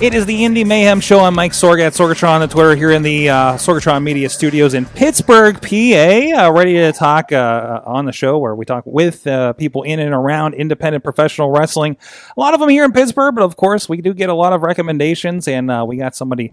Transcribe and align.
It 0.00 0.14
is 0.14 0.26
the 0.26 0.44
Indy 0.44 0.62
Mayhem 0.62 1.00
Show. 1.00 1.18
I'm 1.18 1.34
Mike 1.34 1.50
Sorg 1.50 1.80
at 1.80 1.92
Sorgatron 1.92 2.40
on 2.40 2.48
Twitter 2.48 2.76
here 2.76 2.92
in 2.92 3.02
the 3.02 3.30
uh, 3.30 3.54
Sorgatron 3.54 4.04
Media 4.04 4.28
Studios 4.28 4.74
in 4.74 4.86
Pittsburgh, 4.86 5.60
PA. 5.60 5.66
Uh, 6.46 6.52
ready 6.52 6.74
to 6.74 6.92
talk 6.92 7.32
uh, 7.32 7.80
on 7.84 8.04
the 8.04 8.12
show 8.12 8.38
where 8.38 8.54
we 8.54 8.64
talk 8.64 8.84
with 8.86 9.26
uh, 9.26 9.54
people 9.54 9.82
in 9.82 9.98
and 9.98 10.14
around 10.14 10.54
independent 10.54 11.02
professional 11.02 11.50
wrestling. 11.50 11.96
A 12.36 12.40
lot 12.40 12.54
of 12.54 12.60
them 12.60 12.68
here 12.68 12.84
in 12.84 12.92
Pittsburgh, 12.92 13.34
but 13.34 13.42
of 13.42 13.56
course, 13.56 13.88
we 13.88 14.00
do 14.00 14.14
get 14.14 14.28
a 14.28 14.34
lot 14.34 14.52
of 14.52 14.62
recommendations, 14.62 15.48
and 15.48 15.68
uh, 15.68 15.84
we 15.84 15.96
got 15.96 16.14
somebody 16.14 16.52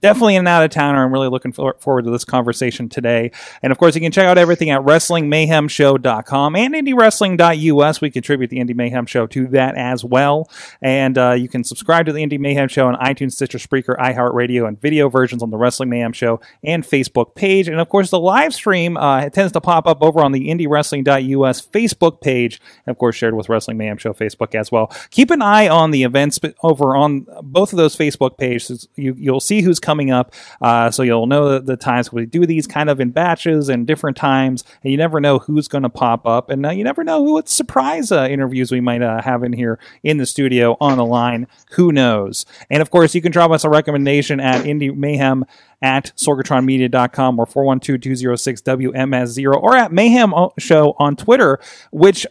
definitely 0.00 0.36
an 0.36 0.46
out 0.46 0.64
of 0.64 0.70
towner. 0.70 1.04
I'm 1.04 1.12
really 1.12 1.28
looking 1.28 1.52
for- 1.52 1.76
forward 1.78 2.04
to 2.04 2.10
this 2.10 2.24
conversation 2.24 2.88
today. 2.88 3.30
And 3.62 3.70
of 3.72 3.78
course, 3.78 3.94
you 3.94 4.00
can 4.00 4.12
check 4.12 4.26
out 4.26 4.38
everything 4.38 4.70
at 4.70 4.80
WrestlingMayhemShow.com 4.82 6.56
and 6.56 6.74
IndieWrestling.us. 6.74 8.00
We 8.00 8.10
contribute 8.10 8.50
the 8.50 8.58
Indy 8.58 8.74
Mayhem 8.74 9.06
Show 9.06 9.26
to 9.28 9.46
that 9.48 9.76
as 9.76 10.04
well. 10.04 10.50
And 10.82 11.16
uh, 11.18 11.32
you 11.32 11.48
can 11.48 11.64
subscribe 11.64 12.06
to 12.06 12.12
the 12.12 12.22
Indy 12.22 12.38
Mayhem 12.38 12.68
Show 12.68 12.86
on 12.86 12.94
iTunes, 12.96 13.32
Stitcher, 13.32 13.58
Spreaker, 13.58 13.96
iHeartRadio, 13.96 14.66
and 14.66 14.80
video 14.80 15.08
versions 15.08 15.42
on 15.42 15.50
the 15.50 15.56
Wrestling 15.56 15.90
Mayhem 15.90 16.12
Show 16.12 16.40
and 16.64 16.84
Facebook 16.84 17.34
page. 17.34 17.68
And 17.68 17.80
of 17.80 17.88
course, 17.88 18.10
the 18.10 18.20
live 18.20 18.54
stream 18.54 18.96
uh, 18.96 19.28
tends 19.30 19.52
to 19.52 19.60
pop 19.60 19.86
up 19.86 20.02
over 20.02 20.20
on 20.20 20.32
the 20.32 20.48
IndieWrestling.us 20.48 21.66
Facebook 21.66 22.20
page, 22.20 22.60
and 22.86 22.92
of 22.92 22.98
course, 22.98 23.16
shared 23.16 23.34
with 23.34 23.48
Wrestling 23.48 23.76
Mayhem 23.76 23.98
Show 23.98 24.12
Facebook 24.12 24.54
as 24.54 24.70
well. 24.72 24.92
Keep 25.10 25.30
an 25.30 25.42
eye 25.42 25.68
on 25.68 25.90
the 25.90 26.02
events 26.02 26.38
over 26.62 26.96
on 26.96 27.26
both 27.42 27.72
of 27.72 27.76
those 27.76 27.96
Facebook 27.96 28.38
pages. 28.38 28.88
You, 28.96 29.14
you'll 29.18 29.40
see 29.40 29.62
who's 29.70 29.80
coming 29.80 30.10
up, 30.10 30.34
uh, 30.60 30.90
so 30.90 31.04
you'll 31.04 31.28
know 31.28 31.52
the, 31.52 31.60
the 31.60 31.76
times. 31.76 32.12
We 32.12 32.26
do 32.26 32.44
these 32.44 32.66
kind 32.66 32.90
of 32.90 32.98
in 32.98 33.10
batches 33.10 33.68
and 33.68 33.86
different 33.86 34.16
times, 34.16 34.64
and 34.82 34.90
you 34.90 34.98
never 34.98 35.20
know 35.20 35.38
who's 35.38 35.68
going 35.68 35.84
to 35.84 35.88
pop 35.88 36.26
up, 36.26 36.50
and 36.50 36.66
uh, 36.66 36.70
you 36.70 36.82
never 36.82 37.04
know 37.04 37.24
who 37.24 37.34
what 37.34 37.48
surprise 37.48 38.10
uh, 38.10 38.26
interviews 38.28 38.72
we 38.72 38.80
might 38.80 39.02
uh, 39.02 39.22
have 39.22 39.44
in 39.44 39.52
here 39.52 39.78
in 40.02 40.16
the 40.18 40.26
studio 40.26 40.76
on 40.80 40.98
the 40.98 41.04
line. 41.04 41.46
Who 41.72 41.92
knows? 41.92 42.44
And 42.68 42.82
of 42.82 42.90
course, 42.90 43.14
you 43.14 43.22
can 43.22 43.30
drop 43.30 43.52
us 43.52 43.62
a 43.64 43.68
recommendation 43.68 44.40
at 44.40 44.64
Indie 44.64 44.92
Mayhem 44.94 45.44
at 45.80 46.12
sorgatronmedia.com 46.16 47.38
or 47.38 47.46
412-206-WMS0 47.46 49.54
or 49.54 49.76
at 49.76 49.92
Mayhem 49.92 50.34
Show 50.58 50.96
on 50.98 51.14
Twitter, 51.16 51.58
which 51.90 52.26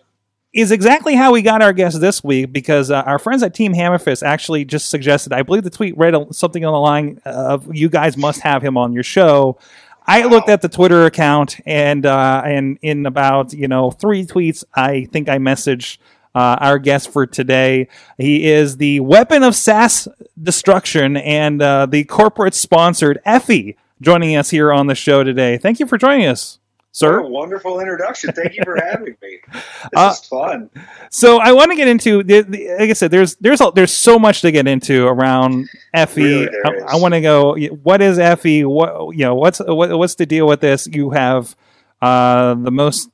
is 0.52 0.72
exactly 0.72 1.16
how 1.16 1.32
we 1.32 1.42
got 1.42 1.62
our 1.62 1.74
guest 1.74 2.02
this 2.02 2.24
week 2.24 2.52
because 2.52 2.90
uh, 2.90 3.02
our 3.02 3.20
friends 3.20 3.44
at 3.44 3.54
Team 3.54 3.74
Hammerfist 3.74 4.24
actually 4.24 4.66
just 4.66 4.90
suggested, 4.90 5.32
I 5.32 5.44
believe 5.44 5.64
the 5.64 5.70
tweet 5.70 5.98
read 5.98 6.16
something 6.34 6.66
on 6.66 6.74
the 6.74 6.80
line 6.80 7.22
of 7.26 7.74
you 7.74 7.90
guys 7.90 8.18
must 8.18 8.42
have 8.42 8.64
him 8.64 8.78
on 8.78 8.94
your 8.94 9.04
show. 9.04 9.60
I 10.08 10.24
looked 10.24 10.50
at 10.50 10.62
the 10.62 10.70
Twitter 10.70 11.06
account 11.06 11.60
and 11.68 12.04
uh, 12.04 12.42
and 12.44 12.80
in 12.82 13.06
about 13.06 13.54
you 13.54 13.68
know 13.68 13.92
three 13.92 14.26
tweets, 14.26 14.64
I 14.74 15.06
think 15.06 15.30
I 15.30 15.38
messaged 15.38 16.00
uh, 16.34 16.58
our 16.60 16.80
guest 16.80 17.12
for 17.12 17.28
today. 17.28 17.88
He 18.18 18.50
is 18.50 18.78
the 18.78 19.02
weapon 19.02 19.44
of 19.44 19.56
sass 19.56 20.08
destruction 20.42 21.18
and 21.18 21.62
uh, 21.62 21.86
the 21.86 22.06
corporate 22.06 22.56
sponsored 22.56 23.20
Effy 23.26 23.76
joining 24.02 24.36
us 24.36 24.50
here 24.50 24.72
on 24.72 24.88
the 24.88 24.96
show 24.96 25.24
today. 25.24 25.58
Thank 25.58 25.80
you 25.80 25.86
for 25.86 25.98
joining 25.98 26.26
us, 26.26 26.59
sir. 27.00 27.22
Wonderful 27.22 27.80
introduction. 27.80 28.32
Thank 28.34 28.56
you 28.56 28.62
for 28.64 28.76
having 28.80 29.16
me. 29.22 29.40
This 29.52 29.64
Uh, 29.96 30.10
is 30.14 30.28
fun. 30.28 30.70
So 31.10 31.40
I 31.40 31.52
want 31.54 31.72
to 31.72 31.76
get 31.78 31.88
into, 31.88 32.22
the, 32.24 32.42
the, 32.42 32.70
like 32.80 32.90
I 32.90 32.94
said, 32.94 33.12
there's 33.12 33.36
there's 33.38 33.62
a, 33.62 33.72
there's 33.74 33.92
so 33.92 34.20
much 34.20 34.42
to 34.42 34.52
get 34.52 34.68
into 34.68 35.08
around 35.08 35.70
Effy. 35.96 36.48
Really, 36.48 36.82
I. 36.88 36.94
I 36.94 36.96
want 36.98 37.14
to 37.14 37.22
go. 37.22 37.56
What 37.58 38.02
is 38.02 38.18
Effy? 38.18 38.66
What 38.66 39.16
you 39.16 39.24
know? 39.26 39.36
What's 39.36 39.60
what, 39.60 39.98
what's 39.98 40.16
the 40.16 40.26
deal 40.26 40.46
with 40.48 40.60
this? 40.62 40.88
You 40.88 41.10
have 41.12 41.56
uh, 42.02 42.56
the 42.56 42.72
most 42.72 43.10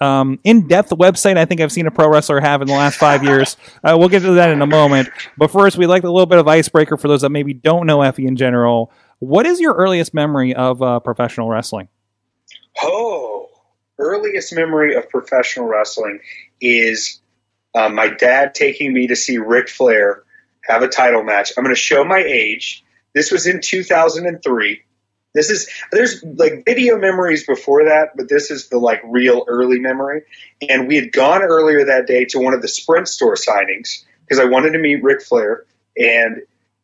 um, 0.00 0.38
in-depth 0.44 0.90
website 0.90 1.36
I 1.36 1.44
think 1.44 1.60
I've 1.60 1.72
seen 1.72 1.86
a 1.86 1.90
pro 1.90 2.08
wrestler 2.08 2.40
have 2.40 2.62
in 2.62 2.68
the 2.68 2.74
last 2.74 2.98
five 2.98 3.22
years. 3.24 3.56
Uh, 3.82 3.96
we'll 3.98 4.08
get 4.10 4.20
to 4.20 4.32
that 4.32 4.50
in 4.50 4.60
a 4.60 4.66
moment. 4.66 5.08
But 5.38 5.50
first, 5.50 5.78
we'd 5.78 5.86
like 5.86 6.02
a 6.04 6.10
little 6.10 6.26
bit 6.26 6.38
of 6.38 6.46
icebreaker 6.46 6.98
for 6.98 7.08
those 7.08 7.22
that 7.22 7.30
maybe 7.30 7.54
don't 7.54 7.86
know 7.86 7.98
Effy 8.00 8.26
in 8.28 8.36
general. 8.36 8.92
What 9.20 9.46
is 9.46 9.58
your 9.58 9.72
earliest 9.74 10.12
memory 10.12 10.54
of 10.54 10.82
uh, 10.82 11.00
professional 11.00 11.48
wrestling? 11.48 11.88
Oh, 12.82 13.19
earliest 14.00 14.52
memory 14.54 14.96
of 14.96 15.08
professional 15.08 15.66
wrestling 15.66 16.20
is 16.60 17.20
uh, 17.74 17.88
my 17.88 18.08
dad 18.08 18.54
taking 18.54 18.92
me 18.92 19.06
to 19.08 19.16
see 19.16 19.38
Ric 19.38 19.68
Flair 19.68 20.24
have 20.64 20.82
a 20.82 20.88
title 20.88 21.22
match. 21.22 21.52
I'm 21.56 21.64
going 21.64 21.74
to 21.74 21.80
show 21.80 22.04
my 22.04 22.18
age. 22.18 22.84
This 23.14 23.30
was 23.30 23.46
in 23.46 23.60
2003. 23.60 24.82
This 25.32 25.50
is 25.50 25.70
there's 25.92 26.24
like 26.24 26.64
video 26.64 26.98
memories 26.98 27.46
before 27.46 27.84
that, 27.84 28.16
but 28.16 28.28
this 28.28 28.50
is 28.50 28.68
the 28.68 28.78
like 28.78 29.00
real 29.04 29.44
early 29.46 29.78
memory. 29.78 30.22
And 30.68 30.88
we 30.88 30.96
had 30.96 31.12
gone 31.12 31.42
earlier 31.42 31.84
that 31.84 32.06
day 32.06 32.24
to 32.26 32.40
one 32.40 32.52
of 32.52 32.62
the 32.62 32.68
Sprint 32.68 33.06
store 33.06 33.36
signings 33.36 34.04
because 34.24 34.40
I 34.40 34.46
wanted 34.46 34.72
to 34.72 34.78
meet 34.78 35.02
Ric 35.02 35.22
Flair, 35.22 35.64
and 35.96 36.42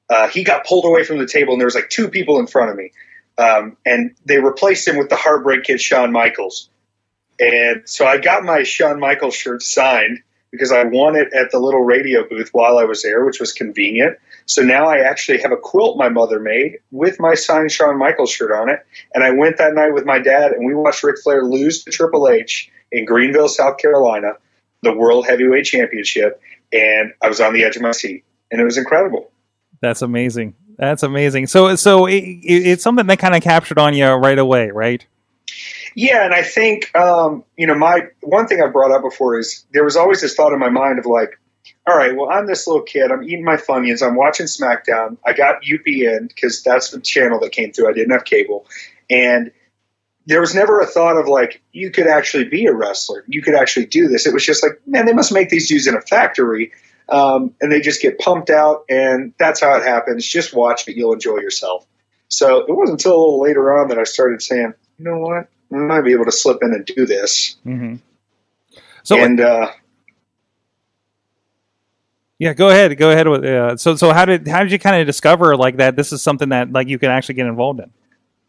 uh, 0.09 0.29
he 0.29 0.45
got 0.45 0.65
pulled 0.65 0.85
away 0.85 1.05
from 1.05 1.19
the 1.19 1.27
table, 1.27 1.55
and 1.55 1.61
there 1.61 1.67
was 1.67 1.75
like 1.75 1.89
two 1.89 2.09
people 2.09 2.39
in 2.39 2.47
front 2.47 2.71
of 2.71 2.77
me, 2.77 2.93
um, 3.39 3.77
and 3.85 4.15
they 4.25 4.39
replaced 4.39 4.87
him 4.87 4.97
with 4.97 5.09
the 5.09 5.17
Heartbreak 5.17 5.65
Kid 5.65 5.81
Shawn 5.81 6.13
Michaels. 6.13 6.69
And 7.39 7.83
so 7.85 8.07
I 8.07 8.19
got 8.19 8.45
my 8.45 8.63
Shawn 8.63 8.99
Michaels 8.99 9.35
shirt 9.35 9.63
signed 9.63 10.23
because 10.51 10.73
I 10.73 10.85
won 10.85 11.17
it 11.17 11.33
at 11.35 11.51
the 11.51 11.59
little 11.59 11.83
radio 11.83 12.27
booth 12.27 12.51
while 12.53 12.79
I 12.79 12.85
was 12.85 13.03
there, 13.03 13.25
which 13.25 13.41
was 13.41 13.53
convenient. 13.53 14.17
So 14.47 14.63
now 14.63 14.87
I 14.87 14.99
actually 14.99 15.43
have 15.43 15.53
a 15.53 15.57
quilt 15.57 15.99
my 15.99 16.09
mother 16.09 16.41
made 16.41 16.79
with 16.91 17.21
my 17.21 17.35
signed 17.35 17.73
Shawn 17.73 17.99
Michaels 17.99 18.31
shirt 18.31 18.53
on 18.53 18.71
it. 18.71 18.85
And 19.15 19.23
I 19.23 19.31
went 19.31 19.59
that 19.59 19.75
night 19.75 19.93
with 19.93 20.07
my 20.07 20.19
dad 20.19 20.53
and 20.53 20.65
we 20.65 20.75
watched 20.75 21.03
Ric 21.03 21.17
Flair 21.23 21.45
lose 21.45 21.85
to 21.85 21.91
Triple 21.91 22.29
H 22.29 22.71
in 22.93 23.05
Greenville, 23.05 23.49
South 23.49 23.79
Carolina, 23.79 24.35
the 24.83 24.95
World 24.95 25.27
Heavyweight 25.27 25.65
Championship. 25.65 26.41
And 26.73 27.13
I 27.23 27.29
was 27.29 27.41
on 27.41 27.53
the 27.53 27.65
edge 27.65 27.77
of 27.77 27.83
my 27.83 27.93
seat. 27.93 28.25
And 28.51 28.61
it 28.61 28.65
was 28.65 28.79
incredible. 28.79 29.31
That's 29.81 30.03
amazing. 30.03 30.55
That's 30.79 31.03
amazing. 31.03 31.49
So 31.49 31.75
so 31.77 32.07
it, 32.07 32.23
it, 32.23 32.67
it's 32.67 32.83
something 32.83 33.07
that 33.07 33.19
kind 33.19 33.35
of 33.35 33.43
captured 33.43 33.79
on 33.79 33.95
you 33.95 34.07
right 34.07 34.39
away, 34.39 34.71
right? 34.71 35.05
Yeah, 35.97 36.27
and 36.27 36.35
I 36.35 36.43
think 36.43 36.95
um, 36.95 37.43
you 37.57 37.67
know 37.67 37.75
my 37.75 38.09
one 38.21 38.47
thing 38.47 38.63
I 38.63 38.69
brought 38.69 38.93
up 38.93 39.03
before 39.03 39.39
is 39.39 39.65
there 39.73 39.83
was 39.83 39.97
always 39.97 40.21
this 40.21 40.35
thought 40.35 40.53
in 40.53 40.59
my 40.59 40.69
mind 40.69 40.99
of 40.99 41.07
like, 41.07 41.41
all 41.87 41.97
right, 41.97 42.15
well 42.15 42.29
I'm 42.31 42.47
this 42.47 42.67
little 42.67 42.83
kid, 42.83 43.11
I'm 43.11 43.25
eating 43.25 43.45
my 43.45 43.57
Funyuns, 43.57 44.07
I'm 44.07 44.15
watching 44.15 44.45
SmackDown, 44.45 45.17
I 45.25 45.33
got 45.33 45.63
UPN 45.63 46.29
because 46.29 46.63
that's 46.63 46.91
the 46.91 47.01
channel 47.01 47.41
that 47.41 47.53
came 47.53 47.73
through, 47.73 47.89
I 47.89 47.95
didn't 47.95 48.11
have 48.11 48.27
cable, 48.27 48.67
and 49.09 49.51
there 50.27 50.41
was 50.41 50.55
never 50.55 50.81
a 50.81 50.87
thought 50.87 51.17
of 51.17 51.29
like 51.29 51.63
you 51.73 51.91
could 51.91 52.07
actually 52.07 52.45
be 52.45 52.67
a 52.67 52.75
wrestler, 52.75 53.25
you 53.27 53.41
could 53.41 53.55
actually 53.55 53.87
do 53.87 54.07
this. 54.07 54.27
It 54.27 54.35
was 54.35 54.45
just 54.45 54.63
like, 54.63 54.79
man, 54.87 55.07
they 55.07 55.15
must 55.15 55.33
make 55.33 55.49
these 55.49 55.67
dudes 55.67 55.87
in 55.87 55.95
a 55.95 56.03
factory, 56.03 56.73
um, 57.09 57.55
and 57.63 57.73
they 57.73 57.81
just 57.81 58.03
get 58.03 58.19
pumped 58.19 58.51
out, 58.51 58.85
and 58.91 59.33
that's 59.39 59.63
how 59.63 59.75
it 59.77 59.83
happens. 59.83 60.27
Just 60.27 60.53
watch 60.53 60.87
it, 60.87 60.95
you'll 60.95 61.15
enjoy 61.15 61.39
yourself. 61.39 61.87
So 62.29 62.67
it 62.67 62.73
wasn't 62.73 63.01
until 63.01 63.15
a 63.15 63.19
little 63.19 63.41
later 63.41 63.81
on 63.81 63.89
that 63.89 63.99
I 63.99 64.05
started 64.05 64.43
saying, 64.43 64.75
you 64.99 65.05
know 65.07 65.19
what, 65.19 65.49
I 65.73 65.77
might 65.77 66.03
be 66.03 66.13
able 66.13 66.25
to 66.27 66.33
slip 66.33 66.59
in 66.63 66.73
and 66.73 66.85
do 66.87 67.07
this. 67.07 67.57
Mm-hmm. 67.67 67.97
So 69.03 69.23
and 69.23 69.41
uh, 69.41 69.71
yeah, 72.39 72.53
go 72.53 72.69
ahead, 72.69 72.97
go 72.99 73.11
ahead 73.11 73.29
with. 73.29 73.45
Uh, 73.45 73.77
so 73.77 73.97
so 73.97 74.13
how 74.13 74.25
did 74.25 74.47
how 74.47 74.63
did 74.63 74.71
you 74.71 74.79
kind 74.79 75.01
of 75.01 75.07
discover 75.07 75.57
like 75.57 75.77
that? 75.79 75.97
This 75.97 76.13
is 76.13 76.23
something 76.23 76.51
that 76.51 76.73
like 76.73 76.89
you 76.89 76.99
can 76.99 77.11
actually 77.11 77.37
get 77.37 77.47
involved 77.47 77.81
in. 77.81 77.91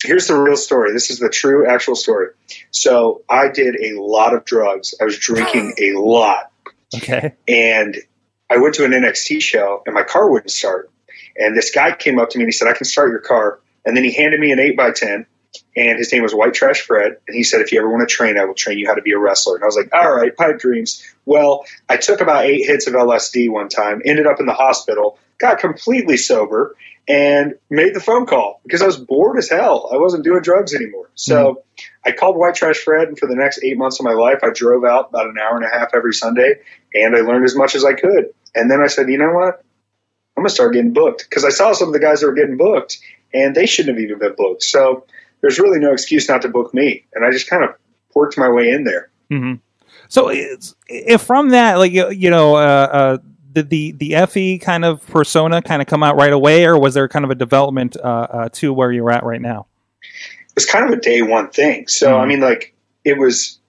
here's 0.03 0.27
the 0.27 0.35
real 0.35 0.57
story. 0.57 0.91
This 0.93 1.09
is 1.09 1.19
the 1.19 1.29
true, 1.29 1.67
actual 1.67 1.95
story. 1.95 2.29
So 2.71 3.21
I 3.29 3.47
did 3.49 3.75
a 3.81 3.99
lot 3.99 4.33
of 4.35 4.43
drugs. 4.45 4.93
I 5.01 5.05
was 5.05 5.17
drinking 5.17 5.73
a 5.79 5.93
lot, 5.99 6.51
Okay. 6.95 7.33
and 7.47 7.95
I 8.49 8.57
went 8.57 8.75
to 8.75 8.85
an 8.85 8.91
NXT 8.91 9.41
show, 9.41 9.83
and 9.85 9.95
my 9.95 10.03
car 10.03 10.29
wouldn't 10.29 10.51
start. 10.51 10.89
And 11.37 11.55
this 11.55 11.71
guy 11.71 11.95
came 11.95 12.19
up 12.19 12.29
to 12.31 12.37
me 12.37 12.43
and 12.43 12.47
he 12.49 12.51
said, 12.51 12.67
"I 12.67 12.73
can 12.73 12.85
start 12.85 13.09
your 13.09 13.19
car." 13.19 13.59
And 13.85 13.95
then 13.95 14.03
he 14.03 14.11
handed 14.11 14.39
me 14.41 14.51
an 14.51 14.59
eight 14.59 14.75
by 14.75 14.91
ten, 14.91 15.25
and 15.75 15.97
his 15.97 16.11
name 16.11 16.23
was 16.23 16.33
White 16.33 16.53
Trash 16.53 16.81
Fred. 16.81 17.17
And 17.27 17.35
he 17.35 17.43
said, 17.43 17.61
"If 17.61 17.71
you 17.71 17.79
ever 17.79 17.89
want 17.89 18.07
to 18.07 18.13
train, 18.13 18.37
I 18.37 18.45
will 18.45 18.53
train 18.53 18.77
you 18.77 18.87
how 18.87 18.95
to 18.95 19.01
be 19.01 19.11
a 19.11 19.19
wrestler." 19.19 19.55
And 19.55 19.63
I 19.63 19.67
was 19.67 19.75
like, 19.75 19.89
"All 19.93 20.15
right, 20.15 20.35
pipe 20.35 20.59
dreams." 20.59 21.03
Well, 21.25 21.65
I 21.89 21.97
took 21.97 22.21
about 22.21 22.45
eight 22.45 22.65
hits 22.65 22.87
of 22.87 22.95
LSD 22.95 23.49
one 23.49 23.69
time, 23.69 24.01
ended 24.05 24.27
up 24.27 24.39
in 24.39 24.45
the 24.45 24.53
hospital, 24.53 25.19
got 25.39 25.59
completely 25.59 26.17
sober, 26.17 26.75
and 27.07 27.55
made 27.69 27.93
the 27.93 27.99
phone 27.99 28.25
call 28.25 28.59
because 28.63 28.81
I 28.81 28.85
was 28.85 28.97
bored 28.97 29.37
as 29.37 29.49
hell. 29.49 29.89
I 29.93 29.97
wasn't 29.97 30.23
doing 30.23 30.41
drugs 30.41 30.73
anymore. 30.73 31.09
So 31.15 31.53
mm-hmm. 31.53 32.09
I 32.09 32.11
called 32.11 32.37
White 32.37 32.55
Trash 32.55 32.77
Fred, 32.77 33.07
and 33.07 33.17
for 33.17 33.27
the 33.27 33.35
next 33.35 33.63
eight 33.63 33.77
months 33.77 33.99
of 33.99 34.05
my 34.05 34.13
life, 34.13 34.39
I 34.43 34.49
drove 34.49 34.83
out 34.83 35.09
about 35.09 35.27
an 35.27 35.37
hour 35.39 35.55
and 35.55 35.65
a 35.65 35.69
half 35.69 35.93
every 35.93 36.13
Sunday, 36.13 36.55
and 36.93 37.15
I 37.15 37.21
learned 37.21 37.45
as 37.45 37.55
much 37.55 37.75
as 37.75 37.85
I 37.85 37.93
could. 37.93 38.33
And 38.55 38.69
then 38.69 38.81
I 38.81 38.87
said, 38.87 39.09
you 39.09 39.17
know 39.17 39.31
what? 39.31 39.63
I'm 40.35 40.43
gonna 40.43 40.49
start 40.49 40.73
getting 40.73 40.93
booked 40.93 41.25
because 41.27 41.45
I 41.45 41.49
saw 41.49 41.73
some 41.73 41.87
of 41.87 41.93
the 41.93 41.99
guys 41.99 42.21
that 42.21 42.27
were 42.27 42.33
getting 42.33 42.57
booked, 42.57 42.99
and 43.33 43.55
they 43.55 43.65
shouldn't 43.65 43.97
have 43.97 44.03
even 44.03 44.19
been 44.19 44.35
booked. 44.37 44.63
So 44.63 45.05
there's 45.41 45.59
really 45.59 45.79
no 45.79 45.91
excuse 45.93 46.27
not 46.27 46.41
to 46.43 46.49
book 46.49 46.73
me, 46.73 47.05
and 47.13 47.25
I 47.25 47.31
just 47.31 47.49
kind 47.49 47.63
of 47.63 47.71
worked 48.15 48.37
my 48.37 48.49
way 48.49 48.69
in 48.69 48.83
there. 48.83 49.09
hmm 49.29 49.55
So, 50.07 50.29
it's, 50.29 50.75
if 50.87 51.21
from 51.21 51.49
that, 51.49 51.75
like 51.75 51.91
you, 51.91 52.09
you 52.11 52.29
know, 52.29 52.55
uh, 52.55 52.89
uh, 52.91 53.17
did 53.53 53.69
the 53.69 53.91
the 53.93 54.11
Effy 54.11 54.61
kind 54.61 54.85
of 54.85 55.05
persona 55.07 55.61
kind 55.61 55.81
of 55.81 55.87
come 55.87 56.03
out 56.03 56.15
right 56.15 56.33
away, 56.33 56.65
or 56.65 56.79
was 56.79 56.93
there 56.93 57.07
kind 57.07 57.25
of 57.25 57.31
a 57.31 57.35
development 57.35 57.97
uh, 57.97 58.27
uh, 58.29 58.49
to 58.53 58.73
where 58.73 58.91
you're 58.91 59.11
at 59.11 59.23
right 59.23 59.41
now? 59.41 59.67
It 60.01 60.55
was 60.55 60.65
kind 60.65 60.85
of 60.85 60.91
a 60.91 61.01
day 61.01 61.21
one 61.21 61.49
thing. 61.49 61.87
So 61.87 62.13
Mhm. 62.13 62.19
I 62.19 62.25
mean, 62.25 62.39
like 62.39 62.73
it 63.03 63.17
was. 63.17 63.59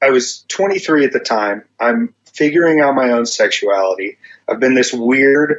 I 0.00 0.10
was 0.10 0.44
23 0.46 1.04
at 1.04 1.12
the 1.12 1.18
time. 1.18 1.64
I'm 1.80 2.14
figuring 2.32 2.78
out 2.80 2.94
my 2.94 3.10
own 3.10 3.26
sexuality. 3.26 4.16
I've 4.48 4.60
been 4.60 4.74
this 4.74 4.92
weird, 4.92 5.56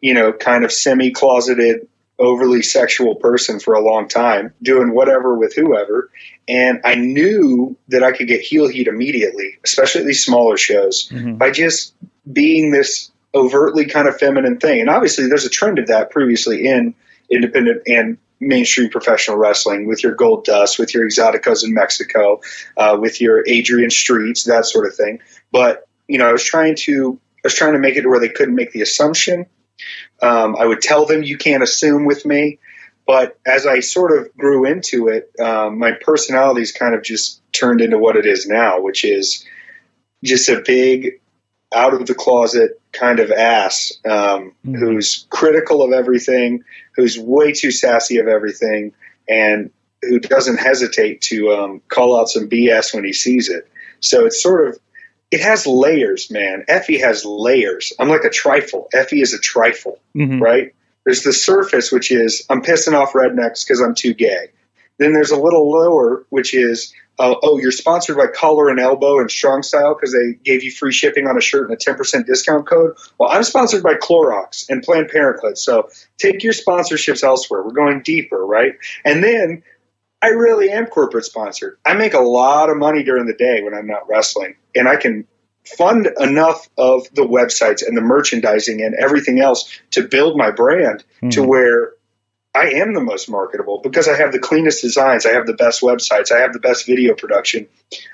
you 0.00 0.14
know, 0.14 0.32
kind 0.32 0.64
of 0.64 0.72
semi 0.72 1.10
closeted, 1.10 1.86
overly 2.18 2.62
sexual 2.62 3.14
person 3.16 3.58
for 3.58 3.74
a 3.74 3.80
long 3.80 4.06
time, 4.08 4.52
doing 4.62 4.94
whatever 4.94 5.36
with 5.36 5.54
whoever. 5.54 6.10
And 6.48 6.80
I 6.84 6.94
knew 6.94 7.76
that 7.88 8.02
I 8.02 8.12
could 8.12 8.28
get 8.28 8.40
heel 8.40 8.68
heat 8.68 8.86
immediately, 8.86 9.58
especially 9.64 10.02
at 10.02 10.06
these 10.06 10.24
smaller 10.24 10.56
shows, 10.56 11.08
Mhm. 11.10 11.38
by 11.38 11.50
just 11.50 11.94
being 12.32 12.70
this 12.70 13.10
overtly 13.34 13.86
kind 13.86 14.08
of 14.08 14.18
feminine 14.18 14.58
thing. 14.58 14.80
And 14.80 14.90
obviously, 14.90 15.26
there's 15.26 15.46
a 15.46 15.50
trend 15.50 15.78
of 15.78 15.86
that 15.88 16.10
previously 16.10 16.66
in 16.66 16.94
independent 17.30 17.82
and 17.86 18.18
mainstream 18.40 18.90
professional 18.90 19.36
wrestling 19.36 19.86
with 19.86 20.02
your 20.02 20.12
Gold 20.12 20.44
Dust, 20.44 20.78
with 20.78 20.92
your 20.92 21.06
Exoticos 21.06 21.64
in 21.64 21.72
Mexico, 21.72 22.40
uh, 22.76 22.98
with 23.00 23.20
your 23.20 23.44
Adrian 23.46 23.90
Streets, 23.90 24.44
that 24.44 24.66
sort 24.66 24.86
of 24.86 24.94
thing. 24.94 25.20
But 25.50 25.86
you 26.08 26.18
know, 26.18 26.28
I 26.28 26.32
was 26.32 26.44
trying 26.44 26.74
to 26.76 27.18
I 27.38 27.40
was 27.44 27.54
trying 27.54 27.72
to 27.72 27.78
make 27.78 27.96
it 27.96 28.02
to 28.02 28.08
where 28.08 28.20
they 28.20 28.28
couldn't 28.28 28.54
make 28.54 28.72
the 28.72 28.82
assumption. 28.82 29.46
Um, 30.22 30.56
I 30.58 30.64
would 30.64 30.80
tell 30.80 31.04
them 31.04 31.22
you 31.22 31.36
can't 31.36 31.62
assume 31.62 32.04
with 32.04 32.24
me. 32.24 32.58
But 33.06 33.36
as 33.44 33.66
I 33.66 33.80
sort 33.80 34.16
of 34.16 34.34
grew 34.36 34.64
into 34.64 35.08
it, 35.08 35.30
um, 35.40 35.78
my 35.78 35.90
personality's 35.92 36.70
kind 36.70 36.94
of 36.94 37.02
just 37.02 37.40
turned 37.52 37.80
into 37.80 37.98
what 37.98 38.16
it 38.16 38.26
is 38.26 38.46
now, 38.46 38.80
which 38.80 39.04
is 39.04 39.44
just 40.22 40.48
a 40.48 40.62
big, 40.64 41.20
out 41.74 41.94
of 41.94 42.06
the 42.06 42.14
closet 42.14 42.80
kind 42.92 43.18
of 43.18 43.32
ass 43.32 43.92
um, 44.04 44.52
Mhm. 44.64 44.78
who's 44.78 45.26
critical 45.30 45.82
of 45.82 45.92
everything, 45.92 46.62
who's 46.94 47.18
way 47.18 47.52
too 47.52 47.72
sassy 47.72 48.18
of 48.18 48.28
everything, 48.28 48.92
and 49.28 49.70
who 50.02 50.20
doesn't 50.20 50.58
hesitate 50.58 51.22
to 51.22 51.52
um, 51.52 51.82
call 51.88 52.18
out 52.18 52.28
some 52.28 52.48
BS 52.48 52.94
when 52.94 53.04
he 53.04 53.12
sees 53.12 53.48
it. 53.48 53.66
So 54.00 54.26
it's 54.26 54.40
sort 54.42 54.68
of, 54.68 54.78
it 55.32 55.40
has 55.40 55.66
layers, 55.66 56.30
man. 56.30 56.64
Effy 56.68 57.00
has 57.00 57.24
layers. 57.24 57.92
I'm 57.98 58.08
like 58.08 58.24
a 58.24 58.30
trifle. 58.30 58.88
Effy 58.94 59.20
is 59.22 59.32
a 59.34 59.38
trifle 59.40 59.98
Mhm. 60.14 60.40
right? 60.40 60.74
There's 61.04 61.22
the 61.24 61.32
surface, 61.32 61.90
which 61.90 62.12
is 62.12 62.44
I'm 62.48 62.62
pissing 62.62 62.92
off 62.92 63.14
rednecks 63.14 63.64
because 63.66 63.80
I'm 63.80 63.94
too 63.94 64.14
gay. 64.14 64.50
Then 64.98 65.14
there's 65.14 65.32
a 65.32 65.40
little 65.40 65.68
lower, 65.68 66.24
which 66.28 66.54
is 66.54 66.92
uh, 67.18 67.34
oh, 67.42 67.58
you're 67.58 67.70
sponsored 67.70 68.16
by 68.16 68.26
Collar 68.26 68.68
and 68.70 68.80
Elbow 68.80 69.20
and 69.20 69.30
Strong 69.30 69.62
Style 69.62 69.94
because 69.94 70.12
they 70.14 70.32
gave 70.44 70.62
you 70.64 70.70
free 70.70 70.92
shipping 70.92 71.26
on 71.26 71.36
a 71.36 71.42
shirt 71.42 71.68
and 71.70 71.74
a 71.74 71.76
10% 71.76 72.24
discount 72.26 72.66
code. 72.66 72.96
Well, 73.18 73.28
I'm 73.30 73.42
sponsored 73.44 73.82
by 73.82 73.94
Clorox 73.94 74.64
and 74.70 74.82
Planned 74.82 75.10
Parenthood. 75.10 75.58
So 75.58 75.90
take 76.18 76.42
your 76.42 76.54
sponsorships 76.54 77.22
elsewhere. 77.22 77.62
We're 77.62 77.72
going 77.72 78.00
deeper, 78.02 78.44
right? 78.44 78.72
And 79.04 79.22
then 79.22 79.62
I 80.22 80.28
really 80.28 80.70
am 80.70 80.86
corporate 80.86 81.24
sponsored. 81.24 81.78
I 81.84 81.94
make 81.94 82.14
a 82.14 82.20
lot 82.20 82.70
of 82.70 82.76
money 82.76 83.02
during 83.02 83.26
the 83.26 83.34
day 83.34 83.62
when 83.62 83.74
I'm 83.74 83.88
not 83.88 84.08
wrestling, 84.08 84.54
and 84.74 84.88
I 84.88 84.96
can 84.96 85.26
fund 85.76 86.08
enough 86.18 86.68
of 86.78 87.06
the 87.14 87.22
websites 87.22 87.86
and 87.86 87.96
the 87.96 88.00
merchandising 88.00 88.82
and 88.82 88.94
everything 88.94 89.40
else 89.40 89.68
to 89.92 90.06
build 90.06 90.36
my 90.36 90.50
brand 90.50 91.04
to 91.30 91.40
Mhm. 91.42 91.46
where 91.46 91.92
I 92.54 92.70
am 92.70 92.94
the 92.94 93.00
most 93.00 93.30
marketable 93.30 93.80
because 93.82 94.08
I 94.08 94.16
have 94.16 94.32
the 94.32 94.38
cleanest 94.38 94.82
designs, 94.82 95.24
I 95.24 95.32
have 95.32 95.46
the 95.46 95.54
best 95.54 95.80
websites, 95.80 96.30
I 96.30 96.40
have 96.40 96.52
the 96.52 96.58
best 96.58 96.84
video 96.86 97.14
production, 97.14 97.66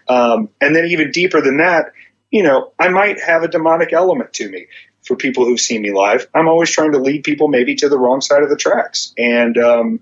um, 0.08 0.50
and 0.60 0.76
then 0.76 0.86
even 0.86 1.10
deeper 1.10 1.40
than 1.40 1.56
that, 1.56 1.92
you 2.30 2.42
know, 2.42 2.72
I 2.78 2.88
might 2.88 3.20
have 3.20 3.42
a 3.42 3.48
demonic 3.48 3.92
element 3.92 4.32
to 4.34 4.48
me. 4.48 4.66
For 5.02 5.16
people 5.16 5.46
who've 5.46 5.60
seen 5.60 5.80
me 5.80 5.90
live, 5.92 6.28
I'm 6.34 6.48
always 6.48 6.70
trying 6.70 6.92
to 6.92 6.98
lead 6.98 7.24
people 7.24 7.48
maybe 7.48 7.74
to 7.76 7.88
the 7.88 7.98
wrong 7.98 8.20
side 8.20 8.42
of 8.42 8.50
the 8.50 8.56
tracks, 8.56 9.14
and 9.16 9.56
um, 9.56 10.00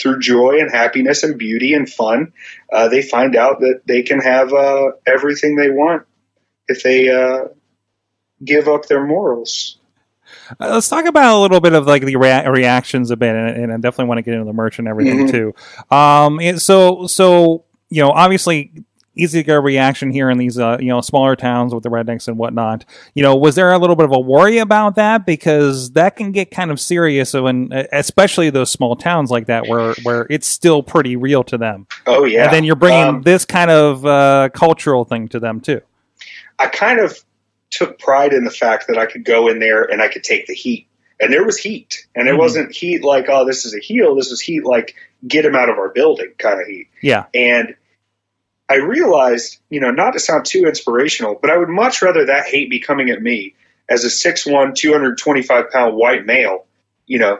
through 0.00 0.20
joy 0.20 0.58
and 0.60 0.70
happiness 0.70 1.22
and 1.22 1.38
beauty 1.38 1.72
and 1.74 1.88
fun, 1.88 2.32
uh, 2.72 2.88
they 2.88 3.02
find 3.02 3.34
out 3.36 3.60
that 3.60 3.80
they 3.86 4.02
can 4.02 4.20
have 4.20 4.52
uh, 4.52 4.90
everything 5.06 5.56
they 5.56 5.70
want 5.70 6.02
if 6.68 6.82
they 6.82 7.08
uh, 7.08 7.44
give 8.44 8.68
up 8.68 8.86
their 8.86 9.06
morals. 9.06 9.78
Uh, 10.60 10.68
let's 10.70 10.88
talk 10.88 11.04
about 11.06 11.36
a 11.36 11.40
little 11.40 11.60
bit 11.60 11.72
of 11.72 11.86
like 11.86 12.02
the 12.04 12.16
rea- 12.16 12.48
reactions 12.48 13.10
a 13.10 13.16
bit, 13.16 13.34
and, 13.34 13.64
and 13.64 13.72
I 13.72 13.76
definitely 13.76 14.06
want 14.06 14.18
to 14.18 14.22
get 14.22 14.34
into 14.34 14.44
the 14.44 14.52
merch 14.52 14.78
and 14.78 14.88
everything 14.88 15.26
Mhm. 15.26 15.30
too. 15.30 15.94
Um, 15.96 16.40
and 16.40 16.60
so 16.60 17.06
so 17.06 17.64
you 17.88 18.02
know, 18.02 18.10
obviously, 18.10 18.72
easy 19.16 19.40
to 19.40 19.42
get 19.44 19.56
a 19.56 19.60
reaction 19.60 20.10
here 20.10 20.30
in 20.30 20.38
these 20.38 20.58
uh, 20.58 20.76
you 20.80 20.88
know 20.88 21.00
smaller 21.00 21.34
towns 21.36 21.74
with 21.74 21.82
the 21.82 21.88
rednecks 21.88 22.28
and 22.28 22.38
whatnot. 22.38 22.84
You 23.14 23.22
know, 23.22 23.34
was 23.34 23.54
there 23.54 23.72
a 23.72 23.78
little 23.78 23.96
bit 23.96 24.04
of 24.04 24.12
a 24.12 24.20
worry 24.20 24.58
about 24.58 24.96
that 24.96 25.26
because 25.26 25.90
that 25.92 26.16
can 26.16 26.32
get 26.32 26.50
kind 26.50 26.70
of 26.70 26.78
serious 26.78 27.32
when, 27.32 27.72
especially 27.92 28.50
those 28.50 28.70
small 28.70 28.96
towns 28.96 29.30
like 29.30 29.46
that, 29.46 29.66
where 29.66 29.94
where 30.02 30.26
it's 30.30 30.46
still 30.46 30.82
pretty 30.82 31.16
real 31.16 31.42
to 31.44 31.58
them, 31.58 31.86
Oh 32.06 32.24
yeah, 32.24 32.44
and 32.44 32.52
then 32.52 32.64
you're 32.64 32.76
bringing 32.76 33.04
Um, 33.06 33.22
this 33.22 33.44
kind 33.44 33.70
of 33.70 34.04
uh, 34.06 34.50
cultural 34.54 35.04
thing 35.04 35.28
to 35.28 35.40
them 35.40 35.60
too. 35.60 35.80
I 36.58 36.68
kind 36.68 37.00
of 37.00 37.18
took 37.70 37.98
pride 37.98 38.32
in 38.32 38.44
the 38.44 38.50
fact 38.50 38.86
that 38.88 38.96
I 38.96 39.06
could 39.06 39.24
go 39.24 39.48
in 39.48 39.58
there 39.58 39.82
and 39.84 40.00
I 40.00 40.08
could 40.08 40.22
take 40.24 40.46
the 40.46 40.54
heat. 40.54 40.86
And 41.20 41.32
there 41.32 41.44
was 41.44 41.56
heat. 41.58 42.06
And 42.14 42.28
it 42.28 42.34
Mhm. 42.34 42.38
wasn't 42.38 42.72
heat 42.74 43.02
like, 43.02 43.26
oh, 43.28 43.44
this 43.46 43.64
is 43.64 43.74
a 43.74 43.78
heel. 43.78 44.14
This 44.14 44.30
was 44.30 44.40
heat 44.40 44.64
like, 44.64 44.94
get 45.26 45.44
him 45.44 45.54
out 45.56 45.68
of 45.68 45.76
our 45.78 45.88
building 45.88 46.30
kind 46.38 46.60
of 46.60 46.66
heat. 46.66 46.88
Yeah. 47.02 47.24
And 47.34 47.74
I 48.68 48.76
realized, 48.76 49.58
you 49.70 49.80
know, 49.80 49.90
not 49.90 50.12
to 50.12 50.20
sound 50.20 50.44
too 50.44 50.64
inspirational, 50.66 51.38
but 51.40 51.50
I 51.50 51.56
would 51.56 51.68
much 51.68 52.02
rather 52.02 52.26
that 52.26 52.46
hate 52.46 52.68
be 52.68 52.80
coming 52.80 53.10
at 53.10 53.22
me 53.22 53.54
as 53.88 54.04
a 54.04 54.08
6'1, 54.08 54.74
225 54.74 55.70
pound 55.70 55.94
white 55.94 56.26
male, 56.26 56.66
you 57.06 57.18
know, 57.18 57.38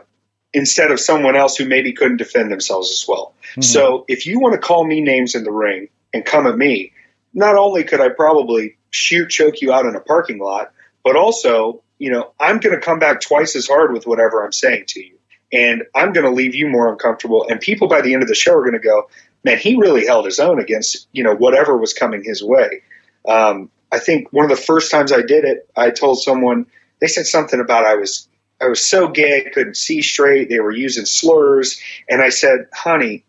instead 0.53 0.91
of 0.91 0.99
someone 0.99 1.35
else 1.35 1.57
who 1.57 1.65
maybe 1.65 1.91
couldn't 1.91 2.17
defend 2.17 2.51
themselves 2.51 2.91
as 2.91 3.05
well. 3.07 3.33
Mhm. 3.55 3.63
So 3.63 4.05
if 4.07 4.25
you 4.25 4.39
want 4.39 4.53
to 4.53 4.59
call 4.59 4.85
me 4.85 5.01
names 5.01 5.35
in 5.35 5.43
the 5.43 5.51
ring 5.51 5.89
and 6.13 6.25
come 6.25 6.47
at 6.47 6.57
me, 6.57 6.93
not 7.33 7.57
only 7.57 7.83
could 7.83 7.99
I 7.99 8.09
probably 8.09 8.77
shoot 8.89 9.29
choke 9.29 9.61
you 9.61 9.73
out 9.73 9.85
in 9.85 9.95
a 9.95 9.99
parking 9.99 10.39
lot, 10.39 10.71
but 11.03 11.15
also, 11.15 11.83
you 11.99 12.11
know, 12.11 12.31
I'm 12.39 12.59
going 12.59 12.75
to 12.75 12.81
come 12.81 12.99
back 12.99 13.19
twice 13.19 13.55
as 13.55 13.67
hard 13.67 13.91
with 13.91 14.07
whatever 14.07 14.43
I'm 14.43 14.53
saying 14.53 14.85
to 14.87 15.03
you. 15.03 15.13
And 15.51 15.83
I'm 15.95 16.11
going 16.11 16.25
to 16.25 16.31
leave 16.31 16.55
you 16.55 16.67
more 16.67 16.91
uncomfortable. 16.91 17.45
And 17.49 17.59
people 17.59 17.87
by 17.87 18.01
the 18.01 18.13
end 18.13 18.21
of 18.21 18.27
the 18.27 18.35
show 18.35 18.53
are 18.53 18.61
going 18.61 18.73
to 18.73 18.79
go, 18.79 19.09
man, 19.43 19.57
he 19.57 19.75
really 19.75 20.05
held 20.05 20.25
his 20.25 20.39
own 20.39 20.59
against, 20.59 21.07
you 21.11 21.23
know, 21.23 21.35
whatever 21.35 21.77
was 21.77 21.93
coming 21.93 22.23
his 22.23 22.43
way. 22.43 22.81
Um, 23.27 23.69
I 23.91 23.99
think 23.99 24.31
one 24.31 24.45
of 24.45 24.55
the 24.55 24.61
first 24.61 24.91
times 24.91 25.11
I 25.11 25.21
did 25.21 25.45
it, 25.45 25.69
I 25.75 25.91
told 25.91 26.21
someone, 26.21 26.65
they 26.99 27.07
said 27.07 27.27
something 27.27 27.59
about 27.59 27.85
I 27.85 27.95
was, 27.95 28.27
I 28.59 28.67
was 28.67 28.83
so 28.83 29.07
gay, 29.07 29.45
I 29.45 29.49
couldn't 29.49 29.77
see 29.77 30.01
straight. 30.01 30.49
They 30.49 30.59
were 30.59 30.71
using 30.71 31.05
slurs. 31.05 31.79
And 32.09 32.21
I 32.21 32.29
said, 32.29 32.67
honey, 32.73 33.23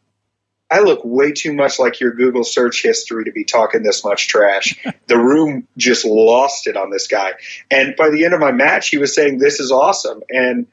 I 0.70 0.80
look 0.80 1.00
way 1.04 1.32
too 1.32 1.52
much 1.52 1.78
like 1.78 2.00
your 2.00 2.12
Google 2.12 2.44
search 2.44 2.82
history 2.82 3.24
to 3.24 3.32
be 3.32 3.44
talking 3.44 3.82
this 3.82 4.04
much 4.04 4.28
trash. 4.28 4.78
the 5.06 5.18
room 5.18 5.66
just 5.76 6.04
lost 6.04 6.66
it 6.66 6.76
on 6.76 6.90
this 6.90 7.06
guy. 7.06 7.32
And 7.70 7.96
by 7.96 8.10
the 8.10 8.24
end 8.24 8.34
of 8.34 8.40
my 8.40 8.52
match, 8.52 8.88
he 8.88 8.98
was 8.98 9.14
saying, 9.14 9.38
This 9.38 9.60
is 9.60 9.70
awesome. 9.70 10.22
And 10.28 10.66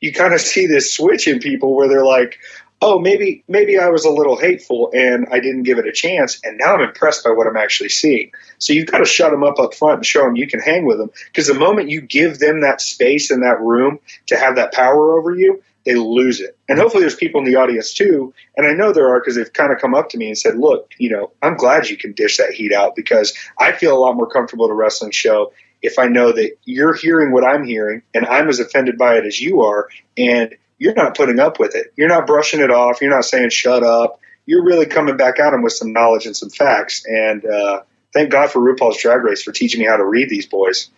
you 0.00 0.12
kind 0.12 0.34
of 0.34 0.40
see 0.40 0.66
this 0.66 0.94
switch 0.94 1.26
in 1.26 1.38
people 1.38 1.74
where 1.74 1.88
they're 1.88 2.04
like, 2.04 2.38
Oh, 2.84 2.98
maybe 2.98 3.44
maybe 3.46 3.78
I 3.78 3.90
was 3.90 4.04
a 4.04 4.10
little 4.10 4.36
hateful 4.36 4.90
and 4.92 5.28
I 5.30 5.38
didn't 5.38 5.62
give 5.62 5.78
it 5.78 5.86
a 5.86 5.92
chance, 5.92 6.40
and 6.42 6.58
now 6.58 6.74
I'm 6.74 6.80
impressed 6.80 7.22
by 7.22 7.30
what 7.30 7.46
I'm 7.46 7.56
actually 7.56 7.90
seeing. 7.90 8.32
So 8.58 8.72
you've 8.72 8.88
got 8.88 8.98
to 8.98 9.04
shut 9.04 9.30
them 9.30 9.44
up 9.44 9.60
up 9.60 9.72
front 9.72 9.98
and 9.98 10.06
show 10.06 10.24
them 10.24 10.34
you 10.34 10.48
can 10.48 10.60
hang 10.60 10.84
with 10.84 10.98
them. 10.98 11.10
Because 11.26 11.46
the 11.46 11.54
moment 11.54 11.90
you 11.90 12.00
give 12.00 12.40
them 12.40 12.60
that 12.62 12.80
space 12.80 13.30
and 13.30 13.44
that 13.44 13.60
room 13.60 14.00
to 14.26 14.36
have 14.36 14.56
that 14.56 14.72
power 14.72 15.16
over 15.16 15.32
you, 15.32 15.62
they 15.84 15.94
lose 15.94 16.40
it. 16.40 16.56
And 16.68 16.78
hopefully 16.78 17.02
there's 17.02 17.14
people 17.14 17.40
in 17.40 17.50
the 17.50 17.56
audience 17.56 17.92
too. 17.92 18.34
And 18.56 18.66
I 18.66 18.72
know 18.72 18.92
there 18.92 19.08
are 19.14 19.20
because 19.20 19.36
they've 19.36 19.52
kind 19.52 19.72
of 19.72 19.78
come 19.78 19.94
up 19.94 20.08
to 20.10 20.18
me 20.18 20.26
and 20.26 20.38
said, 20.38 20.58
look, 20.58 20.90
you 20.98 21.10
know, 21.10 21.30
I'm 21.40 21.56
glad 21.56 21.88
you 21.88 21.96
can 21.96 22.12
dish 22.12 22.36
that 22.38 22.52
heat 22.52 22.72
out 22.72 22.96
because 22.96 23.32
I 23.58 23.72
feel 23.72 23.96
a 23.96 24.00
lot 24.00 24.16
more 24.16 24.28
comfortable 24.28 24.66
at 24.66 24.72
a 24.72 24.74
wrestling 24.74 25.12
show 25.12 25.52
if 25.82 25.98
I 25.98 26.06
know 26.06 26.32
that 26.32 26.56
you're 26.64 26.94
hearing 26.94 27.32
what 27.32 27.44
I'm 27.44 27.64
hearing 27.64 28.02
and 28.14 28.26
I'm 28.26 28.48
as 28.48 28.60
offended 28.60 28.96
by 28.96 29.16
it 29.18 29.26
as 29.26 29.40
you 29.40 29.62
are. 29.62 29.88
And 30.16 30.54
you're 30.82 30.94
not 30.94 31.16
putting 31.16 31.38
up 31.38 31.60
with 31.60 31.76
it. 31.76 31.92
You're 31.96 32.08
not 32.08 32.26
brushing 32.26 32.60
it 32.60 32.70
off. 32.70 33.00
You're 33.00 33.12
not 33.12 33.24
saying 33.24 33.50
shut 33.50 33.84
up. 33.84 34.18
You're 34.46 34.64
really 34.64 34.86
coming 34.86 35.16
back 35.16 35.38
at 35.38 35.50
them 35.50 35.62
with 35.62 35.74
some 35.74 35.92
knowledge 35.92 36.26
and 36.26 36.36
some 36.36 36.50
facts. 36.50 37.04
And 37.06 37.46
uh, 37.46 37.82
thank 38.12 38.30
God 38.30 38.50
for 38.50 38.60
RuPaul's 38.60 39.00
Drag 39.00 39.22
Race 39.22 39.44
for 39.44 39.52
teaching 39.52 39.80
me 39.80 39.86
how 39.86 39.96
to 39.96 40.04
read 40.04 40.28
these 40.28 40.46
boys. 40.46 40.90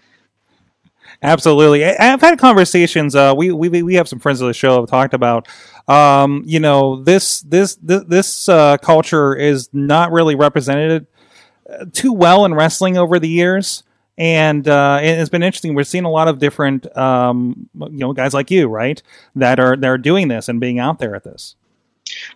Absolutely, 1.23 1.85
I've 1.85 2.21
had 2.21 2.39
conversations. 2.39 3.15
Uh, 3.15 3.35
we 3.37 3.53
we 3.53 3.83
we 3.83 3.95
have 3.95 4.09
some 4.09 4.19
friends 4.19 4.41
of 4.41 4.47
the 4.47 4.55
show 4.55 4.81
have 4.81 4.89
talked 4.89 5.15
about. 5.15 5.49
Um, 5.87 6.43
you 6.47 6.61
know, 6.61 7.03
this 7.03 7.43
this 7.43 7.77
this, 7.77 8.05
this 8.05 8.49
uh, 8.49 8.79
culture 8.79 9.35
is 9.35 9.69
not 9.73 10.13
really 10.13 10.35
represented 10.35 11.07
uh, 11.71 11.85
too 11.93 12.13
well 12.13 12.45
in 12.47 12.55
wrestling 12.55 12.97
over 12.97 13.19
the 13.19 13.29
years. 13.29 13.85
And, 14.17 14.69
uh, 14.69 15.01
it's 15.03 15.31
been 15.31 15.43
interesting. 15.43 15.75
We're 15.75 15.85
seeing 15.85 16.05
a 16.05 16.11
lot 16.11 16.29
of 16.29 16.39
different, 16.39 16.97
um, 16.97 17.69
you 17.75 17.99
know, 17.99 18.13
guys 18.13 18.33
like 18.33 18.51
you, 18.51 18.69
right, 18.69 19.03
that 19.35 19.59
are 19.59 19.77
that 19.77 19.89
are 19.89 19.99
doing 19.99 20.29
this 20.29 20.49
and 20.49 20.61
being 20.61 20.79
out 20.79 20.99
there 20.99 21.15
at 21.17 21.25
this. 21.25 21.57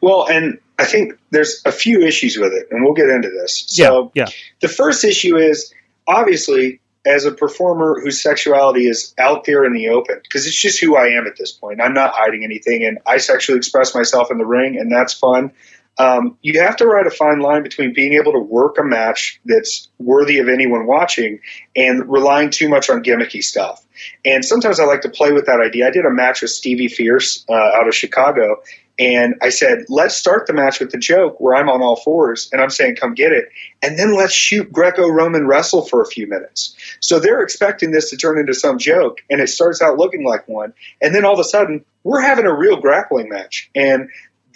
Well, 0.00 0.26
and 0.28 0.58
I 0.78 0.84
think 0.84 1.18
there's 1.30 1.62
a 1.64 1.72
few 1.72 2.02
issues 2.02 2.36
with 2.36 2.52
it, 2.52 2.68
and 2.70 2.84
we'll 2.84 2.94
get 2.94 3.08
into 3.08 3.28
this. 3.30 3.64
So, 3.68 4.10
yeah, 4.14 4.24
yeah. 4.24 4.32
the 4.60 4.68
first 4.68 5.04
issue 5.04 5.36
is 5.36 5.72
obviously 6.06 6.80
as 7.06 7.24
a 7.24 7.32
performer 7.32 8.00
whose 8.00 8.20
sexuality 8.20 8.86
is 8.86 9.14
out 9.18 9.44
there 9.44 9.64
in 9.64 9.72
the 9.72 9.88
open, 9.88 10.20
because 10.22 10.46
it's 10.46 10.60
just 10.60 10.80
who 10.80 10.96
I 10.96 11.08
am 11.08 11.26
at 11.26 11.36
this 11.36 11.52
point. 11.52 11.80
I'm 11.80 11.94
not 11.94 12.12
hiding 12.14 12.44
anything, 12.44 12.84
and 12.84 12.98
I 13.06 13.18
sexually 13.18 13.58
express 13.58 13.94
myself 13.94 14.30
in 14.30 14.38
the 14.38 14.46
ring, 14.46 14.76
and 14.76 14.90
that's 14.90 15.12
fun. 15.12 15.52
Um, 15.98 16.38
you 16.42 16.60
have 16.60 16.76
to 16.76 16.86
ride 16.86 17.06
a 17.06 17.10
fine 17.10 17.40
line 17.40 17.62
between 17.62 17.92
being 17.92 18.12
able 18.12 18.32
to 18.32 18.38
work 18.38 18.78
a 18.78 18.84
match 18.84 19.40
that's 19.44 19.88
worthy 19.98 20.38
of 20.38 20.48
anyone 20.48 20.86
watching 20.86 21.40
and 21.74 22.08
relying 22.08 22.50
too 22.50 22.68
much 22.68 22.88
on 22.88 23.02
gimmicky 23.02 23.42
stuff. 23.42 23.84
And 24.24 24.44
sometimes 24.44 24.78
I 24.78 24.84
like 24.84 25.00
to 25.02 25.08
play 25.08 25.32
with 25.32 25.46
that 25.46 25.60
idea. 25.60 25.88
I 25.88 25.90
did 25.90 26.06
a 26.06 26.10
match 26.10 26.42
with 26.42 26.52
Stevie 26.52 26.88
Fierce 26.88 27.44
uh, 27.48 27.52
out 27.52 27.88
of 27.88 27.94
Chicago, 27.94 28.62
and 28.98 29.36
I 29.40 29.50
said, 29.50 29.84
let's 29.88 30.16
start 30.16 30.46
the 30.46 30.52
match 30.52 30.80
with 30.80 30.90
the 30.90 30.98
joke 30.98 31.40
where 31.40 31.54
I'm 31.54 31.68
on 31.68 31.82
all 31.82 31.96
fours 31.96 32.48
and 32.52 32.60
I'm 32.60 32.70
saying, 32.70 32.96
come 32.96 33.14
get 33.14 33.30
it. 33.30 33.48
And 33.80 33.96
then 33.96 34.16
let's 34.16 34.32
shoot 34.32 34.72
Greco 34.72 35.08
Roman 35.08 35.46
wrestle 35.46 35.82
for 35.82 36.02
a 36.02 36.06
few 36.06 36.26
minutes. 36.26 36.74
So 36.98 37.20
they're 37.20 37.42
expecting 37.42 37.92
this 37.92 38.10
to 38.10 38.16
turn 38.16 38.38
into 38.38 38.54
some 38.54 38.76
joke 38.76 39.18
and 39.30 39.40
it 39.40 39.48
starts 39.48 39.80
out 39.80 39.98
looking 39.98 40.24
like 40.24 40.48
one. 40.48 40.74
And 41.00 41.14
then 41.14 41.24
all 41.24 41.34
of 41.34 41.38
a 41.38 41.44
sudden, 41.44 41.84
we're 42.02 42.20
having 42.20 42.46
a 42.46 42.54
real 42.54 42.80
grappling 42.80 43.28
match. 43.28 43.70
And 43.74 44.08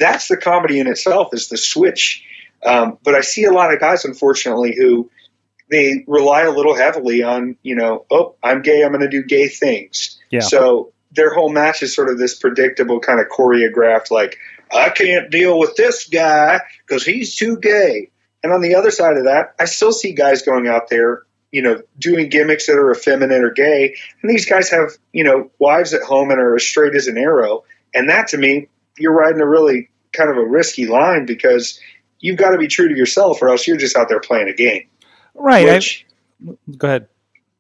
that's 0.03 0.29
the 0.29 0.37
comedy 0.37 0.81
in 0.81 0.89
itself 0.89 1.29
is 1.33 1.49
the 1.49 1.57
switch. 1.57 2.25
Um, 2.65 2.99
but 3.03 3.15
I 3.15 3.23
see 3.23 3.45
a 3.45 3.53
lot 3.53 3.73
of 3.73 3.81
guys, 3.81 4.05
unfortunately, 4.05 4.75
who 4.77 5.11
they 5.71 6.05
rely 6.07 6.43
a 6.43 6.51
little 6.51 6.77
heavily 6.77 7.23
on, 7.23 7.57
you 7.63 7.75
know, 7.75 8.05
oh, 8.11 8.35
I'm 8.43 8.63
gay, 8.63 8.85
I'm 8.85 8.93
going 8.93 9.01
to 9.01 9.09
do 9.09 9.23
gay 9.23 9.49
things. 9.49 10.21
Yeah. 10.31 10.41
So 10.41 10.93
their 11.13 11.33
whole 11.35 11.51
match 11.51 11.83
is 11.83 11.95
sort 11.95 12.11
of 12.11 12.19
this 12.19 12.35
predictable 12.39 13.01
kind 13.01 13.21
of 13.21 13.27
choreographed, 13.29 14.11
like, 14.11 14.37
I 14.73 14.89
can't 14.89 15.31
deal 15.31 15.59
with 15.59 15.77
this 15.77 16.09
guy 16.09 16.61
because 16.87 17.05
he's 17.05 17.37
too 17.37 17.59
gay. 17.59 18.11
And 18.43 18.53
on 18.53 18.61
the 18.61 18.75
other 18.75 18.91
side 18.91 19.17
of 19.17 19.25
that, 19.25 19.55
I 19.59 19.67
still 19.67 19.93
see 19.93 20.13
guys 20.13 20.43
going 20.43 20.67
out 20.67 20.89
there, 20.89 21.23
you 21.51 21.63
know, 21.63 21.83
doing 21.99 22.29
gimmicks 22.29 22.67
that 22.67 22.77
are 22.77 22.93
effeminate 22.93 23.45
or 23.45 23.51
gay. 23.51 23.95
And 24.23 24.31
these 24.31 24.47
guys 24.47 24.71
have, 24.71 24.93
you 25.13 25.25
know, 25.25 25.51
wives 25.59 25.93
at 25.93 26.03
home 26.03 26.31
and 26.31 26.41
are 26.41 26.57
as 26.57 26.65
straight 26.65 26.95
as 26.95 27.07
an 27.07 27.19
arrow. 27.19 27.65
And 27.95 28.09
that 28.09 28.29
to 28.29 28.39
me, 28.39 28.69
you're 28.99 29.13
riding 29.13 29.41
a 29.41 29.47
really 29.47 29.91
kind 30.13 30.31
of 30.31 30.37
a 30.37 30.45
risky 30.45 30.87
line 30.87 31.27
because 31.27 31.81
you've 32.21 32.37
got 32.37 32.51
to 32.51 32.59
be 32.59 32.69
true 32.69 32.89
to 32.89 32.97
yourself 32.97 33.43
or 33.43 33.51
else 33.51 33.67
you're 33.67 33.77
just 33.77 33.97
out 33.97 34.09
there 34.09 34.21
playing 34.21 34.49
a 34.49 34.55
game. 34.55 34.89
Right. 35.35 35.67
Which, 35.67 36.07
go 36.77 36.89
ahead. 36.89 37.09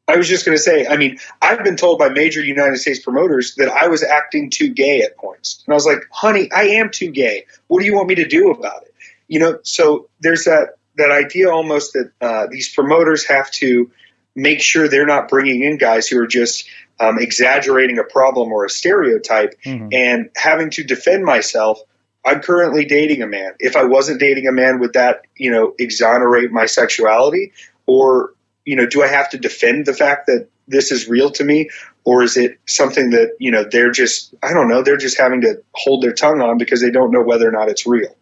I 0.08 0.16
was 0.16 0.28
just 0.28 0.44
going 0.44 0.56
to 0.56 0.62
say, 0.62 0.86
I 0.86 0.96
mean, 0.96 1.18
I've 1.40 1.62
been 1.64 1.76
told 1.76 1.98
by 1.98 2.08
major 2.08 2.42
United 2.42 2.76
States 2.78 2.98
promoters 2.98 3.54
that 3.54 3.68
I 3.68 3.88
was 3.88 4.02
acting 4.02 4.50
too 4.50 4.68
gay 4.68 5.02
at 5.02 5.16
points. 5.16 5.62
And 5.66 5.72
I 5.72 5.76
was 5.76 5.86
like, 5.86 6.02
honey, 6.10 6.50
I 6.52 6.64
am 6.64 6.90
too 6.90 7.10
gay. 7.10 7.46
What 7.68 7.80
do 7.80 7.86
you 7.86 7.94
want 7.94 8.08
me 8.08 8.16
to 8.16 8.26
do 8.26 8.50
about 8.50 8.82
it? 8.82 8.94
You 9.28 9.38
know, 9.38 9.58
so 9.62 10.08
there's 10.20 10.44
that, 10.44 10.76
that 10.96 11.10
idea 11.10 11.50
almost 11.50 11.94
that 11.94 12.12
uh, 12.20 12.46
these 12.50 12.74
promoters 12.74 13.24
have 13.26 13.50
to 13.52 13.90
make 14.34 14.60
sure 14.60 14.88
they're 14.88 15.06
not 15.06 15.28
bringing 15.28 15.62
in 15.62 15.78
guys 15.78 16.08
who 16.08 16.18
are 16.18 16.26
just 16.26 16.68
um, 17.00 17.18
exaggerating 17.18 17.98
a 17.98 18.04
problem 18.04 18.52
or 18.52 18.64
a 18.64 18.70
stereotype 18.70 19.54
Mhm. 19.64 19.94
and 19.94 20.30
having 20.36 20.70
to 20.70 20.84
defend 20.84 21.24
myself. 21.24 21.80
I'm 22.24 22.40
currently 22.40 22.84
dating 22.84 23.22
a 23.22 23.26
man. 23.26 23.52
If 23.58 23.76
I 23.76 23.84
wasn't 23.84 24.20
dating 24.20 24.46
a 24.46 24.52
man, 24.52 24.78
would 24.80 24.92
that, 24.92 25.22
you 25.36 25.50
know, 25.50 25.74
exonerate 25.78 26.52
my 26.52 26.66
sexuality? 26.66 27.52
Or 27.86 28.34
you 28.64 28.76
know, 28.76 28.86
do 28.86 29.02
I 29.02 29.08
have 29.08 29.28
to 29.30 29.38
defend 29.38 29.86
the 29.86 29.94
fact 29.94 30.26
that 30.26 30.48
this 30.68 30.92
is 30.92 31.08
real 31.08 31.30
to 31.30 31.44
me, 31.44 31.68
or 32.04 32.22
is 32.22 32.36
it 32.36 32.58
something 32.66 33.10
that 33.10 33.34
you 33.38 33.50
know 33.50 33.64
they're 33.64 33.90
just 33.90 34.34
I 34.42 34.52
don't 34.52 34.68
know 34.68 34.82
they're 34.82 34.96
just 34.96 35.18
having 35.18 35.40
to 35.42 35.62
hold 35.74 36.02
their 36.02 36.12
tongue 36.12 36.40
on 36.40 36.58
because 36.58 36.80
they 36.80 36.90
don't 36.90 37.10
know 37.10 37.22
whether 37.22 37.48
or 37.48 37.52
not 37.52 37.68
it's 37.68 37.86
real. 37.86 38.16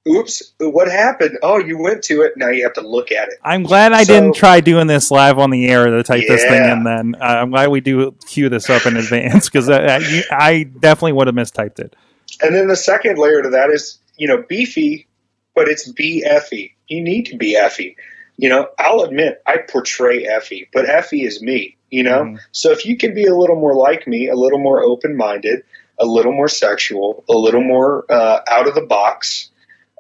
Oops, 0.08 0.54
what 0.60 0.90
happened? 0.90 1.38
Oh, 1.44 1.58
you 1.58 1.78
went 1.78 2.02
to 2.06 2.22
it. 2.22 2.38
Now 2.38 2.48
you 2.48 2.64
have 2.64 2.72
to 2.76 2.82
look 2.82 3.12
at 3.12 3.28
it. 3.28 3.40
I'm 3.44 3.64
glad 3.64 3.92
I 3.92 4.04
So- 4.04 4.14
didn't 4.14 4.36
try 4.36 4.62
doing 4.62 4.88
this 4.88 5.12
live 5.12 5.38
on 5.38 5.50
the 5.50 5.68
air 5.68 5.86
to 5.88 6.02
type 6.02 6.24
this 6.30 6.44
thing 6.44 6.54
Yeah. 6.54 6.78
in. 6.78 6.84
Then 6.86 7.16
uh, 7.20 7.26
I'm 7.26 7.50
glad 7.50 7.68
we 7.70 7.82
do 7.82 8.16
cue 8.26 8.48
this 8.48 8.70
up 8.70 8.86
in 8.86 8.96
advance 8.96 9.50
because 9.50 9.68
I, 9.70 9.98
I, 9.98 10.24
I 10.32 10.64
definitely 10.64 11.12
would 11.14 11.28
have 11.28 11.36
mistyped 11.36 11.80
it. 11.80 11.94
And 12.42 12.56
then 12.56 12.68
the 12.68 12.76
second 12.76 13.18
layer 13.18 13.42
to 13.42 13.50
that 13.50 13.70
is, 13.70 14.00
you 14.18 14.28
know, 14.28 14.44
beefy, 14.48 15.08
but 15.56 15.68
it's 15.68 15.90
be 15.92 16.24
Effy. 16.28 16.74
You 16.88 17.02
need 17.02 17.26
to 17.28 17.38
be 17.38 17.56
Effy. 17.56 17.96
You 18.38 18.50
know, 18.50 18.70
I'll 18.78 19.02
admit 19.02 19.42
I 19.46 19.58
portray 19.58 20.26
Effy, 20.26 20.68
but 20.72 20.86
Effy 20.86 21.26
is 21.26 21.42
me, 21.42 21.76
you 21.90 22.04
know? 22.04 22.22
Mhm. 22.24 22.40
So 22.52 22.72
if 22.72 22.86
you 22.86 22.96
can 22.98 23.14
be 23.16 23.26
a 23.26 23.36
little 23.36 23.56
more 23.56 23.74
like 23.74 24.08
me, 24.08 24.28
a 24.28 24.36
little 24.36 24.60
more 24.60 24.84
open 24.84 25.16
minded, 25.16 25.64
a 26.00 26.06
little 26.06 26.32
more 26.32 26.48
sexual, 26.48 27.24
a 27.28 27.34
little 27.34 27.64
more 27.64 28.06
uh, 28.12 28.42
out 28.48 28.68
of 28.68 28.76
the 28.76 28.86
box, 28.86 29.50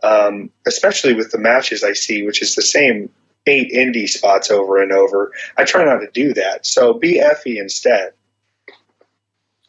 um, 0.03 0.51
especially 0.67 1.13
with 1.15 1.31
the 1.31 1.39
matches 1.39 1.84
I 1.84 1.93
see, 1.93 2.22
which 2.22 2.41
is 2.43 2.53
the 2.53 2.62
same 2.62 3.10
eight 3.48 3.72
indie 3.72 4.07
spots 4.07 4.51
over 4.51 4.81
and 4.81 4.91
over, 4.91 5.31
I 5.57 5.63
try 5.63 5.84
not 5.86 6.00
to 6.01 6.10
do 6.13 6.34
that. 6.36 6.65
So 6.65 6.93
be 6.93 7.19
Effy 7.19 7.57
instead. 7.60 8.12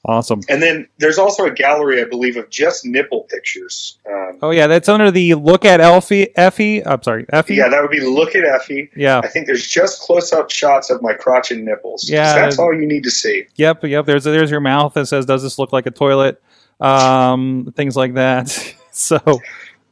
Awesome. 0.05 0.41
And 0.49 0.63
then 0.63 0.89
there's 0.99 1.19
also 1.19 1.45
a 1.45 1.51
gallery, 1.51 2.01
I 2.01 2.05
believe, 2.05 2.37
of 2.37 2.49
just 2.51 2.85
nipple 2.85 3.23
pictures. 3.25 3.99
Um, 4.09 4.39
Oh 4.41 4.51
yeah, 4.51 4.69
that's 4.69 4.89
under 4.89 5.11
the 5.11 5.35
look 5.35 5.65
at 5.65 5.81
Elfie. 5.81 6.29
Effy. 6.37 6.83
I'm 6.87 7.03
sorry, 7.03 7.25
Effy. 7.27 7.57
Yeah, 7.57 7.69
that 7.69 7.83
would 7.83 7.91
be 7.91 8.01
look 8.01 8.37
at 8.37 8.45
Effy. 8.45 8.89
Yeah. 8.95 9.21
I 9.23 9.29
think 9.29 9.47
there's 9.47 9.67
just 9.67 10.01
close 10.01 10.33
up 10.33 10.51
shots 10.51 10.91
of 10.91 11.03
my 11.03 11.13
crotch 11.13 11.51
and 11.51 11.65
nipples. 11.65 12.09
Yeah. 12.09 12.35
That's 12.35 12.59
all 12.59 12.73
you 12.73 12.87
need 12.87 13.03
to 13.05 13.11
see. 13.11 13.47
Yep. 13.57 13.85
Yep. 13.85 14.07
There's 14.07 14.25
there's 14.25 14.51
your 14.51 14.61
mouth 14.61 14.95
that 14.95 15.07
says, 15.07 15.27
"Does 15.27 15.43
this 15.43 15.59
look 15.59 15.73
like 15.73 15.87
a 15.87 15.91
toilet?" 15.91 16.41
Um, 16.81 17.73
things 17.77 17.97
like 17.97 18.15
that. 18.15 18.49
so 18.93 19.19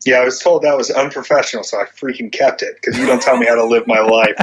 Yeah, 0.07 0.21
I 0.21 0.25
was 0.25 0.39
told 0.39 0.63
that 0.63 0.77
was 0.77 0.91
unprofessional, 0.91 1.65
so 1.65 1.79
I 1.81 1.85
freaking 1.85 2.31
kept 2.31 2.63
it 2.63 2.77
because 2.77 2.99
you 2.99 3.07
don't 3.07 3.21
tell 3.21 3.37
me 3.37 3.47
how 3.47 3.57
to 3.57 3.65
live 3.65 3.87
my 3.87 4.01
life. 4.01 4.37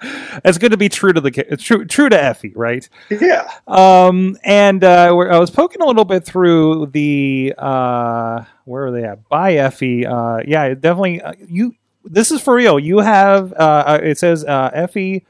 it's 0.44 0.58
good 0.58 0.70
to 0.72 0.76
be 0.76 0.88
true 0.88 1.12
to 1.12 1.20
the 1.20 1.30
true 1.30 1.84
true 1.84 2.08
to 2.08 2.16
Effy, 2.16 2.52
right? 2.54 2.88
Yeah. 3.10 3.50
Um, 3.66 4.38
and 4.42 4.82
uh, 4.82 5.12
we're- 5.14 5.30
I 5.30 5.38
was 5.38 5.50
poking 5.50 5.82
a 5.82 5.86
little 5.86 6.04
bit 6.04 6.24
through 6.24 6.86
the 6.92 7.54
uh, 7.58 8.44
where 8.64 8.86
are 8.86 8.90
they 8.90 9.04
at? 9.04 9.28
By 9.28 9.54
Effy. 9.54 10.06
Uh, 10.06 10.42
yeah, 10.46 10.74
definitely. 10.74 11.20
Uh, 11.22 11.32
you. 11.46 11.74
This 12.04 12.30
is 12.30 12.40
for 12.40 12.54
real. 12.54 12.78
You 12.78 12.98
have. 12.98 13.52
Uh, 13.52 13.56
uh, 13.86 14.00
it 14.02 14.16
says 14.18 14.44
uh, 14.44 14.70
Effy 14.70 15.24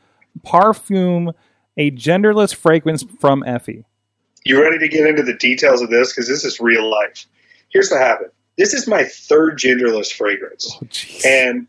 Parfume, 0.45 1.33
a 1.77 1.91
genderless 1.91 2.55
fragrance 2.55 3.05
from 3.21 3.43
Effy. 3.43 3.85
You 4.45 4.63
ready 4.63 4.79
to 4.79 4.89
get 4.89 5.07
into 5.09 5.23
the 5.23 5.35
details 5.35 5.83
of 5.83 5.91
this? 5.91 6.13
Because 6.13 6.29
this 6.29 6.45
is 6.45 6.61
real 6.61 6.89
life. 6.89 7.27
Here's 7.71 7.89
the 7.89 7.99
happened. 7.99 8.31
This 8.57 8.73
is 8.73 8.87
my 8.87 9.05
third 9.05 9.59
genderless 9.59 10.13
fragrance. 10.13 10.71
Oh. 10.83 11.29
And 11.29 11.67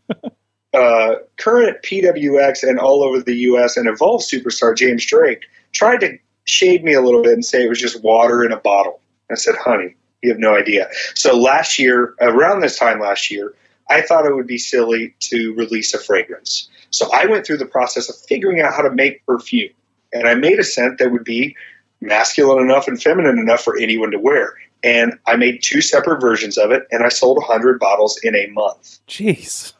uh, 0.74 1.16
current 1.36 1.78
PWX 1.82 2.62
and 2.62 2.78
all 2.78 3.02
over 3.02 3.20
the 3.22 3.34
US 3.34 3.76
and 3.76 3.88
Evolve 3.88 4.22
superstar 4.22 4.76
James 4.76 5.04
Drake 5.04 5.44
tried 5.72 6.00
to 6.00 6.18
shade 6.44 6.82
me 6.82 6.94
a 6.94 7.00
little 7.00 7.22
bit 7.22 7.32
and 7.32 7.44
say 7.44 7.64
it 7.64 7.68
was 7.68 7.80
just 7.80 8.02
water 8.02 8.44
in 8.44 8.52
a 8.52 8.56
bottle. 8.56 9.00
I 9.30 9.34
said, 9.34 9.54
honey, 9.56 9.94
you 10.22 10.30
have 10.30 10.38
no 10.38 10.56
idea. 10.56 10.88
So 11.14 11.36
last 11.36 11.78
year, 11.78 12.14
around 12.20 12.60
this 12.60 12.78
time 12.78 13.00
last 13.00 13.30
year, 13.30 13.54
I 13.90 14.02
thought 14.02 14.26
it 14.26 14.34
would 14.34 14.46
be 14.46 14.58
silly 14.58 15.14
to 15.20 15.54
release 15.54 15.94
a 15.94 15.98
fragrance. 15.98 16.68
So 16.90 17.08
I 17.12 17.26
went 17.26 17.46
through 17.46 17.58
the 17.58 17.66
process 17.66 18.08
of 18.08 18.16
figuring 18.16 18.60
out 18.60 18.74
how 18.74 18.82
to 18.82 18.90
make 18.90 19.24
perfume. 19.26 19.70
And 20.12 20.26
I 20.26 20.34
made 20.34 20.58
a 20.58 20.64
scent 20.64 20.98
that 20.98 21.12
would 21.12 21.24
be 21.24 21.56
masculine 22.00 22.62
enough 22.62 22.88
and 22.88 23.00
feminine 23.00 23.38
enough 23.38 23.60
for 23.60 23.78
anyone 23.78 24.10
to 24.10 24.18
wear. 24.18 24.54
And 24.84 25.18
I 25.26 25.36
made 25.36 25.62
two 25.62 25.80
separate 25.80 26.20
versions 26.20 26.56
of 26.56 26.70
it, 26.70 26.86
and 26.90 27.02
I 27.02 27.08
sold 27.08 27.38
100 27.38 27.80
bottles 27.80 28.18
in 28.22 28.36
a 28.36 28.46
month. 28.48 28.98
Jeez. 29.08 29.72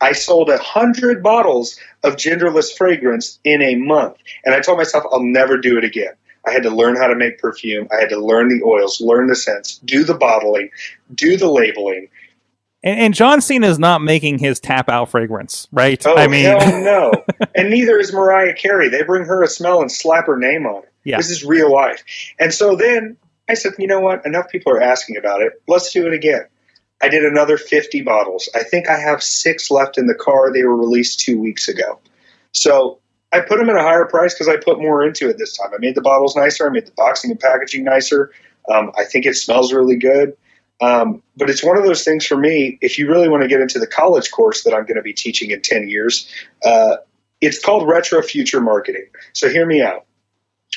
I 0.00 0.12
sold 0.12 0.50
a 0.50 0.58
hundred 0.58 1.22
bottles 1.22 1.78
of 2.02 2.16
genderless 2.16 2.76
fragrance 2.76 3.38
in 3.42 3.62
a 3.62 3.74
month. 3.76 4.16
And 4.44 4.54
I 4.54 4.60
told 4.60 4.78
myself 4.78 5.04
I'll 5.10 5.22
never 5.22 5.56
do 5.56 5.78
it 5.78 5.84
again. 5.84 6.12
I 6.46 6.50
had 6.50 6.62
to 6.64 6.70
learn 6.70 6.96
how 6.96 7.06
to 7.06 7.14
make 7.14 7.38
perfume. 7.38 7.88
I 7.90 8.00
had 8.00 8.10
to 8.10 8.18
learn 8.18 8.48
the 8.48 8.62
oils, 8.64 9.00
learn 9.00 9.28
the 9.28 9.36
scents, 9.36 9.78
do 9.78 10.04
the 10.04 10.14
bottling, 10.14 10.68
do 11.14 11.38
the 11.38 11.50
labeling. 11.50 12.08
And, 12.82 13.00
and 13.00 13.14
John 13.14 13.40
Cena 13.40 13.66
is 13.66 13.78
not 13.78 14.02
making 14.02 14.40
his 14.40 14.60
tap 14.60 14.90
out 14.90 15.08
fragrance, 15.08 15.68
right? 15.72 16.04
Oh, 16.06 16.16
I 16.16 16.26
mean, 16.26 16.44
hell 16.44 16.82
no. 16.82 17.12
and 17.54 17.70
neither 17.70 17.98
is 17.98 18.12
Mariah 18.12 18.52
Carey. 18.52 18.90
They 18.90 19.02
bring 19.04 19.24
her 19.24 19.42
a 19.42 19.48
smell 19.48 19.80
and 19.80 19.90
slap 19.90 20.26
her 20.26 20.36
name 20.36 20.66
on 20.66 20.82
it. 20.82 20.92
Yeah. 21.04 21.16
This 21.16 21.30
is 21.30 21.44
real 21.44 21.72
life. 21.72 22.02
And 22.38 22.52
so 22.52 22.76
then 22.76 23.16
I 23.48 23.54
said, 23.54 23.72
you 23.78 23.86
know 23.86 24.00
what? 24.00 24.24
Enough 24.24 24.48
people 24.48 24.72
are 24.72 24.80
asking 24.80 25.16
about 25.16 25.42
it. 25.42 25.52
Let's 25.68 25.92
do 25.92 26.06
it 26.06 26.12
again. 26.12 26.46
I 27.02 27.08
did 27.08 27.24
another 27.24 27.58
50 27.58 28.02
bottles. 28.02 28.48
I 28.54 28.62
think 28.62 28.88
I 28.88 28.98
have 28.98 29.22
six 29.22 29.70
left 29.70 29.98
in 29.98 30.06
the 30.06 30.14
car. 30.14 30.52
They 30.52 30.62
were 30.62 30.76
released 30.76 31.20
two 31.20 31.38
weeks 31.38 31.68
ago. 31.68 31.98
So 32.52 32.98
I 33.32 33.40
put 33.40 33.58
them 33.58 33.68
at 33.68 33.76
a 33.76 33.82
higher 33.82 34.06
price 34.06 34.32
because 34.32 34.48
I 34.48 34.56
put 34.56 34.78
more 34.78 35.04
into 35.04 35.28
it 35.28 35.36
this 35.36 35.56
time. 35.56 35.70
I 35.74 35.78
made 35.78 35.96
the 35.96 36.00
bottles 36.00 36.36
nicer. 36.36 36.66
I 36.66 36.70
made 36.70 36.86
the 36.86 36.92
boxing 36.92 37.32
and 37.32 37.40
packaging 37.40 37.84
nicer. 37.84 38.32
Um, 38.72 38.92
I 38.96 39.04
think 39.04 39.26
it 39.26 39.34
smells 39.34 39.72
really 39.72 39.96
good. 39.96 40.36
Um, 40.80 41.22
but 41.36 41.50
it's 41.50 41.62
one 41.62 41.76
of 41.76 41.84
those 41.84 42.04
things 42.04 42.24
for 42.26 42.36
me. 42.36 42.78
If 42.80 42.98
you 42.98 43.08
really 43.08 43.28
want 43.28 43.42
to 43.42 43.48
get 43.48 43.60
into 43.60 43.78
the 43.78 43.86
college 43.86 44.30
course 44.30 44.64
that 44.64 44.72
I'm 44.72 44.84
going 44.84 44.96
to 44.96 45.02
be 45.02 45.12
teaching 45.12 45.50
in 45.50 45.60
10 45.60 45.88
years, 45.88 46.28
uh, 46.64 46.96
it's 47.40 47.62
called 47.62 47.88
retro 47.88 48.22
future 48.22 48.60
marketing. 48.60 49.06
So 49.32 49.48
hear 49.48 49.66
me 49.66 49.82
out. 49.82 50.06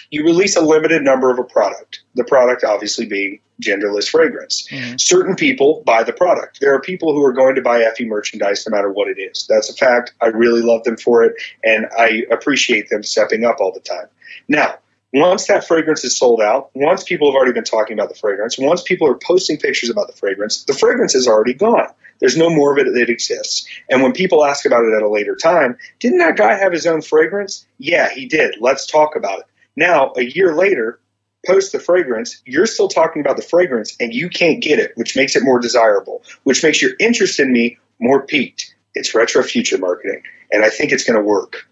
You 0.10 0.24
release 0.24 0.56
a 0.56 0.62
limited 0.62 1.03
number 1.03 1.32
of 1.32 1.39
a 1.39 1.44
product, 1.44 2.01
the 2.15 2.24
product 2.24 2.63
obviously 2.63 3.06
being 3.06 3.39
genderless 3.62 4.08
fragrance. 4.08 4.67
Mhm. 4.72 5.00
Certain 5.01 5.36
people 5.36 5.82
buy 5.86 6.03
the 6.03 6.13
product. 6.13 6.60
There 6.62 6.74
are 6.74 6.79
people 6.79 7.13
who 7.13 7.24
are 7.25 7.34
going 7.34 7.56
to 7.56 7.62
buy 7.62 7.82
Effy 7.82 8.06
merchandise 8.06 8.65
no 8.67 8.75
matter 8.75 8.91
what 8.91 9.08
it 9.08 9.20
is. 9.20 9.46
That's 9.50 9.70
a 9.70 9.74
fact. 9.74 10.13
I 10.22 10.27
really 10.27 10.62
love 10.62 10.84
them 10.84 10.98
for 10.98 11.24
it, 11.24 11.34
and 11.63 11.88
I 11.98 12.24
appreciate 12.32 12.89
them 12.89 13.03
stepping 13.03 13.44
up 13.44 13.58
all 13.60 13.72
the 13.72 13.79
time. 13.79 14.08
Now, 14.48 14.75
once 15.13 15.48
that 15.48 15.67
fragrance 15.67 16.03
is 16.03 16.15
sold 16.15 16.41
out, 16.41 16.70
once 16.75 17.03
people 17.03 17.29
have 17.29 17.36
already 17.36 17.53
been 17.53 17.63
talking 17.63 17.98
about 17.98 18.10
the 18.10 18.15
fragrance, 18.15 18.58
once 18.58 18.84
people 18.84 19.08
are 19.08 19.15
posting 19.15 19.58
pictures 19.58 19.89
about 19.89 20.08
the 20.08 20.13
fragrance, 20.13 20.63
the 20.63 20.74
fragrance 20.74 21.15
is 21.15 21.27
already 21.27 21.53
gone. 21.53 21.88
There's 22.20 22.38
no 22.38 22.50
more 22.50 22.72
of 22.72 22.77
it 22.77 22.91
that 22.94 23.10
exists. 23.10 23.67
And 23.89 24.01
when 24.01 24.12
people 24.12 24.46
ask 24.46 24.65
about 24.65 24.84
it 24.86 24.94
at 24.94 25.01
a 25.01 25.10
later 25.10 25.36
time, 25.36 25.77
didn't 26.00 26.20
that 26.20 26.36
guy 26.36 26.56
have 26.56 26.72
his 26.72 26.86
own 26.86 27.01
fragrance? 27.01 27.65
Yeah, 27.79 28.10
he 28.10 28.25
did. 28.25 28.56
Let's 28.60 28.86
talk 28.86 29.15
about 29.15 29.39
it. 29.39 29.46
Now, 29.77 30.12
a 30.17 30.24
year 30.24 30.55
later, 30.55 31.00
post 31.46 31.72
the 31.72 31.79
fragrance, 31.79 32.41
you're 32.46 32.65
still 32.65 32.89
talking 32.89 33.22
about 33.22 33.38
the 33.38 33.43
fragrance 33.43 33.96
and 34.00 34.13
you 34.13 34.27
can't 34.27 34.62
get 34.62 34.79
it, 34.79 34.91
which 34.96 35.15
makes 35.15 35.36
it 35.36 35.43
more 35.43 35.60
desirable, 35.60 36.24
which 36.43 36.63
makes 36.63 36.81
your 36.81 36.91
interest 37.00 37.39
in 37.39 37.53
me 37.53 37.77
more 38.00 38.25
piqued. 38.25 38.75
It's 38.96 39.13
retro 39.13 39.43
future 39.43 39.77
marketing, 39.77 40.24
and 40.51 40.65
I 40.65 40.69
think 40.72 40.91
it's 40.91 41.03
going 41.03 41.17
to 41.17 41.24
work. 41.24 41.67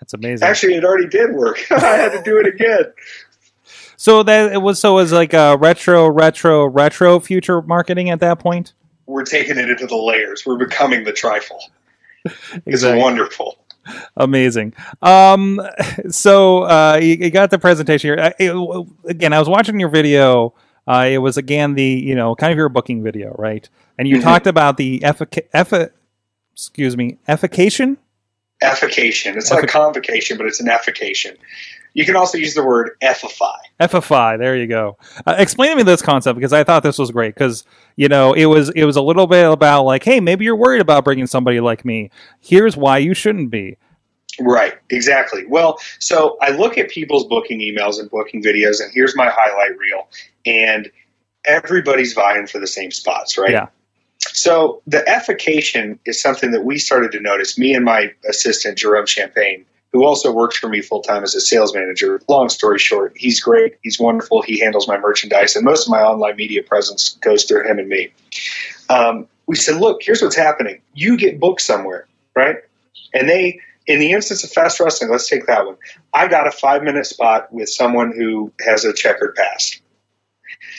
that's 0.00 0.14
amazing. 0.14 0.48
Actually, 0.48 0.74
it 0.74 0.84
already 0.84 1.08
did 1.08 1.34
work. 1.34 1.60
I 1.70 1.78
had 1.78 2.12
to 2.12 2.22
do 2.22 2.38
it 2.40 2.46
again. 2.46 2.92
so 3.98 4.22
that 4.22 4.52
it 4.52 4.62
was 4.62 4.80
so 4.80 4.92
it 4.92 5.02
was 5.02 5.12
like 5.12 5.34
a 5.34 5.58
retro, 5.58 6.08
retro, 6.08 6.64
retro 6.64 7.20
future 7.20 7.60
marketing 7.60 8.08
at 8.08 8.20
that 8.20 8.38
point. 8.38 8.72
We're 9.04 9.24
taking 9.24 9.58
it 9.58 9.68
into 9.68 9.86
the 9.86 9.96
layers. 9.96 10.44
We're 10.46 10.56
becoming 10.56 11.04
the 11.04 11.12
trifle. 11.12 11.60
It's 12.66 12.82
wonderful. 12.82 13.56
Amazing. 14.16 14.74
Um, 15.02 15.60
so 16.08 16.62
uh, 16.64 16.98
you, 17.00 17.14
you 17.14 17.30
got 17.30 17.50
the 17.50 17.58
presentation 17.58 18.08
here. 18.16 18.32
It- 18.38 18.90
again, 19.08 19.32
I 19.32 19.38
was 19.38 19.48
watching 19.48 19.78
your 19.80 19.88
video. 19.88 20.54
Uh, 20.86 21.06
it 21.10 21.18
was 21.18 21.36
again 21.36 21.74
the 21.74 21.82
you 21.84 22.14
know 22.14 22.34
kind 22.36 22.52
of 22.52 22.56
your 22.58 22.68
booking 22.68 23.02
video, 23.02 23.34
right? 23.38 23.68
And 23.98 24.06
you 24.06 24.18
Mhm. 24.18 24.22
talked 24.22 24.46
about 24.46 24.76
the 24.76 25.00
effic- 25.00 25.46
effi- 25.52 25.88
excuse 26.52 26.96
me, 26.96 27.18
effication. 27.26 27.98
Effication. 28.62 29.36
It's 29.36 29.50
like 29.50 29.68
convocation, 29.68 30.38
but 30.38 30.46
it's 30.46 30.60
an 30.60 30.68
effication. 30.68 31.36
You 31.96 32.04
can 32.04 32.14
also 32.14 32.36
use 32.36 32.52
the 32.52 32.62
word 32.62 32.90
effify. 33.02 33.56
FFI. 33.80 34.38
There 34.38 34.54
you 34.54 34.66
go. 34.66 34.98
Uh, 35.26 35.34
explain 35.38 35.70
to 35.70 35.76
me 35.76 35.82
this 35.82 36.02
concept 36.02 36.36
because 36.36 36.52
I 36.52 36.62
thought 36.62 36.82
this 36.82 36.98
was 36.98 37.10
great 37.10 37.34
because 37.34 37.64
you 37.96 38.06
know 38.06 38.34
it 38.34 38.44
was 38.44 38.68
it 38.76 38.84
was 38.84 38.96
a 38.96 39.00
little 39.00 39.26
bit 39.26 39.50
about 39.50 39.84
like, 39.84 40.04
hey, 40.04 40.20
maybe 40.20 40.44
you're 40.44 40.56
worried 40.56 40.82
about 40.82 41.04
bringing 41.04 41.26
somebody 41.26 41.58
like 41.58 41.86
me. 41.86 42.10
Here's 42.42 42.76
why 42.76 42.98
you 42.98 43.14
shouldn't 43.14 43.50
be. 43.50 43.78
Right, 44.38 44.74
exactly. 44.90 45.46
Well, 45.48 45.78
so 45.98 46.36
I 46.42 46.50
look 46.50 46.76
at 46.76 46.90
people's 46.90 47.24
booking 47.24 47.60
emails 47.60 47.98
and 47.98 48.10
booking 48.10 48.42
videos, 48.42 48.82
and 48.82 48.92
here's 48.92 49.16
my 49.16 49.30
highlight 49.32 49.78
reel, 49.78 50.06
and 50.44 50.90
everybody's 51.46 52.12
vying 52.12 52.46
for 52.46 52.58
the 52.58 52.66
same 52.66 52.90
spots, 52.90 53.38
right? 53.38 53.52
Yeah. 53.52 53.68
So 54.18 54.82
the 54.86 55.08
effication 55.08 55.98
is 56.04 56.20
something 56.20 56.50
that 56.50 56.66
we 56.66 56.76
started 56.76 57.12
to 57.12 57.20
notice. 57.20 57.56
Me 57.56 57.72
and 57.74 57.86
my 57.86 58.12
assistant 58.28 58.76
Jerome 58.76 59.06
Champagne, 59.06 59.64
who 59.96 60.04
also 60.04 60.30
works 60.30 60.58
for 60.58 60.68
me 60.68 60.82
full 60.82 61.00
time 61.00 61.22
as 61.22 61.34
a 61.34 61.40
sales 61.40 61.74
manager. 61.74 62.20
Long 62.28 62.50
story 62.50 62.78
short, 62.78 63.14
he's 63.16 63.40
great. 63.40 63.76
He's 63.82 63.98
wonderful. 63.98 64.42
He 64.42 64.60
handles 64.60 64.86
my 64.86 64.98
merchandise, 64.98 65.56
and 65.56 65.64
most 65.64 65.86
of 65.86 65.90
my 65.90 66.02
online 66.02 66.36
media 66.36 66.62
presence 66.62 67.16
goes 67.22 67.44
through 67.44 67.66
him 67.66 67.78
and 67.78 67.88
me. 67.88 68.12
Um, 68.90 69.26
we 69.46 69.56
said, 69.56 69.76
look, 69.76 70.02
here's 70.02 70.20
what's 70.20 70.36
happening. 70.36 70.82
You 70.92 71.16
get 71.16 71.40
booked 71.40 71.62
somewhere, 71.62 72.06
right? 72.34 72.56
And 73.14 73.26
they, 73.26 73.58
in 73.86 73.98
the 73.98 74.12
instance 74.12 74.44
of 74.44 74.50
fast 74.50 74.78
wrestling, 74.80 75.10
let's 75.10 75.30
take 75.30 75.46
that 75.46 75.64
one. 75.64 75.76
I 76.12 76.28
got 76.28 76.46
a 76.46 76.50
five 76.50 76.82
minute 76.82 77.06
spot 77.06 77.50
with 77.50 77.70
someone 77.70 78.12
who 78.14 78.52
has 78.66 78.84
a 78.84 78.92
checkered 78.92 79.34
past. 79.34 79.80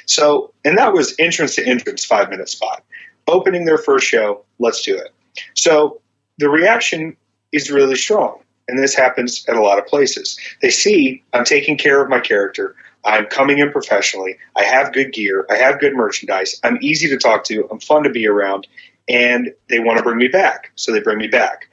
So, 0.06 0.54
and 0.64 0.78
that 0.78 0.94
was 0.94 1.16
entrance 1.18 1.56
to 1.56 1.66
entrance, 1.66 2.06
five 2.06 2.30
minute 2.30 2.50
spot. 2.50 2.84
Opening 3.28 3.66
their 3.66 3.80
first 3.80 4.06
show, 4.06 4.44
let's 4.60 4.84
do 4.84 4.96
it. 4.96 5.12
So 5.56 6.02
the 6.38 6.50
reaction 6.50 7.18
is 7.52 7.72
really 7.72 7.96
strong. 7.96 8.42
And 8.68 8.78
this 8.78 8.96
happens 8.96 9.46
at 9.48 9.56
a 9.56 9.62
lot 9.62 9.80
of 9.80 9.88
places. 9.88 10.38
They 10.62 10.70
see 10.70 11.24
I'm 11.34 11.46
taking 11.46 11.78
care 11.78 12.02
of 12.02 12.10
my 12.10 12.20
character. 12.20 12.76
I'm 13.06 13.26
coming 13.28 13.60
in 13.60 13.72
professionally. 13.72 14.38
I 14.56 14.64
have 14.64 14.94
good 14.94 15.14
gear. 15.14 15.46
I 15.50 15.56
have 15.56 15.80
good 15.80 15.96
merchandise. 15.96 16.60
I'm 16.64 16.78
easy 16.82 17.08
to 17.10 17.18
talk 17.18 17.46
to. 17.46 17.68
I'm 17.72 17.80
fun 17.80 18.04
to 18.04 18.10
be 18.10 18.28
around. 18.28 18.68
And 19.08 19.54
they 19.70 19.80
want 19.80 19.98
to 19.98 20.04
bring 20.04 20.18
me 20.18 20.28
back. 20.28 20.72
So 20.76 20.92
they 20.92 21.00
bring 21.00 21.18
me 21.18 21.28
back. 21.28 21.70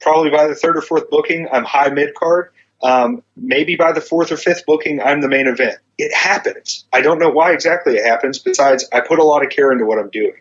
Probably 0.00 0.30
by 0.30 0.48
the 0.48 0.54
third 0.54 0.76
or 0.76 0.80
fourth 0.80 1.10
booking, 1.10 1.48
I'm 1.52 1.64
high 1.64 1.90
mid 1.90 2.14
card. 2.14 2.50
Um, 2.82 3.22
maybe 3.36 3.76
by 3.76 3.92
the 3.92 4.00
fourth 4.00 4.32
or 4.32 4.36
fifth 4.36 4.66
booking, 4.66 5.00
I'm 5.00 5.20
the 5.20 5.28
main 5.28 5.46
event. 5.46 5.78
It 5.98 6.12
happens. 6.12 6.84
I 6.92 7.00
don't 7.00 7.18
know 7.18 7.30
why 7.30 7.52
exactly 7.52 7.96
it 7.96 8.04
happens. 8.04 8.38
Besides, 8.38 8.88
I 8.92 9.00
put 9.00 9.20
a 9.20 9.24
lot 9.24 9.44
of 9.44 9.50
care 9.50 9.70
into 9.70 9.86
what 9.86 9.98
I'm 9.98 10.10
doing. 10.10 10.34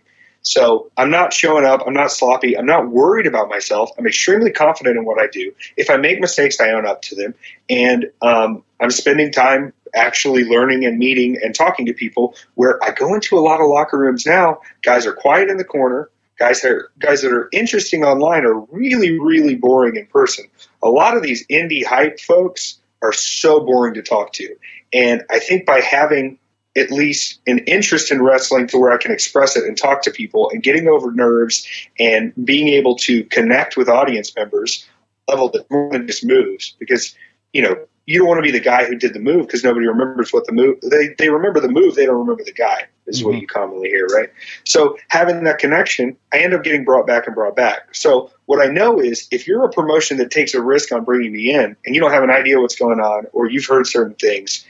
So 0.43 0.91
I'm 0.97 1.11
not 1.11 1.33
showing 1.33 1.65
up. 1.65 1.83
I'm 1.85 1.93
not 1.93 2.11
sloppy. 2.11 2.57
I'm 2.57 2.65
not 2.65 2.89
worried 2.89 3.27
about 3.27 3.49
myself. 3.49 3.91
I'm 3.97 4.07
extremely 4.07 4.51
confident 4.51 4.97
in 4.97 5.05
what 5.05 5.19
I 5.19 5.27
do. 5.27 5.53
If 5.77 5.89
I 5.89 5.97
make 5.97 6.19
mistakes, 6.19 6.59
I 6.59 6.71
own 6.71 6.85
up 6.85 7.01
to 7.03 7.15
them. 7.15 7.35
And 7.69 8.11
um, 8.21 8.63
I'm 8.79 8.91
spending 8.91 9.31
time 9.31 9.73
actually 9.93 10.45
learning 10.45 10.85
and 10.85 10.97
meeting 10.97 11.37
and 11.43 11.53
talking 11.53 11.85
to 11.85 11.93
people 11.93 12.35
where 12.55 12.83
I 12.83 12.91
go 12.91 13.13
into 13.13 13.37
a 13.37 13.41
lot 13.41 13.61
of 13.61 13.67
locker 13.67 13.99
rooms 13.99 14.25
now. 14.25 14.61
Guys 14.83 15.05
are 15.05 15.13
quiet 15.13 15.49
in 15.49 15.57
the 15.57 15.63
corner. 15.63 16.09
Guys 16.39 16.61
that 16.61 16.71
are, 16.71 16.91
guys 16.97 17.21
that 17.21 17.31
are 17.31 17.49
interesting 17.51 18.03
online 18.03 18.45
are 18.45 18.59
really, 18.71 19.19
really 19.19 19.55
boring 19.55 19.95
in 19.95 20.07
person. 20.07 20.45
A 20.81 20.89
lot 20.89 21.15
of 21.15 21.21
these 21.21 21.45
indie 21.47 21.85
hype 21.85 22.19
folks 22.19 22.79
are 23.03 23.13
so 23.13 23.59
boring 23.59 23.93
to 23.95 24.01
talk 24.01 24.33
to. 24.33 24.55
And 24.91 25.23
I 25.29 25.39
think 25.39 25.67
by 25.67 25.81
having 25.81 26.39
at 26.77 26.91
least 26.91 27.39
an 27.47 27.59
interest 27.59 28.11
in 28.11 28.21
wrestling 28.21 28.67
to 28.67 28.77
where 28.77 28.91
I 28.91 28.97
can 28.97 29.11
express 29.11 29.57
it 29.57 29.65
and 29.65 29.77
talk 29.77 30.01
to 30.03 30.11
people 30.11 30.49
and 30.51 30.63
getting 30.63 30.87
over 30.87 31.11
nerves 31.11 31.67
and 31.99 32.33
being 32.45 32.69
able 32.69 32.95
to 32.97 33.23
connect 33.25 33.75
with 33.75 33.89
audience 33.89 34.33
members 34.35 34.87
level 35.27 35.49
that 35.49 35.69
more 35.69 35.91
than 35.91 36.07
just 36.07 36.25
moves 36.25 36.75
because 36.79 37.13
you 37.53 37.61
know 37.61 37.75
you 38.07 38.17
don't 38.17 38.27
want 38.27 38.39
to 38.39 38.41
be 38.41 38.51
the 38.51 38.59
guy 38.59 38.85
who 38.85 38.95
did 38.95 39.13
the 39.13 39.19
move 39.19 39.45
because 39.45 39.63
nobody 39.63 39.85
remembers 39.85 40.33
what 40.33 40.45
the 40.45 40.51
move 40.51 40.77
they, 40.81 41.09
they 41.17 41.29
remember 41.29 41.59
the 41.59 41.69
move 41.69 41.95
they 41.95 42.05
don't 42.05 42.17
remember 42.17 42.43
the 42.43 42.51
guy 42.51 42.85
is 43.07 43.23
what 43.23 43.35
Mhm. 43.35 43.41
you 43.41 43.47
commonly 43.47 43.89
hear 43.89 44.07
right 44.07 44.29
so 44.65 44.97
having 45.09 45.43
that 45.43 45.59
connection 45.59 46.17
i 46.33 46.39
end 46.39 46.53
up 46.53 46.63
getting 46.63 46.83
brought 46.83 47.05
back 47.05 47.27
and 47.27 47.35
brought 47.35 47.55
back 47.55 47.93
so 47.93 48.31
what 48.45 48.65
i 48.65 48.69
know 48.69 48.99
is 48.99 49.27
if 49.31 49.47
you're 49.47 49.63
a 49.63 49.69
promotion 49.69 50.17
that 50.17 50.31
takes 50.31 50.53
a 50.53 50.61
risk 50.61 50.91
on 50.91 51.03
bringing 51.03 51.31
me 51.31 51.53
in 51.53 51.75
and 51.85 51.95
you 51.95 52.01
don't 52.01 52.11
have 52.11 52.23
an 52.23 52.31
idea 52.31 52.59
what's 52.59 52.75
going 52.75 52.99
on 52.99 53.25
or 53.33 53.49
you've 53.49 53.65
heard 53.65 53.85
certain 53.87 54.15
things 54.15 54.65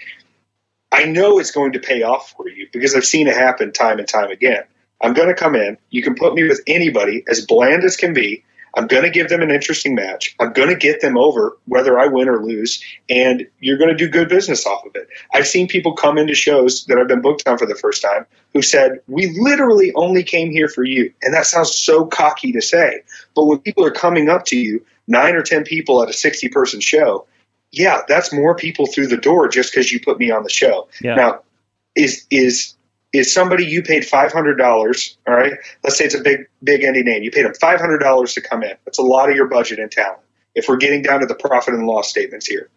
I 0.92 1.06
know 1.06 1.40
it's 1.40 1.52
going 1.52 1.72
to 1.74 1.80
pay 1.80 2.04
off 2.04 2.34
for 2.36 2.50
you 2.50 2.68
because 2.72 2.96
I've 2.96 3.06
seen 3.06 3.28
it 3.28 3.36
happen 3.36 3.72
time 3.72 4.00
and 4.00 4.08
time 4.08 4.30
again. 4.30 4.64
I'm 5.02 5.14
going 5.14 5.30
to 5.30 5.34
come 5.34 5.56
in. 5.56 5.78
You 5.90 6.04
can 6.04 6.16
put 6.16 6.36
me 6.36 6.44
with 6.44 6.62
anybody, 6.68 7.24
as 7.28 7.46
bland 7.46 7.84
as 7.84 7.96
can 7.96 8.14
be. 8.14 8.44
I'm 8.76 8.88
going 8.88 9.04
to 9.04 9.10
give 9.10 9.28
them 9.28 9.42
an 9.42 9.52
interesting 9.52 9.96
match. 9.96 10.34
I'm 10.40 10.54
going 10.54 10.70
to 10.70 10.76
get 10.76 11.02
them 11.02 11.18
over 11.18 11.58
whether 11.66 12.00
I 12.00 12.08
win 12.08 12.30
or 12.30 12.42
lose, 12.42 12.82
and 13.10 13.46
you're 13.60 13.78
going 13.78 13.90
to 13.90 13.96
do 13.96 14.08
good 14.08 14.30
business 14.30 14.66
off 14.66 14.86
of 14.86 14.96
it. 14.96 15.10
I've 15.34 15.48
seen 15.48 15.68
people 15.68 15.94
come 15.94 16.18
into 16.18 16.36
shows 16.36 16.86
that 16.86 16.98
I've 16.98 17.08
been 17.08 17.22
booked 17.22 17.48
on 17.48 17.58
for 17.58 17.66
the 17.66 17.76
first 17.76 18.02
time 18.02 18.26
who 18.54 18.62
said, 18.62 19.00
We 19.08 19.38
literally 19.40 19.92
only 19.96 20.24
came 20.24 20.52
here 20.52 20.70
for 20.70 20.84
you. 20.84 21.14
And 21.22 21.34
that 21.34 21.48
sounds 21.48 21.74
so 21.78 22.06
cocky 22.06 22.54
to 22.54 22.62
say. 22.62 23.02
But 23.36 23.46
when 23.46 23.60
people 23.60 23.86
are 23.86 23.92
coming 23.92 24.30
up 24.30 24.46
to 24.46 24.58
you, 24.58 24.86
nine 25.08 25.36
or 25.36 25.42
10 25.42 25.64
people 25.64 26.02
at 26.02 26.10
a 26.10 26.14
60 26.14 26.48
person 26.50 26.80
show, 26.80 27.26
yeah, 27.72 28.02
that's 28.08 28.34
more 28.34 28.56
people 28.56 28.86
through 28.86 29.08
the 29.08 29.18
door 29.18 29.48
just 29.48 29.72
because 29.72 29.92
you 29.92 30.00
put 30.00 30.20
me 30.20 30.32
on 30.32 30.44
the 30.44 30.50
show. 30.50 30.90
Yeah. 31.02 31.16
Now, 31.16 31.42
is 31.96 32.26
is 32.30 32.76
is 33.14 33.34
somebody 33.34 33.66
you 33.66 33.82
paid 33.82 34.06
five 34.06 34.32
hundred 34.32 34.56
dollars? 34.56 35.18
All 35.28 35.34
right, 35.34 35.54
let's 35.84 35.98
say 35.98 36.06
it's 36.06 36.16
a 36.16 36.22
big 36.22 36.48
big 36.64 36.82
indie 36.82 37.04
name. 37.04 37.24
You 37.24 37.32
paid 37.32 37.46
them 37.46 37.54
five 37.54 37.80
hundred 37.80 38.00
dollars 38.00 38.34
to 38.34 38.42
come 38.42 38.64
in. 38.64 38.76
That's 38.86 39.00
a 39.00 39.04
lot 39.04 39.30
of 39.30 39.36
your 39.36 39.48
budget 39.48 39.80
and 39.80 39.92
talent. 39.92 40.22
If 40.54 40.68
we're 40.68 40.78
getting 40.78 41.02
down 41.02 41.22
to 41.22 41.26
the 41.26 41.36
profit 41.36 41.74
and 41.74 41.88
loss 41.88 42.10
statements 42.10 42.46
here, 42.46 42.70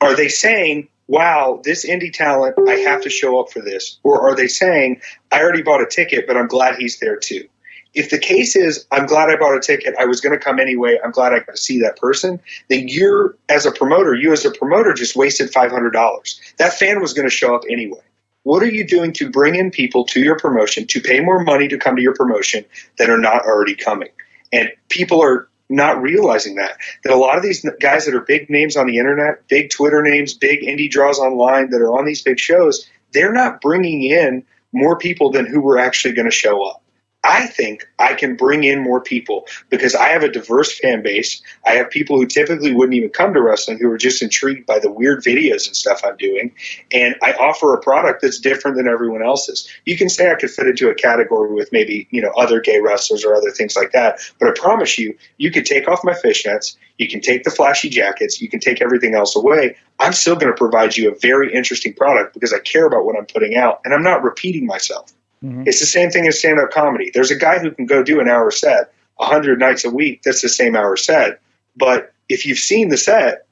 are 0.00 0.16
they 0.16 0.28
saying, 0.28 0.88
"Wow, 1.06 1.60
this 1.62 1.86
indie 1.86 2.12
talent, 2.12 2.56
I 2.68 2.74
have 2.74 3.02
to 3.02 3.10
show 3.10 3.40
up 3.40 3.52
for 3.52 3.60
this," 3.60 3.98
or 4.02 4.28
are 4.28 4.34
they 4.34 4.48
saying, 4.48 5.00
"I 5.30 5.40
already 5.40 5.62
bought 5.62 5.82
a 5.82 5.86
ticket, 5.86 6.26
but 6.26 6.36
I'm 6.36 6.48
glad 6.48 6.76
he's 6.76 6.98
there 6.98 7.16
too"? 7.16 7.48
If 7.94 8.10
the 8.10 8.18
case 8.18 8.56
is, 8.56 8.86
I'm 8.90 9.06
glad 9.06 9.28
I 9.28 9.36
bought 9.36 9.56
a 9.56 9.60
ticket, 9.60 9.94
I 9.98 10.06
was 10.06 10.20
going 10.20 10.38
to 10.38 10.42
come 10.42 10.58
anyway, 10.58 10.98
I'm 11.04 11.10
glad 11.10 11.32
I 11.32 11.40
got 11.40 11.56
to 11.56 11.56
see 11.56 11.80
that 11.80 11.98
person, 11.98 12.40
then 12.70 12.88
you're, 12.88 13.36
as 13.48 13.66
a 13.66 13.72
promoter, 13.72 14.14
you 14.14 14.32
as 14.32 14.44
a 14.44 14.50
promoter 14.50 14.94
just 14.94 15.14
wasted 15.14 15.52
$500. 15.52 16.56
That 16.56 16.72
fan 16.72 17.00
was 17.00 17.12
going 17.12 17.28
to 17.28 17.34
show 17.34 17.54
up 17.54 17.62
anyway. 17.68 18.00
What 18.44 18.62
are 18.62 18.70
you 18.70 18.86
doing 18.86 19.12
to 19.14 19.30
bring 19.30 19.54
in 19.54 19.70
people 19.70 20.04
to 20.06 20.20
your 20.20 20.38
promotion, 20.38 20.86
to 20.88 21.00
pay 21.00 21.20
more 21.20 21.42
money 21.44 21.68
to 21.68 21.78
come 21.78 21.96
to 21.96 22.02
your 22.02 22.14
promotion 22.14 22.64
that 22.98 23.10
are 23.10 23.18
not 23.18 23.44
already 23.44 23.74
coming? 23.74 24.08
And 24.52 24.70
people 24.88 25.22
are 25.22 25.48
not 25.68 26.02
realizing 26.02 26.56
that. 26.56 26.76
That 27.04 27.12
a 27.12 27.16
lot 27.16 27.36
of 27.36 27.42
these 27.42 27.64
guys 27.80 28.04
that 28.06 28.14
are 28.14 28.20
big 28.20 28.50
names 28.50 28.76
on 28.76 28.86
the 28.86 28.98
internet, 28.98 29.46
big 29.48 29.70
Twitter 29.70 30.02
names, 30.02 30.34
big 30.34 30.60
indie 30.62 30.90
draws 30.90 31.18
online 31.18 31.70
that 31.70 31.80
are 31.80 31.96
on 31.96 32.04
these 32.04 32.22
big 32.22 32.38
shows, 32.38 32.88
they're 33.12 33.32
not 33.32 33.60
bringing 33.60 34.02
in 34.02 34.44
more 34.72 34.96
people 34.98 35.30
than 35.30 35.46
who 35.46 35.60
were 35.60 35.78
actually 35.78 36.14
going 36.14 36.28
to 36.28 36.34
show 36.34 36.62
up. 36.64 36.81
I 37.24 37.46
think 37.46 37.88
I 38.00 38.14
can 38.14 38.34
bring 38.34 38.64
in 38.64 38.80
more 38.80 39.00
people 39.00 39.46
because 39.68 39.94
I 39.94 40.08
have 40.08 40.24
a 40.24 40.28
diverse 40.28 40.76
fan 40.76 41.02
base. 41.02 41.40
I 41.64 41.74
have 41.74 41.88
people 41.88 42.16
who 42.16 42.26
typically 42.26 42.72
wouldn't 42.72 42.94
even 42.94 43.10
come 43.10 43.32
to 43.34 43.40
wrestling 43.40 43.78
who 43.78 43.90
are 43.90 43.98
just 43.98 44.22
intrigued 44.22 44.66
by 44.66 44.80
the 44.80 44.90
weird 44.90 45.22
videos 45.22 45.68
and 45.68 45.76
stuff 45.76 46.02
I'm 46.04 46.16
doing. 46.16 46.52
And 46.90 47.14
I 47.22 47.32
offer 47.34 47.74
a 47.74 47.80
product 47.80 48.22
that's 48.22 48.38
different 48.38 48.76
than 48.76 48.88
everyone 48.88 49.22
else's. 49.22 49.68
You 49.84 49.96
can 49.96 50.08
say 50.08 50.32
I 50.32 50.34
could 50.34 50.50
fit 50.50 50.66
into 50.66 50.88
a 50.88 50.94
category 50.94 51.54
with 51.54 51.70
maybe, 51.70 52.08
you 52.10 52.20
know, 52.20 52.30
other 52.30 52.60
gay 52.60 52.80
wrestlers 52.80 53.24
or 53.24 53.36
other 53.36 53.52
things 53.52 53.76
like 53.76 53.92
that. 53.92 54.18
But 54.40 54.48
I 54.48 54.52
promise 54.60 54.98
you, 54.98 55.16
you 55.38 55.52
could 55.52 55.64
take 55.64 55.86
off 55.86 56.02
my 56.02 56.14
fishnets. 56.14 56.76
You 56.98 57.08
can 57.08 57.20
take 57.20 57.44
the 57.44 57.50
flashy 57.50 57.88
jackets. 57.88 58.40
You 58.40 58.48
can 58.48 58.58
take 58.58 58.82
everything 58.82 59.14
else 59.14 59.36
away. 59.36 59.76
I'm 60.00 60.12
still 60.12 60.34
going 60.34 60.52
to 60.52 60.58
provide 60.58 60.96
you 60.96 61.12
a 61.12 61.18
very 61.20 61.54
interesting 61.54 61.94
product 61.94 62.34
because 62.34 62.52
I 62.52 62.58
care 62.58 62.86
about 62.86 63.04
what 63.04 63.16
I'm 63.16 63.26
putting 63.26 63.56
out 63.56 63.80
and 63.84 63.94
I'm 63.94 64.02
not 64.02 64.24
repeating 64.24 64.66
myself. 64.66 65.12
Mhm. 65.42 65.66
It's 65.66 65.80
the 65.80 65.86
same 65.86 66.10
thing 66.10 66.26
as 66.26 66.38
stand 66.38 66.58
up 66.58 66.70
comedy. 66.70 67.10
There's 67.12 67.30
a 67.30 67.36
guy 67.36 67.58
who 67.58 67.70
can 67.70 67.86
go 67.86 68.02
do 68.02 68.20
an 68.20 68.28
hour 68.28 68.50
set 68.50 68.92
100 69.16 69.58
nights 69.58 69.84
a 69.84 69.90
week. 69.90 70.22
That's 70.22 70.42
the 70.42 70.48
same 70.48 70.76
hour 70.76 70.96
set. 70.96 71.40
But 71.76 72.12
if 72.28 72.46
you've 72.46 72.58
seen 72.58 72.88
the 72.88 72.96
set, 72.96 73.46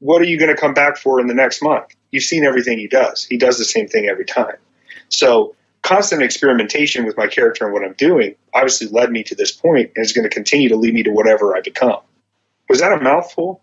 what 0.00 0.20
are 0.20 0.26
you 0.26 0.38
going 0.38 0.54
to 0.54 0.60
come 0.60 0.74
back 0.74 0.96
for 0.96 1.20
in 1.20 1.26
the 1.26 1.34
next 1.34 1.62
month? 1.62 1.94
You've 2.10 2.24
seen 2.24 2.44
everything 2.44 2.78
he 2.78 2.88
does. 2.88 3.24
He 3.24 3.36
does 3.36 3.58
the 3.58 3.64
same 3.64 3.88
thing 3.88 4.08
every 4.08 4.24
time. 4.24 4.56
So 5.08 5.54
constant 5.82 6.22
experimentation 6.22 7.04
with 7.04 7.16
my 7.16 7.26
character 7.26 7.64
and 7.64 7.72
what 7.72 7.84
I'm 7.84 7.94
doing 7.94 8.34
obviously 8.54 8.88
led 8.88 9.10
me 9.10 9.22
to 9.24 9.34
this 9.34 9.52
point 9.52 9.92
and 9.94 10.04
is 10.04 10.12
going 10.12 10.24
to 10.24 10.34
continue 10.34 10.68
to 10.68 10.76
lead 10.76 10.94
me 10.94 11.02
to 11.02 11.10
whatever 11.10 11.56
I 11.56 11.60
become. 11.60 12.00
Was 12.68 12.80
that 12.80 12.92
a 12.92 13.00
mouthful? 13.00 13.62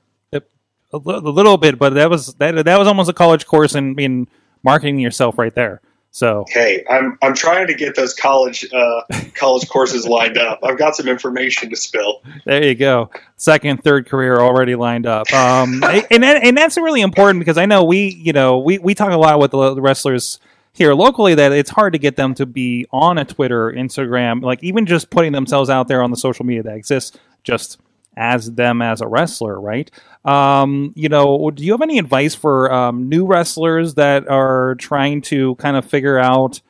a 0.93 0.97
little 0.97 1.57
bit, 1.57 1.79
but 1.79 1.93
that 1.95 2.09
was 2.09 2.35
that 2.35 2.65
that 2.65 2.79
was 2.79 2.87
almost 2.87 3.09
a 3.09 3.13
college 3.13 3.45
course 3.45 3.75
in 3.75 3.97
in 3.99 4.27
marketing 4.63 4.99
yourself 4.99 5.37
right 5.37 5.53
there. 5.53 5.81
So 6.13 6.45
Hey, 6.47 6.85
I'm 6.87 7.17
I'm 7.23 7.33
trying 7.33 7.65
to 7.67 7.73
get 7.73 7.95
those 7.95 8.13
college 8.13 8.71
uh, 8.71 9.01
college 9.33 9.67
courses 9.67 10.07
lined 10.07 10.37
up. 10.37 10.59
I've 10.63 10.77
got 10.77 10.95
some 10.95 11.07
information 11.07 11.71
to 11.71 11.75
spill. 11.75 12.21
there 12.45 12.63
you 12.63 12.75
go, 12.75 13.09
second, 13.35 13.83
third 13.83 14.05
career 14.05 14.39
already 14.39 14.75
lined 14.75 15.07
up. 15.07 15.31
Um, 15.33 15.83
and 16.11 16.21
that, 16.23 16.43
and 16.43 16.55
that's 16.55 16.77
really 16.77 17.01
important 17.01 17.39
because 17.39 17.57
I 17.57 17.65
know 17.65 17.83
we 17.83 18.09
you 18.09 18.31
know 18.31 18.59
we 18.59 18.77
we 18.77 18.93
talk 18.93 19.11
a 19.11 19.17
lot 19.17 19.39
with 19.39 19.51
the 19.51 19.81
wrestlers 19.81 20.39
here 20.71 20.93
locally 20.93 21.33
that 21.33 21.51
it's 21.51 21.71
hard 21.71 21.93
to 21.93 21.99
get 21.99 22.15
them 22.15 22.35
to 22.35 22.45
be 22.45 22.85
on 22.91 23.17
a 23.17 23.25
Twitter, 23.25 23.71
Instagram, 23.71 24.43
like 24.43 24.63
even 24.63 24.85
just 24.85 25.09
putting 25.09 25.31
themselves 25.31 25.69
out 25.71 25.87
there 25.87 26.03
on 26.03 26.11
the 26.11 26.17
social 26.17 26.45
media 26.45 26.61
that 26.61 26.75
exists 26.75 27.17
just 27.43 27.79
as 28.15 28.51
them 28.51 28.81
as 28.81 29.01
a 29.01 29.07
wrestler, 29.07 29.59
right? 29.59 29.89
Um, 30.25 30.93
you 30.95 31.09
know, 31.09 31.51
do 31.51 31.63
you 31.63 31.71
have 31.71 31.81
any 31.81 31.99
advice 31.99 32.35
for 32.35 32.71
um, 32.71 33.09
new 33.09 33.25
wrestlers 33.25 33.95
that 33.95 34.27
are 34.27 34.75
trying 34.75 35.21
to 35.23 35.55
kind 35.55 35.75
of 35.75 35.85
figure 35.85 36.17
out 36.17 36.61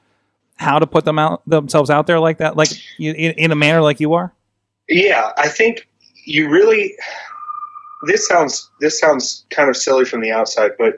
how 0.56 0.80
to 0.80 0.88
put 0.88 1.06
them 1.06 1.20
out 1.20 1.48
themselves 1.48 1.90
out 1.90 2.08
there 2.08 2.20
like 2.20 2.38
that, 2.38 2.56
like 2.56 2.70
in, 3.00 3.16
in 3.16 3.52
a 3.52 3.56
manner 3.56 3.82
like 3.82 4.00
you 4.00 4.14
are? 4.14 4.34
Yeah, 4.90 5.32
I 5.38 5.50
think 5.50 5.88
you 6.26 6.50
really. 6.50 6.96
This 8.06 8.28
sounds 8.28 8.70
this 8.82 9.00
sounds 9.00 9.46
kind 9.50 9.70
of 9.70 9.78
silly 9.78 10.04
from 10.04 10.20
the 10.20 10.32
outside, 10.32 10.72
but 10.78 10.96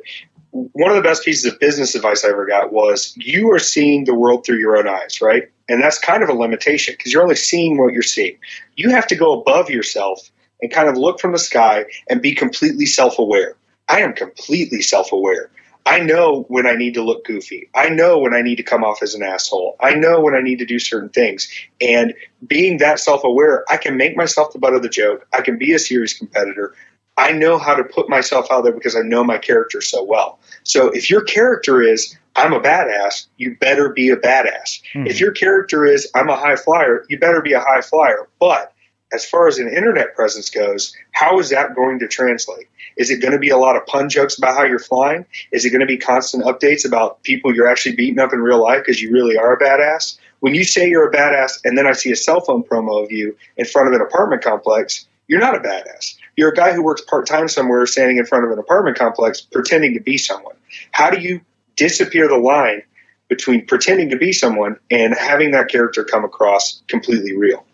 one 0.72 0.90
of 0.90 0.96
the 0.96 1.08
best 1.08 1.24
pieces 1.24 1.52
of 1.52 1.60
business 1.60 1.96
advice 1.96 2.24
I 2.24 2.30
ever 2.30 2.46
got 2.46 2.72
was 2.72 3.14
you 3.18 3.52
are 3.52 3.60
seeing 3.60 4.06
the 4.06 4.16
world 4.16 4.46
through 4.46 4.58
your 4.58 4.78
own 4.78 4.88
eyes, 4.88 5.22
right? 5.22 5.44
And 5.68 5.82
that's 5.82 6.00
kind 6.00 6.24
of 6.24 6.30
a 6.30 6.34
limitation 6.34 6.96
because 6.98 7.12
you're 7.12 7.24
only 7.24 7.36
seeing 7.36 7.78
what 7.78 7.94
you're 7.94 8.02
seeing. 8.02 8.38
You 8.76 8.90
have 8.90 9.06
to 9.08 9.16
go 9.16 9.40
above 9.40 9.70
yourself 9.70 10.32
and 10.62 10.72
kind 10.72 10.90
of 10.90 10.98
look 10.98 11.20
from 11.20 11.32
the 11.32 11.40
sky 11.40 11.86
and 12.10 12.22
be 12.22 12.34
completely 12.34 12.86
self 12.86 13.20
aware. 13.20 13.56
I 13.88 14.02
am 14.02 14.14
completely 14.14 14.82
self 14.82 15.12
aware. 15.12 15.50
I 15.88 16.00
know 16.00 16.46
when 16.48 16.66
I 16.66 16.74
need 16.74 16.96
to 16.96 17.04
look 17.04 17.26
goofy. 17.26 17.70
I 17.76 17.90
know 17.90 18.18
when 18.18 18.34
I 18.34 18.42
need 18.42 18.56
to 18.56 18.64
come 18.64 18.84
off 18.84 19.04
as 19.04 19.14
an 19.14 19.22
asshole. 19.22 19.76
I 19.80 19.94
know 19.94 20.20
when 20.20 20.34
I 20.34 20.42
need 20.42 20.58
to 20.60 20.66
do 20.66 20.80
certain 20.80 21.10
things. 21.10 21.48
And 21.80 22.14
being 22.48 22.78
that 22.78 23.00
self 23.00 23.24
aware, 23.24 23.64
I 23.70 23.78
can 23.78 23.96
make 23.96 24.18
myself 24.18 24.52
the 24.52 24.60
butt 24.60 24.74
of 24.74 24.82
the 24.82 24.90
joke. 24.90 25.28
I 25.34 25.42
can 25.42 25.58
be 25.58 25.74
a 25.74 25.80
serious 25.80 26.18
competitor. 26.18 26.74
I 27.18 27.32
know 27.32 27.58
how 27.58 27.76
to 27.76 27.84
put 27.84 28.10
myself 28.10 28.48
out 28.52 28.64
there 28.64 28.74
because 28.74 28.96
I 28.96 29.02
know 29.02 29.24
my 29.24 29.38
character 29.38 29.80
so 29.80 30.04
well. 30.04 30.40
So 30.64 30.88
if 30.90 31.10
your 31.10 31.22
character 31.22 31.82
is, 31.82 32.18
I'm 32.36 32.52
a 32.52 32.60
badass, 32.60 33.28
you 33.38 33.56
better 33.56 33.90
be 33.90 34.10
a 34.10 34.18
badass. 34.18 34.82
Mhm. 34.94 35.08
If 35.08 35.22
your 35.22 35.32
character 35.32 35.86
is, 35.86 36.10
I'm 36.14 36.30
a 36.30 36.36
high 36.36 36.58
flyer, 36.58 37.06
you 37.08 37.18
better 37.18 37.42
be 37.42 37.54
a 37.54 37.62
high 37.62 37.82
flyer. 37.82 38.28
But 38.40 38.74
as 39.16 39.26
far 39.26 39.48
as 39.48 39.58
an 39.58 39.70
internet 39.70 40.14
presence 40.14 40.50
goes, 40.50 40.94
how 41.14 41.40
is 41.40 41.50
that 41.50 41.74
going 41.74 42.00
to 42.00 42.08
translate? 42.08 42.68
Is 42.98 43.10
it 43.10 43.22
going 43.22 43.32
to 43.32 43.40
be 43.40 43.50
a 43.50 43.58
lot 43.58 43.78
of 43.78 43.86
pun 43.86 44.10
jokes 44.10 44.38
about 44.38 44.56
how 44.56 44.64
you're 44.64 44.78
flying? 44.78 45.26
Is 45.54 45.64
it 45.64 45.70
going 45.70 45.80
to 45.80 45.88
be 45.88 45.98
constant 45.98 46.44
updates 46.44 46.86
about 46.86 47.24
people 47.24 47.56
you're 47.56 47.68
actually 47.68 47.96
beating 47.96 48.20
up 48.20 48.34
in 48.34 48.40
real 48.40 48.62
life 48.62 48.82
because 48.86 49.02
you 49.02 49.12
really 49.12 49.38
are 49.38 49.54
a 49.54 49.60
badass? 49.60 50.18
When 50.42 50.54
you 50.54 50.66
say 50.66 50.90
you're 50.90 51.10
a 51.10 51.12
badass 51.12 51.62
and 51.64 51.78
then 51.78 51.88
I 51.88 51.94
see 51.94 52.12
a 52.12 52.16
cell 52.16 52.42
phone 52.42 52.64
promo 52.64 53.02
of 53.02 53.12
you 53.12 53.38
in 53.56 53.66
front 53.66 53.88
of 53.88 53.94
an 53.94 54.02
apartment 54.02 54.44
complex, 54.44 55.08
you're 55.28 55.40
not 55.40 55.56
a 55.56 55.60
badass. 55.60 56.16
You're 56.36 56.52
a 56.52 56.56
guy 56.56 56.74
who 56.74 56.84
works 56.84 57.02
part 57.02 57.26
time 57.26 57.48
somewhere 57.48 57.86
standing 57.86 58.18
in 58.18 58.26
front 58.26 58.44
of 58.44 58.52
an 58.52 58.60
apartment 58.60 58.98
complex 58.98 59.40
pretending 59.40 59.94
to 59.94 60.02
be 60.02 60.18
someone. 60.18 60.56
How 60.92 61.10
do 61.10 61.22
you 61.22 61.40
disappear 61.78 62.28
the 62.28 62.38
line 62.38 62.84
between 63.30 63.66
pretending 63.66 64.10
to 64.10 64.18
be 64.18 64.34
someone 64.34 64.78
and 64.92 65.16
having 65.16 65.52
that 65.52 65.70
character 65.70 66.04
come 66.04 66.26
across 66.26 66.84
completely 66.88 67.36
real? 67.36 67.66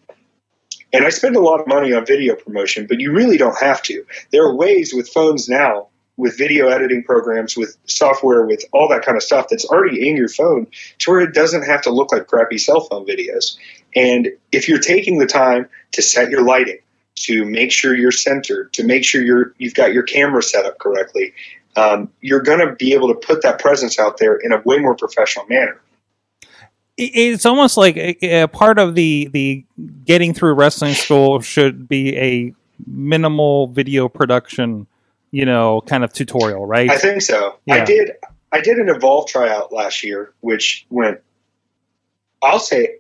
And 0.94 1.06
I 1.06 1.10
spend 1.10 1.36
a 1.36 1.42
lot 1.42 1.62
of 1.62 1.68
money 1.68 1.94
on 1.94 2.06
video 2.06 2.36
promotion, 2.36 2.86
but 2.88 3.00
you 3.00 3.12
really 3.12 3.38
don't 3.38 3.58
have 3.60 3.82
to. 3.84 4.06
There 4.32 4.44
are 4.44 4.56
ways 4.56 4.94
with 4.94 5.10
phones 5.10 5.48
now, 5.48 5.88
with 6.18 6.38
video 6.38 6.68
editing 6.68 7.04
programs, 7.04 7.56
with 7.56 7.78
software, 7.86 8.46
with 8.46 8.64
all 8.74 8.90
that 8.90 9.04
kind 9.04 9.16
of 9.16 9.24
stuff 9.24 9.48
that's 9.50 9.66
already 9.66 10.08
in 10.08 10.18
your 10.18 10.28
phone 10.28 10.68
to 11.00 11.12
where 11.12 11.22
it 11.22 11.34
doesn't 11.34 11.64
have 11.64 11.82
to 11.84 11.92
look 11.92 12.12
like 12.12 12.28
crappy 12.28 12.58
cell 12.58 12.82
phone 12.82 13.06
videos. 13.06 13.58
And 13.96 14.30
if 14.52 14.68
you're 14.68 14.80
taking 14.80 15.18
the 15.18 15.26
time 15.26 15.68
to 15.94 16.02
set 16.02 16.30
your 16.30 16.44
lighting, 16.44 16.80
to 17.16 17.46
make 17.46 17.72
sure 17.72 17.96
you're 17.96 18.12
centered, 18.12 18.74
to 18.74 18.84
make 18.84 19.04
sure 19.04 19.22
you're 19.22 19.54
you've 19.58 19.76
got 19.76 19.94
your 19.94 20.04
camera 20.04 20.42
set 20.42 20.66
up 20.66 20.80
correctly, 20.80 21.34
um, 21.76 22.10
you're 22.22 22.42
going 22.42 22.66
to 22.66 22.76
be 22.76 22.94
able 22.94 23.08
to 23.10 23.16
put 23.16 23.44
that 23.44 23.60
presence 23.60 24.00
out 24.00 24.18
there 24.18 24.36
in 24.36 24.52
a 24.52 24.62
way 24.62 24.80
more 24.80 24.96
professional 24.96 25.46
manner. 25.46 25.80
It- 26.98 27.12
It's 27.16 27.46
almost 27.46 27.78
like 27.78 27.98
a, 27.98 28.42
a 28.44 28.48
part 28.48 28.78
of 28.80 28.96
the 28.96 29.30
the 29.32 29.64
getting 30.06 30.34
through 30.34 30.54
wrestling 30.54 30.94
school 30.94 31.40
should 31.42 31.88
be 31.88 32.18
a 32.18 32.54
minimal 32.88 33.68
video 33.68 34.10
production, 34.10 34.88
you 35.32 35.46
know, 35.46 35.82
kind 35.82 36.04
of 36.04 36.12
tutorial, 36.14 36.66
right? 36.66 36.90
I 36.90 36.98
think 36.98 37.22
so. 37.22 37.56
Yeah. 37.66 37.76
I 37.76 37.86
did. 37.86 38.12
I 38.52 38.60
did 38.62 38.78
an 38.78 38.90
Evolve 38.90 39.28
tryout 39.30 39.72
last 39.72 40.04
year, 40.04 40.34
which 40.42 40.86
went. 40.90 41.20
I'll 42.44 42.60
say, 42.60 42.96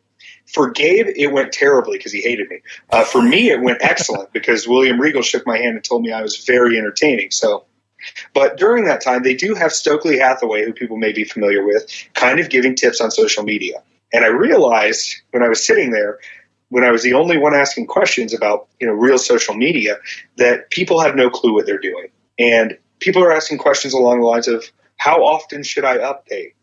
for 0.53 0.69
Gabe, 0.69 1.07
it 1.15 1.31
went 1.33 1.51
terribly 1.51 1.97
because 1.97 2.11
he 2.11 2.21
hated 2.21 2.47
me. 2.49 2.61
Uh, 2.91 3.03
for 3.03 3.21
me, 3.21 3.49
it 3.49 3.59
went 3.61 3.79
excellent 3.81 4.31
because 4.33 4.67
William 4.67 4.99
Regal 5.01 5.23
shook 5.23 5.45
my 5.47 5.57
hand 5.57 5.75
and 5.75 5.83
told 5.83 6.03
me 6.03 6.11
I 6.11 6.21
was 6.21 6.37
very 6.45 6.77
entertaining. 6.77 7.31
So, 7.31 7.65
but 8.33 8.57
during 8.57 8.85
that 8.85 9.01
time, 9.01 9.23
they 9.23 9.33
do 9.33 9.55
have 9.55 9.71
Stokely 9.71 10.17
Hathaway, 10.17 10.65
who 10.65 10.73
people 10.73 10.97
may 10.97 11.11
be 11.11 11.23
familiar 11.23 11.65
with, 11.65 11.89
kind 12.13 12.39
of 12.39 12.49
giving 12.49 12.75
tips 12.75 13.01
on 13.01 13.11
social 13.11 13.43
media. 13.43 13.83
And 14.13 14.25
I 14.25 14.27
realized 14.27 15.21
when 15.31 15.43
I 15.43 15.47
was 15.47 15.65
sitting 15.65 15.91
there, 15.91 16.19
when 16.69 16.83
I 16.83 16.91
was 16.91 17.03
the 17.03 17.13
only 17.13 17.37
one 17.37 17.53
asking 17.53 17.87
questions 17.87 18.33
about 18.33 18.67
you 18.79 18.87
know 18.87 18.93
real 18.93 19.17
social 19.17 19.55
media, 19.55 19.97
that 20.37 20.69
people 20.69 20.99
have 21.01 21.15
no 21.15 21.29
clue 21.29 21.53
what 21.53 21.65
they're 21.65 21.77
doing, 21.77 22.07
and 22.39 22.77
people 22.99 23.23
are 23.23 23.31
asking 23.31 23.57
questions 23.57 23.93
along 23.93 24.21
the 24.21 24.25
lines 24.25 24.47
of 24.47 24.65
how 24.97 25.23
often 25.23 25.63
should 25.63 25.83
I 25.83 25.97
update? 25.97 26.53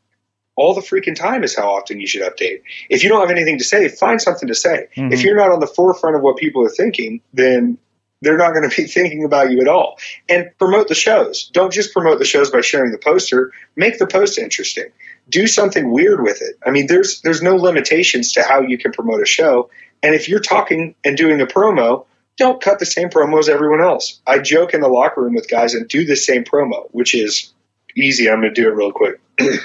All 0.57 0.75
the 0.75 0.81
freaking 0.81 1.15
time 1.15 1.45
is 1.45 1.57
how 1.57 1.71
often 1.71 2.01
you 2.01 2.07
should 2.07 2.23
update. 2.23 2.63
If 2.89 3.03
you 3.03 3.09
don't 3.09 3.21
have 3.21 3.31
anything 3.31 3.59
to 3.59 3.65
say, 3.65 3.89
find 3.89 4.21
something 4.21 4.49
to 4.49 4.55
say. 4.55 4.89
Mhm. 4.97 5.13
If 5.13 5.23
you're 5.23 5.37
not 5.37 5.51
on 5.51 5.61
the 5.61 5.67
forefront 5.67 6.17
of 6.17 6.23
what 6.23 6.37
people 6.37 6.65
are 6.65 6.71
thinking, 6.71 7.21
then 7.33 7.79
they're 8.21 8.37
not 8.37 8.53
going 8.53 8.69
to 8.69 8.77
be 8.77 8.87
thinking 8.89 9.25
about 9.25 9.51
you 9.51 9.61
at 9.61 9.69
all. 9.69 9.99
And 10.29 10.51
promote 10.59 10.89
the 10.89 10.95
shows. 10.95 11.49
Don't 11.53 11.73
just 11.73 11.93
promote 11.93 12.19
the 12.19 12.25
shows 12.25 12.51
by 12.51 12.61
sharing 12.61 12.93
the 12.93 12.99
poster. 12.99 13.53
Make 13.77 13.99
the 13.99 14.07
post 14.07 14.39
interesting. 14.39 14.87
Do 15.29 15.47
something 15.47 15.91
weird 15.91 16.23
with 16.23 16.41
it. 16.41 16.59
I 16.67 16.71
mean, 16.71 16.87
there's 16.87 17.21
there's 17.21 17.43
no 17.43 17.57
limitations 17.57 18.33
to 18.33 18.43
how 18.43 18.61
you 18.63 18.79
can 18.79 18.93
promote 18.93 19.21
a 19.21 19.27
show. 19.27 19.71
And 20.03 20.15
if 20.15 20.29
you're 20.29 20.41
talking 20.41 20.95
and 21.05 21.17
doing 21.17 21.41
a 21.41 21.47
promo, 21.47 22.07
don't 22.39 22.63
cut 22.63 22.79
the 22.79 22.87
same 22.87 23.11
promo 23.11 23.39
as 23.39 23.49
everyone 23.49 23.81
else. 23.81 24.21
I 24.27 24.39
joke 24.39 24.73
in 24.73 24.81
the 24.81 24.89
locker 24.89 25.23
room 25.23 25.35
with 25.35 25.49
guys 25.49 25.75
and 25.75 25.89
do 25.89 26.07
the 26.07 26.17
same 26.17 26.45
promo, 26.45 26.89
which 26.93 27.15
is 27.15 27.53
easy. 27.97 28.31
I'm 28.31 28.41
going 28.41 28.55
to 28.55 28.63
do 28.63 28.69
it 28.69 28.75
real 28.75 28.93
quick. 28.93 29.21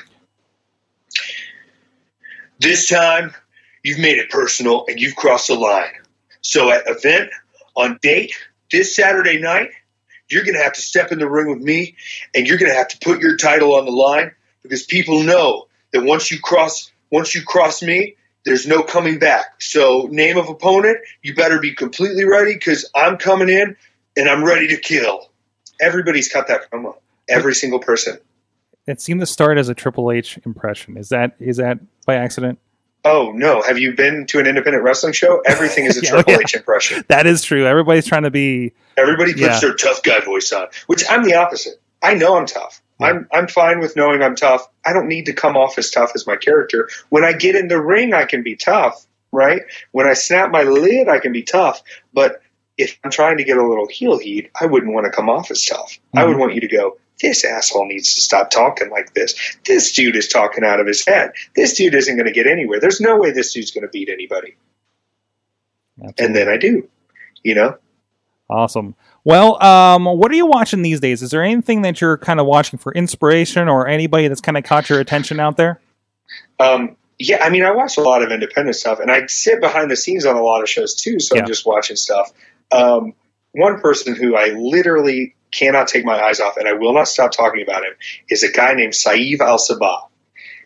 this 2.59 2.89
time, 2.89 3.33
you've 3.83 3.99
made 3.99 4.17
it 4.17 4.29
personal 4.31 4.85
and 4.87 4.99
you've 4.99 5.15
crossed 5.15 5.47
the 5.47 5.55
line. 5.55 5.93
So 6.41 6.71
at 6.71 6.83
event 6.87 7.29
on 7.75 7.99
date 8.01 8.33
this 8.71 8.95
Saturday 8.95 9.39
night, 9.39 9.69
you're 10.29 10.43
going 10.43 10.55
to 10.55 10.63
have 10.63 10.73
to 10.73 10.81
step 10.81 11.11
in 11.11 11.19
the 11.19 11.29
ring 11.29 11.49
with 11.49 11.61
me 11.61 11.95
and 12.33 12.47
you're 12.47 12.57
going 12.57 12.71
to 12.71 12.77
have 12.77 12.87
to 12.89 12.97
put 12.99 13.21
your 13.21 13.37
title 13.37 13.75
on 13.75 13.85
the 13.85 13.91
line 13.91 14.31
because 14.61 14.83
people 14.83 15.23
know 15.23 15.67
that 15.91 16.03
once 16.03 16.31
you 16.31 16.39
cross 16.39 16.91
once 17.11 17.35
you 17.35 17.43
cross 17.43 17.83
me, 17.83 18.15
there's 18.43 18.65
no 18.65 18.81
coming 18.81 19.19
back. 19.19 19.61
So 19.61 20.07
name 20.09 20.37
of 20.37 20.49
opponent, 20.49 20.97
you 21.21 21.35
better 21.35 21.59
be 21.59 21.75
completely 21.75 22.25
ready 22.25 22.55
because 22.55 22.89
I'm 22.95 23.17
coming 23.17 23.49
in 23.49 23.77
and 24.17 24.27
I'm 24.27 24.43
ready 24.43 24.67
to 24.69 24.77
kill. 24.77 25.29
Everybody's 25.79 26.27
cut 26.27 26.47
that 26.47 26.71
promo. 26.71 26.97
Every 27.29 27.53
single 27.53 27.79
person. 27.79 28.17
It 28.87 28.99
seemed 28.99 29.19
to 29.21 29.25
start 29.27 29.57
as 29.59 29.69
a 29.69 29.75
Triple 29.75 30.11
H 30.11 30.39
impression. 30.45 30.97
Is 30.97 31.09
that 31.09 31.35
is 31.39 31.57
that 31.57 31.79
by 32.05 32.15
accident? 32.15 32.59
Oh 33.05 33.31
no! 33.35 33.61
Have 33.61 33.77
you 33.77 33.93
been 33.93 34.25
to 34.27 34.39
an 34.39 34.47
independent 34.47 34.83
wrestling 34.83 35.13
show? 35.13 35.41
Everything 35.45 35.85
is 35.85 35.97
a 35.97 36.01
Yeah, 36.03 36.09
Triple 36.11 36.33
yeah. 36.33 36.39
H 36.41 36.53
impression. 36.55 37.03
That 37.09 37.27
is 37.27 37.43
true. 37.43 37.65
Everybody's 37.67 38.05
trying 38.05 38.23
to 38.23 38.31
be. 38.31 38.73
Everybody 38.97 39.33
puts 39.33 39.43
Yeah. 39.43 39.59
their 39.59 39.73
tough 39.73 40.03
guy 40.03 40.19
voice 40.21 40.51
on, 40.53 40.67
which 40.87 41.03
I'm 41.09 41.23
the 41.23 41.35
opposite. 41.35 41.81
I 42.01 42.13
know 42.13 42.37
I'm 42.37 42.45
tough. 42.45 42.81
I'm 43.01 43.27
I'm 43.33 43.47
fine 43.49 43.79
with 43.79 43.97
knowing 43.97 44.21
I'm 44.21 44.35
tough. 44.35 44.65
I 44.85 44.93
don't 44.93 45.07
need 45.09 45.25
to 45.25 45.33
come 45.33 45.57
off 45.57 45.77
as 45.77 45.91
tough 45.91 46.11
as 46.15 46.25
my 46.25 46.37
character. 46.37 46.87
When 47.09 47.25
I 47.25 47.33
get 47.33 47.55
in 47.55 47.67
the 47.67 47.81
ring, 47.81 48.13
I 48.13 48.23
can 48.23 48.41
be 48.43 48.55
tough, 48.55 49.05
right? 49.33 49.61
When 49.91 50.07
I 50.07 50.13
snap 50.13 50.51
my 50.51 50.63
lid, 50.63 51.09
I 51.09 51.19
can 51.19 51.33
be 51.33 51.43
tough. 51.43 51.81
But 52.13 52.41
if 52.77 52.97
I'm 53.03 53.11
trying 53.11 53.37
to 53.37 53.43
get 53.43 53.57
a 53.57 53.67
little 53.67 53.87
heel 53.89 54.17
heat, 54.17 54.49
I 54.59 54.65
wouldn't 54.67 54.93
want 54.93 55.05
to 55.05 55.11
come 55.11 55.29
off 55.29 55.51
as 55.51 55.65
tough. 55.65 55.99
I 56.15 56.23
would 56.23 56.37
Mhm. 56.37 56.39
want 56.39 56.53
you 56.55 56.61
to 56.61 56.67
go. 56.67 56.97
This 57.21 57.45
asshole 57.45 57.85
needs 57.85 58.15
to 58.15 58.21
stop 58.21 58.49
talking 58.49 58.89
like 58.89 59.13
this. 59.13 59.57
This 59.65 59.91
dude 59.93 60.15
is 60.15 60.27
talking 60.27 60.63
out 60.63 60.79
of 60.79 60.87
his 60.87 61.05
head. 61.05 61.31
This 61.55 61.73
dude 61.75 61.93
isn't 61.93 62.15
going 62.15 62.27
to 62.27 62.33
get 62.33 62.47
anywhere. 62.47 62.79
There's 62.79 62.99
no 62.99 63.17
way 63.17 63.31
this 63.31 63.53
dude's 63.53 63.71
going 63.71 63.83
to 63.83 63.87
beat 63.89 64.09
anybody. 64.09 64.55
And 66.17 66.35
then 66.35 66.49
I 66.49 66.57
do, 66.57 66.89
you 67.43 67.55
know. 67.55 67.77
Awesome. 68.49 68.95
Well, 69.23 69.61
um, 69.63 70.05
what 70.05 70.31
are 70.31 70.35
you 70.35 70.45
watching 70.45 70.81
these 70.81 70.99
days? 70.99 71.21
Is 71.21 71.31
there 71.31 71.43
anything 71.43 71.83
that 71.83 72.01
you're 72.01 72.17
kind 72.17 72.39
of 72.39 72.45
watching 72.45 72.77
for 72.77 72.93
inspiration, 72.93 73.69
or 73.69 73.87
anybody 73.87 74.27
that's 74.27 74.41
kind 74.41 74.57
of 74.57 74.63
caught 74.63 74.89
your 74.89 74.99
attention 74.99 75.39
out 75.39 75.55
there? 75.55 75.79
Um, 76.59 76.97
yeah, 77.19 77.43
I 77.43 77.49
mean, 77.49 77.63
I 77.63 77.71
watch 77.71 77.97
a 77.97 78.01
lot 78.01 78.21
of 78.21 78.31
independent 78.31 78.75
stuff, 78.75 78.99
and 78.99 79.09
I 79.09 79.27
sit 79.27 79.61
behind 79.61 79.89
the 79.89 79.95
scenes 79.95 80.25
on 80.25 80.35
a 80.35 80.41
lot 80.41 80.61
of 80.61 80.69
shows 80.69 80.95
too. 80.95 81.19
So 81.19 81.35
Yeah. 81.35 81.41
I'm 81.41 81.47
just 81.47 81.65
watching 81.65 81.95
stuff. 81.95 82.31
Um, 82.71 83.13
one 83.53 83.79
person 83.79 84.15
who 84.15 84.35
I 84.35 84.49
literally 84.49 85.35
cannot 85.53 85.87
take 85.87 86.05
my 86.05 86.19
eyes 86.19 86.39
off, 86.39 86.57
and 86.57 86.67
I 86.67 86.73
will 86.73 86.93
not 86.93 87.07
stop 87.07 87.31
talking 87.31 87.61
about 87.61 87.83
him, 87.83 87.93
is 88.29 88.43
a 88.43 88.51
guy 88.51 88.73
named 88.73 88.93
Saieve 88.93 89.39
Al 89.39 89.57
Sabah. 89.57 90.07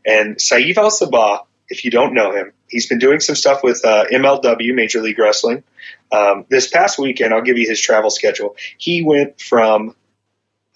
And 0.05 0.37
Saieve 0.37 0.77
Al 0.77 0.89
Sabah, 0.89 1.45
if 1.69 1.83
you 1.83 1.91
don't 1.91 2.13
know 2.13 2.31
him, 2.31 2.53
he's 2.69 2.87
been 2.87 2.99
doing 2.99 3.19
some 3.19 3.35
stuff 3.35 3.63
with 3.63 3.83
uh, 3.83 4.05
MLW, 4.05 4.73
Major 4.73 5.01
League 5.01 5.19
Wrestling. 5.19 5.63
Um, 6.11 6.45
this 6.49 6.67
past 6.69 6.97
weekend, 6.97 7.33
I'll 7.33 7.41
give 7.41 7.57
you 7.57 7.67
his 7.67 7.81
travel 7.81 8.09
schedule. 8.09 8.55
He 8.77 9.03
went 9.03 9.41
from 9.41 9.95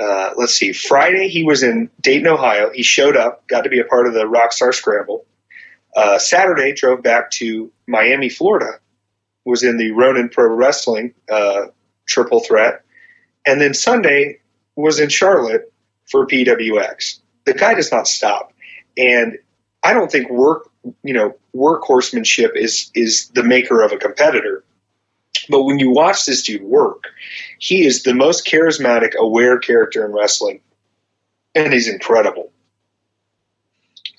uh, 0.01 0.33
let's 0.35 0.55
see, 0.55 0.73
Friday 0.73 1.27
he 1.27 1.43
was 1.43 1.61
in 1.61 1.91
Dayton, 2.01 2.27
Ohio. 2.27 2.71
He 2.73 2.81
showed 2.81 3.15
up, 3.15 3.47
got 3.47 3.65
to 3.65 3.69
be 3.69 3.79
a 3.79 3.83
part 3.83 4.07
of 4.07 4.13
the 4.13 4.23
Rockstar 4.23 4.73
Scramble. 4.73 5.25
Uh, 5.95 6.17
Saturday 6.17 6.73
drove 6.73 7.03
back 7.03 7.29
to 7.31 7.71
Miami, 7.85 8.29
Florida, 8.29 8.79
was 9.45 9.63
in 9.63 9.77
the 9.77 9.91
Ronin 9.91 10.29
Pro 10.29 10.47
Wrestling 10.47 11.13
uh, 11.31 11.65
Triple 12.07 12.39
Threat, 12.39 12.83
and 13.45 13.59
then 13.59 13.73
Sunday 13.73 14.39
was 14.75 14.99
in 14.99 15.09
Charlotte 15.09 15.71
for 16.09 16.27
PWX. 16.27 17.19
The 17.45 17.53
guy 17.53 17.73
does 17.73 17.91
not 17.91 18.07
stop, 18.07 18.53
and 18.97 19.37
I 19.83 19.93
don't 19.93 20.11
think 20.11 20.29
work, 20.29 20.69
you 21.03 21.13
know, 21.13 21.35
workhorsemanship 21.55 22.55
is 22.55 22.91
is 22.95 23.29
the 23.29 23.43
maker 23.43 23.81
of 23.81 23.91
a 23.91 23.97
competitor. 23.97 24.63
But 25.49 25.63
when 25.63 25.79
you 25.79 25.91
watch 25.91 26.25
this 26.25 26.43
dude 26.43 26.63
work, 26.63 27.05
he 27.57 27.85
is 27.85 28.03
the 28.03 28.13
most 28.13 28.45
charismatic, 28.45 29.15
aware 29.15 29.57
character 29.57 30.05
in 30.05 30.11
wrestling, 30.11 30.61
and 31.55 31.73
he's 31.73 31.87
incredible. 31.87 32.51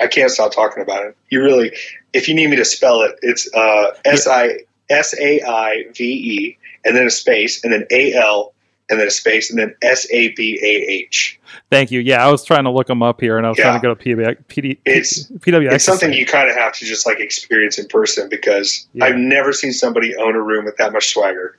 I 0.00 0.08
can't 0.08 0.30
stop 0.30 0.52
talking 0.52 0.82
about 0.82 1.04
him. 1.04 1.14
You 1.30 1.42
really, 1.42 1.72
if 2.12 2.28
you 2.28 2.34
need 2.34 2.50
me 2.50 2.56
to 2.56 2.64
spell 2.64 3.02
it, 3.02 3.16
it's 3.22 3.52
uh, 3.54 3.92
S 4.04 4.26
I 4.26 4.60
S 4.90 5.14
A 5.18 5.42
I 5.42 5.84
V 5.94 6.04
E, 6.04 6.58
and 6.84 6.96
then 6.96 7.06
a 7.06 7.10
space, 7.10 7.62
and 7.62 7.72
then 7.72 7.86
A 7.90 8.14
L, 8.14 8.52
and 8.90 8.98
then 9.00 9.06
a 9.06 9.10
space, 9.10 9.50
and 9.50 9.58
then 9.58 9.74
S 9.82 10.06
A 10.10 10.28
B 10.32 10.58
A 10.62 10.90
H. 10.92 11.38
Thank 11.70 11.90
you. 11.90 12.00
Yeah, 12.00 12.26
I 12.26 12.30
was 12.30 12.44
trying 12.44 12.64
to 12.64 12.70
look 12.70 12.86
them 12.86 13.02
up 13.02 13.20
here, 13.20 13.36
and 13.38 13.46
I 13.46 13.50
was 13.50 13.58
Yeah. 13.58 13.64
trying 13.64 13.80
to 13.80 13.82
go 13.86 13.94
to 13.94 14.00
PWX. 14.02 14.36
PD, 14.48 14.78
It's- 14.84 15.30
PWX. 15.40 15.74
It's 15.74 15.84
something 15.84 16.12
you 16.12 16.26
kind 16.26 16.50
of 16.50 16.56
have 16.56 16.72
to 16.74 16.84
just 16.84 17.06
like 17.06 17.20
experience 17.20 17.78
in 17.78 17.86
person 17.88 18.28
because 18.28 18.86
Yeah. 18.94 19.04
I've 19.06 19.16
never 19.16 19.52
seen 19.52 19.72
somebody 19.72 20.14
own 20.16 20.34
a 20.34 20.40
room 20.42 20.64
with 20.64 20.76
that 20.76 20.92
much 20.92 21.08
swagger. 21.08 21.56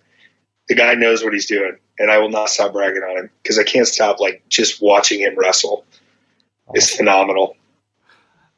The 0.68 0.76
guy 0.76 0.94
knows 0.96 1.24
what 1.24 1.34
he's 1.34 1.46
doing, 1.48 1.78
and 2.00 2.10
I 2.12 2.18
will 2.20 2.30
not 2.30 2.50
stop 2.50 2.74
bragging 2.74 3.04
on 3.04 3.18
him 3.18 3.30
because 3.42 3.58
I 3.60 3.64
can't 3.64 3.88
stop 3.88 4.20
like 4.20 4.44
just 4.50 4.82
watching 4.82 5.20
him 5.20 5.36
wrestle. 5.38 5.86
It's 6.74 6.96
phenomenal. 6.96 7.58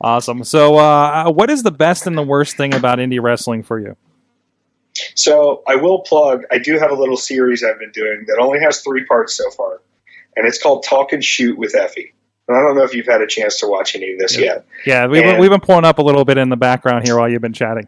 Awesome. 0.01 0.43
So, 0.43 0.75
uh, 0.77 1.31
what 1.31 1.49
is 1.49 1.63
the 1.63 1.71
best 1.71 2.05
and 2.05 2.17
the 2.17 2.21
worst 2.23 2.57
thing 2.57 2.73
about 2.73 2.99
indie 2.99 3.21
wrestling 3.21 3.63
for 3.63 3.79
you? 3.79 3.95
So 5.15 5.63
I 5.67 5.75
will 5.75 5.99
plug. 5.99 6.43
I 6.51 6.57
do 6.57 6.79
have 6.79 6.91
a 6.91 6.95
little 6.95 7.17
series 7.17 7.63
I've 7.63 7.79
been 7.79 7.91
doing 7.91 8.25
that 8.27 8.37
only 8.39 8.59
has 8.59 8.81
three 8.81 9.05
parts 9.05 9.33
so 9.33 9.49
far, 9.51 9.81
and 10.35 10.47
it's 10.47 10.61
called 10.61 10.83
Talk 10.83 11.13
and 11.13 11.23
Shoot 11.23 11.57
with 11.57 11.73
Effy. 11.73 12.11
And 12.47 12.55
I 12.55 12.61
don't 12.61 12.75
know 12.75 12.83
if 12.83 12.93
you've 12.93 13.07
had 13.07 13.21
a 13.21 13.27
chance 13.27 13.59
to 13.61 13.67
watch 13.67 13.95
any 13.95 14.13
of 14.13 14.19
this 14.19 14.37
Yeah. 14.37 14.45
yet. 14.45 14.65
Yeah, 14.85 15.07
we've, 15.07 15.23
And- 15.23 15.39
we've 15.39 15.49
been 15.49 15.59
pulling 15.61 15.83
up 15.85 15.97
a 15.97 16.03
little 16.03 16.25
bit 16.25 16.37
in 16.37 16.49
the 16.49 16.57
background 16.57 17.05
here 17.05 17.17
while 17.17 17.27
you've 17.29 17.41
been 17.41 17.53
chatting. 17.53 17.87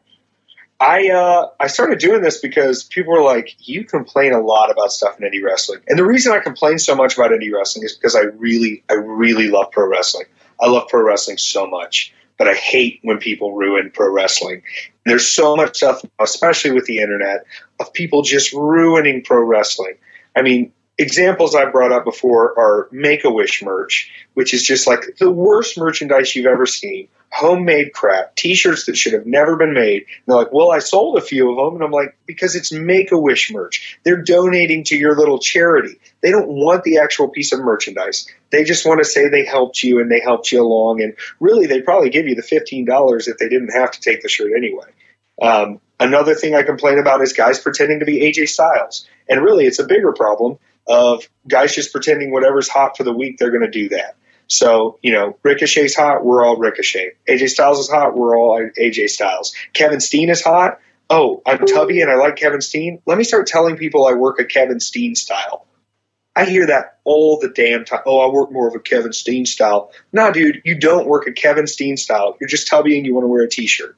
I 0.80 1.10
uh, 1.10 1.48
I 1.60 1.66
started 1.68 1.98
doing 1.98 2.22
this 2.22 2.40
because 2.40 2.84
people 2.84 3.12
were 3.14 3.24
like, 3.24 3.56
"You 3.60 3.84
complain 3.84 4.32
a 4.34 4.40
lot 4.40 4.70
about 4.70 4.92
stuff 4.92 5.20
in 5.20 5.28
indie 5.28 5.44
wrestling," 5.44 5.80
and 5.88 5.98
the 5.98 6.06
reason 6.06 6.32
I 6.34 6.40
complain 6.40 6.78
so 6.78 6.96
much 6.96 7.18
about 7.18 7.32
indie 7.32 7.52
wrestling 7.52 7.84
is 7.84 7.94
because 7.96 8.16
I 8.16 8.26
really, 8.38 8.84
I 8.88 8.94
really 8.94 9.48
love 9.48 9.72
pro 9.72 9.88
wrestling. 9.88 10.26
I 10.62 10.68
love 10.68 10.88
pro 10.88 11.02
wrestling 11.02 11.38
so 11.40 11.66
much, 11.66 12.14
but 12.38 12.48
I 12.48 12.54
hate 12.54 13.00
when 13.04 13.18
people 13.18 13.54
ruin 13.54 13.92
pro 13.94 14.12
wrestling. 14.12 14.62
There's 15.06 15.28
so 15.28 15.56
much 15.56 15.78
stuff, 15.78 16.04
especially 16.20 16.72
with 16.72 16.86
the 16.86 17.00
internet, 17.00 17.46
of 17.80 17.92
people 17.94 18.22
just 18.22 18.54
ruining 18.54 19.24
pro 19.24 19.42
wrestling. 19.42 19.96
I 20.36 20.42
mean, 20.42 20.72
examples 20.98 21.56
I 21.56 21.66
brought 21.66 21.92
up 21.92 22.04
before 22.04 22.58
are 22.58 22.88
Make 22.92 23.24
a 23.24 23.30
Wish 23.30 23.62
merch, 23.62 24.12
which 24.34 24.54
is 24.54 24.64
just 24.64 24.88
like 24.88 25.18
the 25.20 25.32
worst 25.32 25.78
merchandise 25.78 26.36
you've 26.36 26.46
ever 26.46 26.66
seen. 26.66 27.08
Homemade 27.30 27.92
crap, 27.94 28.36
T-shirts 28.36 28.86
that 28.86 28.96
should 28.96 29.12
have 29.12 29.26
never 29.26 29.58
been 29.58 29.74
made. 29.74 30.04
And 30.04 30.08
they're 30.28 30.38
like, 30.38 30.54
"Well, 30.54 30.72
I 30.72 30.80
sold 30.80 31.18
a 31.18 31.22
few 31.22 31.52
of 31.52 31.58
them," 31.58 31.76
and 31.76 31.84
I'm 31.84 31.92
like, 31.92 32.16
"Because 32.26 32.56
it's 32.56 32.72
Make 32.72 33.12
a 33.12 33.18
Wish 33.18 33.52
merch. 33.52 34.00
They're 34.04 34.22
donating 34.22 34.86
to 34.86 34.98
your 34.98 35.16
little 35.16 35.38
charity. 35.38 36.00
They 36.22 36.32
don't 36.32 36.48
want 36.48 36.84
the 36.84 37.00
actual 37.00 37.28
piece 37.28 37.52
of 37.52 37.60
merchandise. 37.60 38.28
They 38.50 38.64
just 38.64 38.86
want 38.86 39.00
to 39.00 39.06
say 39.06 39.28
they 39.28 39.44
helped 39.44 39.84
you 39.84 40.00
and 40.00 40.10
they 40.10 40.22
helped 40.22 40.52
you 40.52 40.62
along. 40.62 41.02
And 41.02 41.16
really, 41.42 41.68
they'd 41.68 41.86
probably 41.86 42.10
give 42.10 42.28
you 42.28 42.36
the 42.36 42.42
fifteen 42.42 42.86
dollars 42.86 43.28
if 43.28 43.38
they 43.38 43.50
didn't 43.50 43.74
have 43.74 43.92
to 43.92 44.02
take 44.02 44.22
the 44.22 44.30
shirt 44.30 44.54
anyway." 44.56 44.88
Um, 45.42 45.82
another 46.00 46.34
thing 46.34 46.56
I 46.56 46.64
complain 46.64 46.98
about 46.98 47.22
is 47.22 47.34
guys 47.34 47.60
pretending 47.60 48.00
to 48.00 48.06
be 48.06 48.22
AJ 48.22 48.48
Styles, 48.48 49.06
and 49.28 49.44
really, 49.44 49.66
it's 49.66 49.80
a 49.80 49.86
bigger 49.86 50.14
problem 50.14 50.58
of 50.88 51.28
guys 51.48 51.76
just 51.76 51.92
pretending 51.92 52.32
whatever's 52.32 52.70
hot 52.70 52.98
for 52.98 53.04
the 53.04 53.14
week, 53.14 53.38
they're 53.38 53.52
going 53.52 53.62
to 53.62 53.70
do 53.70 53.90
that. 53.90 54.16
So, 54.48 54.98
you 55.02 55.12
know, 55.12 55.38
Ricochet's 55.44 55.96
hot, 55.96 56.24
we're 56.24 56.46
all 56.46 56.58
Ricochet. 56.58 57.12
AJ 57.28 57.50
Styles 57.50 57.80
is 57.80 57.90
hot, 57.90 58.16
we're 58.16 58.38
all 58.38 58.70
AJ 58.80 59.10
Styles. 59.10 59.54
Kevin 59.74 60.00
Steen 60.00 60.30
is 60.30 60.42
hot. 60.42 60.80
Oh, 61.10 61.42
I'm 61.46 61.66
tubby 61.66 62.02
and 62.02 62.12
I 62.12 62.16
like 62.16 62.36
Kevin 62.36 62.62
Steen. 62.62 63.02
Let 63.06 63.18
me 63.18 63.24
start 63.24 63.48
telling 63.48 63.78
people 63.78 64.06
I 64.06 64.14
work 64.14 64.40
a 64.40 64.46
Kevin 64.46 64.80
Steen 64.80 65.16
style. 65.16 65.66
I 66.36 66.46
hear 66.46 66.68
that 66.68 67.00
all 67.04 67.40
the 67.40 67.50
damn 67.50 67.84
time. 67.84 68.02
Oh, 68.06 68.20
I 68.20 68.32
work 68.32 68.52
more 68.52 68.68
of 68.68 68.76
a 68.76 68.80
Kevin 68.80 69.14
Steen 69.14 69.46
style. 69.46 69.92
Nah, 70.14 70.32
dude, 70.32 70.62
you 70.66 70.80
don't 70.80 71.08
work 71.08 71.28
a 71.28 71.32
Kevin 71.32 71.66
Steen 71.66 71.98
style. 71.98 72.38
You're 72.40 72.48
just 72.48 72.68
tubby 72.68 72.98
and 72.98 73.06
you 73.06 73.16
want 73.16 73.24
to 73.24 73.28
wear 73.28 73.44
a 73.44 73.50
t 73.50 73.68
shirt. 73.68 73.98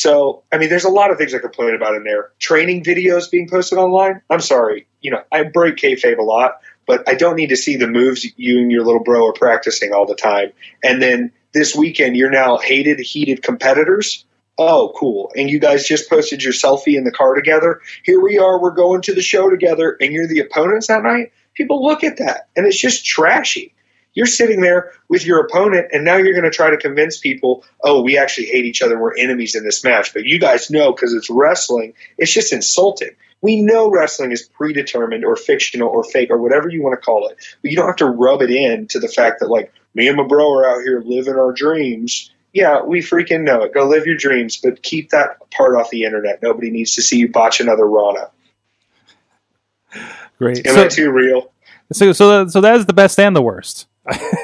So, 0.00 0.42
I 0.52 0.58
mean, 0.58 0.68
there's 0.68 0.84
a 0.84 0.90
lot 0.90 1.10
of 1.10 1.18
things 1.18 1.34
I 1.34 1.38
complain 1.38 1.74
about 1.74 1.94
in 1.94 2.04
there. 2.04 2.30
Training 2.38 2.84
videos 2.84 3.30
being 3.30 3.48
posted 3.48 3.78
online. 3.78 4.20
I'm 4.28 4.40
sorry. 4.40 4.86
You 5.00 5.12
know, 5.12 5.22
I 5.32 5.44
break 5.44 5.76
kayfabe 5.76 6.18
a 6.18 6.22
lot, 6.22 6.60
but 6.86 7.08
I 7.08 7.14
don't 7.14 7.36
need 7.36 7.48
to 7.48 7.56
see 7.56 7.76
the 7.76 7.86
moves 7.86 8.26
you 8.36 8.58
and 8.58 8.70
your 8.70 8.84
little 8.84 9.02
bro 9.02 9.28
are 9.28 9.32
practicing 9.32 9.92
all 9.92 10.06
the 10.06 10.14
time. 10.14 10.52
And 10.82 11.00
then 11.00 11.32
this 11.52 11.74
weekend, 11.74 12.16
you're 12.16 12.30
now 12.30 12.58
hated, 12.58 12.98
heated 13.00 13.42
competitors. 13.42 14.24
Oh, 14.58 14.92
cool. 14.96 15.32
And 15.36 15.50
you 15.50 15.58
guys 15.58 15.86
just 15.86 16.08
posted 16.10 16.42
your 16.42 16.52
selfie 16.52 16.96
in 16.96 17.04
the 17.04 17.12
car 17.12 17.34
together. 17.34 17.80
Here 18.04 18.20
we 18.20 18.38
are. 18.38 18.60
We're 18.60 18.70
going 18.70 19.02
to 19.02 19.14
the 19.14 19.22
show 19.22 19.50
together, 19.50 19.96
and 20.00 20.12
you're 20.12 20.26
the 20.26 20.40
opponents 20.40 20.88
that 20.88 21.02
night. 21.02 21.32
People 21.54 21.84
look 21.84 22.04
at 22.04 22.18
that, 22.18 22.48
and 22.56 22.66
it's 22.66 22.78
just 22.78 23.04
trashy. 23.04 23.74
You're 24.16 24.26
sitting 24.26 24.62
there 24.62 24.92
with 25.08 25.24
your 25.24 25.38
opponent, 25.38 25.88
and 25.92 26.02
now 26.04 26.16
you're 26.16 26.32
going 26.32 26.50
to 26.50 26.50
try 26.50 26.70
to 26.70 26.76
convince 26.78 27.18
people, 27.18 27.64
oh, 27.84 28.00
we 28.00 28.16
actually 28.18 28.46
hate 28.46 28.64
each 28.64 28.82
other. 28.82 28.98
We're 28.98 29.16
enemies 29.16 29.54
in 29.54 29.62
this 29.62 29.84
match. 29.84 30.12
But 30.12 30.24
you 30.24 30.40
guys 30.40 30.70
know 30.70 30.92
because 30.92 31.12
it's 31.12 31.30
wrestling. 31.30 31.92
It's 32.16 32.32
just 32.32 32.52
insulting. 32.52 33.10
We 33.42 33.60
know 33.60 33.90
wrestling 33.90 34.32
is 34.32 34.42
predetermined 34.42 35.22
or 35.24 35.36
fictional 35.36 35.90
or 35.90 36.02
fake 36.02 36.30
or 36.30 36.38
whatever 36.38 36.70
you 36.70 36.82
want 36.82 36.98
to 36.98 37.04
call 37.04 37.28
it. 37.28 37.36
But 37.60 37.70
you 37.70 37.76
don't 37.76 37.86
have 37.86 37.96
to 37.96 38.06
rub 38.06 38.40
it 38.40 38.50
in 38.50 38.88
to 38.88 38.98
the 38.98 39.06
fact 39.06 39.40
that, 39.40 39.50
like, 39.50 39.70
me 39.94 40.08
and 40.08 40.16
my 40.16 40.24
bro 40.24 40.50
are 40.50 40.68
out 40.68 40.82
here 40.82 41.02
living 41.04 41.34
our 41.34 41.52
dreams. 41.52 42.32
Yeah, 42.54 42.82
we 42.82 43.00
freaking 43.00 43.42
know 43.42 43.64
it. 43.64 43.74
Go 43.74 43.86
live 43.86 44.06
your 44.06 44.16
dreams, 44.16 44.56
but 44.56 44.82
keep 44.82 45.10
that 45.10 45.38
part 45.50 45.76
off 45.76 45.90
the 45.90 46.04
internet. 46.04 46.42
Nobody 46.42 46.70
needs 46.70 46.94
to 46.94 47.02
see 47.02 47.18
you 47.18 47.30
botch 47.30 47.60
another 47.60 47.86
Rana. 47.86 48.30
Great. 50.38 50.66
Am 50.66 50.74
So, 50.74 50.84
I 50.84 50.88
too 50.88 51.10
real? 51.10 51.52
so, 51.92 52.12
so, 52.12 52.48
so 52.48 52.60
that 52.62 52.76
is 52.76 52.86
the 52.86 52.94
best 52.94 53.20
and 53.20 53.36
the 53.36 53.42
worst. 53.42 53.86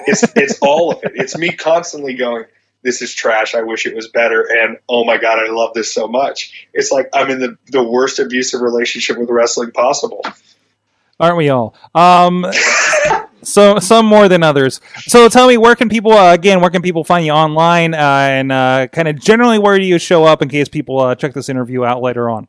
It's 0.06 0.24
it's 0.34 0.58
all 0.60 0.92
of 0.92 1.04
it. 1.04 1.12
It's 1.14 1.36
me 1.36 1.52
constantly 1.52 2.14
going, 2.14 2.44
"This 2.82 3.02
is 3.02 3.14
trash. 3.14 3.54
I 3.54 3.62
wish 3.62 3.86
it 3.86 3.94
was 3.94 4.08
better." 4.08 4.42
And 4.42 4.78
oh 4.88 5.04
my 5.04 5.16
god, 5.16 5.38
I 5.38 5.50
love 5.50 5.74
this 5.74 5.92
so 5.94 6.08
much. 6.08 6.68
It's 6.72 6.90
like 6.90 7.08
I'm 7.14 7.30
in 7.30 7.38
the 7.38 7.56
the 7.68 7.82
worst 7.82 8.18
abusive 8.18 8.60
relationship 8.60 9.18
with 9.18 9.30
wrestling 9.30 9.70
possible. 9.70 10.24
Aren't 11.20 11.36
we 11.36 11.50
all? 11.50 11.74
Um, 11.94 12.46
so 13.42 13.78
some 13.78 14.06
more 14.06 14.28
than 14.28 14.42
others. 14.42 14.80
So 15.02 15.28
tell 15.28 15.46
me, 15.46 15.56
where 15.56 15.76
can 15.76 15.88
people 15.88 16.12
uh, 16.12 16.34
again? 16.34 16.60
Where 16.60 16.70
can 16.70 16.82
people 16.82 17.04
find 17.04 17.24
you 17.24 17.32
online? 17.32 17.94
Uh, 17.94 17.98
and 17.98 18.50
uh, 18.50 18.88
kind 18.88 19.06
of 19.08 19.20
generally, 19.20 19.58
where 19.58 19.78
do 19.78 19.84
you 19.84 19.98
show 19.98 20.24
up 20.24 20.42
in 20.42 20.48
case 20.48 20.68
people 20.68 20.98
uh, 21.00 21.14
check 21.14 21.34
this 21.34 21.48
interview 21.48 21.84
out 21.84 22.02
later 22.02 22.28
on? 22.28 22.48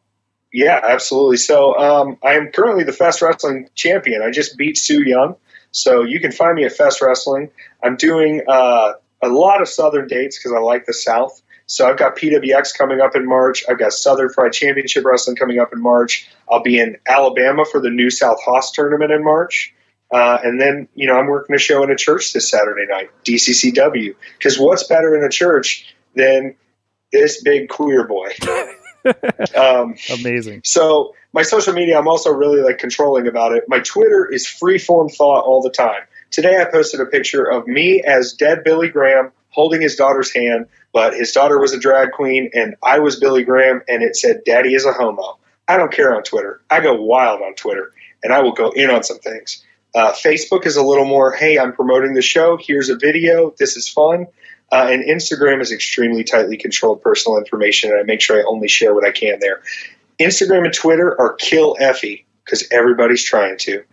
Yeah, 0.54 0.80
absolutely. 0.84 1.38
So 1.38 1.78
um, 1.78 2.18
I 2.24 2.34
am 2.34 2.52
currently 2.52 2.84
the 2.84 2.94
Fest 2.94 3.22
Wrestling 3.22 3.70
champion. 3.74 4.22
I 4.22 4.30
just 4.30 4.56
beat 4.56 4.78
Su 4.78 5.02
Yung. 5.04 5.36
So 5.74 6.04
you 6.04 6.20
can 6.20 6.32
find 6.32 6.56
me 6.56 6.64
at 6.66 6.72
Fest 6.72 7.02
Wrestling. 7.02 7.50
I'm 7.84 7.98
doing 7.98 8.44
uh, 8.48 8.94
a 9.22 9.28
lot 9.28 9.62
of 9.62 9.68
Southern 9.68 10.08
dates 10.08 10.38
because 10.38 10.54
I 10.54 10.60
like 10.60 10.86
the 10.86 10.94
South. 10.94 11.42
So 11.66 11.90
I've 11.90 11.98
got 11.98 12.16
PWX 12.16 12.78
coming 12.78 13.02
up 13.02 13.16
in 13.16 13.28
March. 13.28 13.64
I've 13.68 13.80
got 13.80 13.92
Southern 13.92 14.30
Fried 14.30 14.54
Championship 14.54 15.04
Wrestling 15.04 15.36
coming 15.36 15.60
up 15.60 15.74
in 15.74 15.82
March. 15.82 16.30
I'll 16.50 16.62
be 16.62 16.80
in 16.80 16.98
Alabama 17.08 17.66
for 17.66 17.82
the 17.82 17.90
New 17.90 18.12
South 18.12 18.38
Hoss 18.46 18.72
tournament 18.72 19.12
in 19.12 19.24
March. 19.24 19.74
Uh, 20.12 20.38
and 20.44 20.62
then, 20.62 20.88
you 20.94 21.08
know, 21.08 21.16
I'm 21.16 21.26
working 21.26 21.56
a 21.56 21.60
show 21.60 21.82
in 21.84 21.90
a 21.90 21.96
church 21.96 22.34
this 22.34 22.48
Saturday 22.50 22.86
night, 22.88 23.10
DCCW. 23.26 24.14
Because 24.38 24.60
what's 24.60 24.84
better 24.84 25.18
in 25.18 25.24
a 25.24 25.30
church 25.30 25.92
than 26.16 26.54
this 27.12 27.42
big 27.42 27.70
queer 27.70 28.06
boy? 28.06 28.30
um, 29.56 29.96
Amazing. 30.14 30.62
so 30.64 31.16
my 31.34 31.42
social 31.42 31.74
media, 31.74 31.98
I'm 31.98 32.08
also 32.08 32.30
really 32.30 32.62
like 32.62 32.78
controlling 32.78 33.28
about 33.28 33.54
it. 33.54 33.66
My 33.68 33.80
Twitter 33.80 34.32
is 34.32 34.46
freeform 34.46 35.14
thought 35.14 35.44
all 35.46 35.62
the 35.62 35.72
time. 35.72 36.04
Today 36.30 36.62
I 36.62 36.66
posted 36.66 37.00
a 37.02 37.06
picture 37.06 37.44
of 37.44 37.68
me 37.68 38.02
as 38.02 38.34
dead 38.34 38.64
Billy 38.64 38.90
Graham 38.90 39.32
holding 39.50 39.82
his 39.82 39.96
daughter's 39.96 40.34
hand, 40.34 40.68
but 40.94 41.14
his 41.14 41.32
daughter 41.32 41.60
was 41.60 41.74
a 41.74 41.80
drag 41.80 42.12
queen 42.12 42.52
and 42.54 42.76
I 42.84 43.00
was 43.00 43.20
Billy 43.20 43.44
Graham 43.44 43.82
and 43.88 44.04
it 44.04 44.16
said 44.16 44.44
daddy 44.46 44.76
is 44.76 44.86
a 44.86 44.94
homo. 44.94 45.38
I 45.68 45.78
don't 45.78 45.92
care 45.92 46.16
on 46.16 46.24
Twitter. 46.24 46.62
I 46.70 46.82
go 46.82 47.02
wild 47.02 47.42
on 47.42 47.56
Twitter 47.56 47.92
and 48.24 48.32
I 48.32 48.42
will 48.42 48.54
go 48.54 48.70
in 48.70 48.90
on 48.90 49.04
some 49.04 49.20
things. 49.20 49.64
Uh, 49.96 50.12
Facebook 50.12 50.66
is 50.66 50.76
a 50.76 50.84
little 50.84 51.06
more, 51.06 51.32
hey, 51.32 51.60
I'm 51.60 51.74
promoting 51.74 52.14
the 52.14 52.22
show. 52.22 52.58
Here's 52.58 52.90
a 52.90 52.96
video. 52.96 53.54
This 53.58 53.78
is 53.78 53.88
fun. 53.88 54.28
Uh, 54.72 54.88
and 54.90 55.04
Instagram 55.04 55.62
is 55.62 55.72
extremely 55.72 56.24
tightly 56.24 56.58
controlled 56.58 57.04
personal 57.04 57.38
information, 57.38 57.92
and 57.92 58.00
I 58.00 58.04
make 58.04 58.22
sure 58.22 58.40
I 58.40 58.44
only 58.44 58.68
share 58.68 58.96
what 58.96 59.06
I 59.06 59.12
can 59.12 59.38
there. 59.40 59.62
Instagram 60.20 60.66
and 60.66 60.74
Twitter 60.74 61.20
are 61.20 61.34
kill 61.34 61.76
Effy 61.76 62.26
because 62.44 62.68
everybody's 62.72 63.24
trying 63.24 63.58
to. 63.60 63.84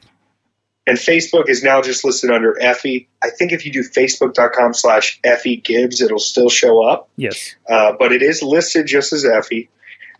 And 0.87 0.99
Facebook 0.99 1.49
is 1.49 1.63
now 1.63 1.83
just 1.83 2.05
listed 2.05 2.31
under 2.31 2.55
Effy. 2.55 3.07
I 3.23 3.31
think 3.31 3.53
if 3.53 3.65
you 3.65 3.73
do 3.73 3.83
facebook.com 3.83 4.75
slash 4.75 5.21
Effy 5.23 5.63
Gibbs, 5.63 6.01
it'll 6.01 6.19
still 6.19 6.49
show 6.49 6.83
up. 6.83 7.09
Yes. 7.17 7.55
Uh, 7.69 7.93
but 7.99 8.13
it 8.13 8.23
is 8.23 8.43
listed 8.43 8.87
just 8.87 9.13
as 9.13 9.25
Effy. 9.25 9.69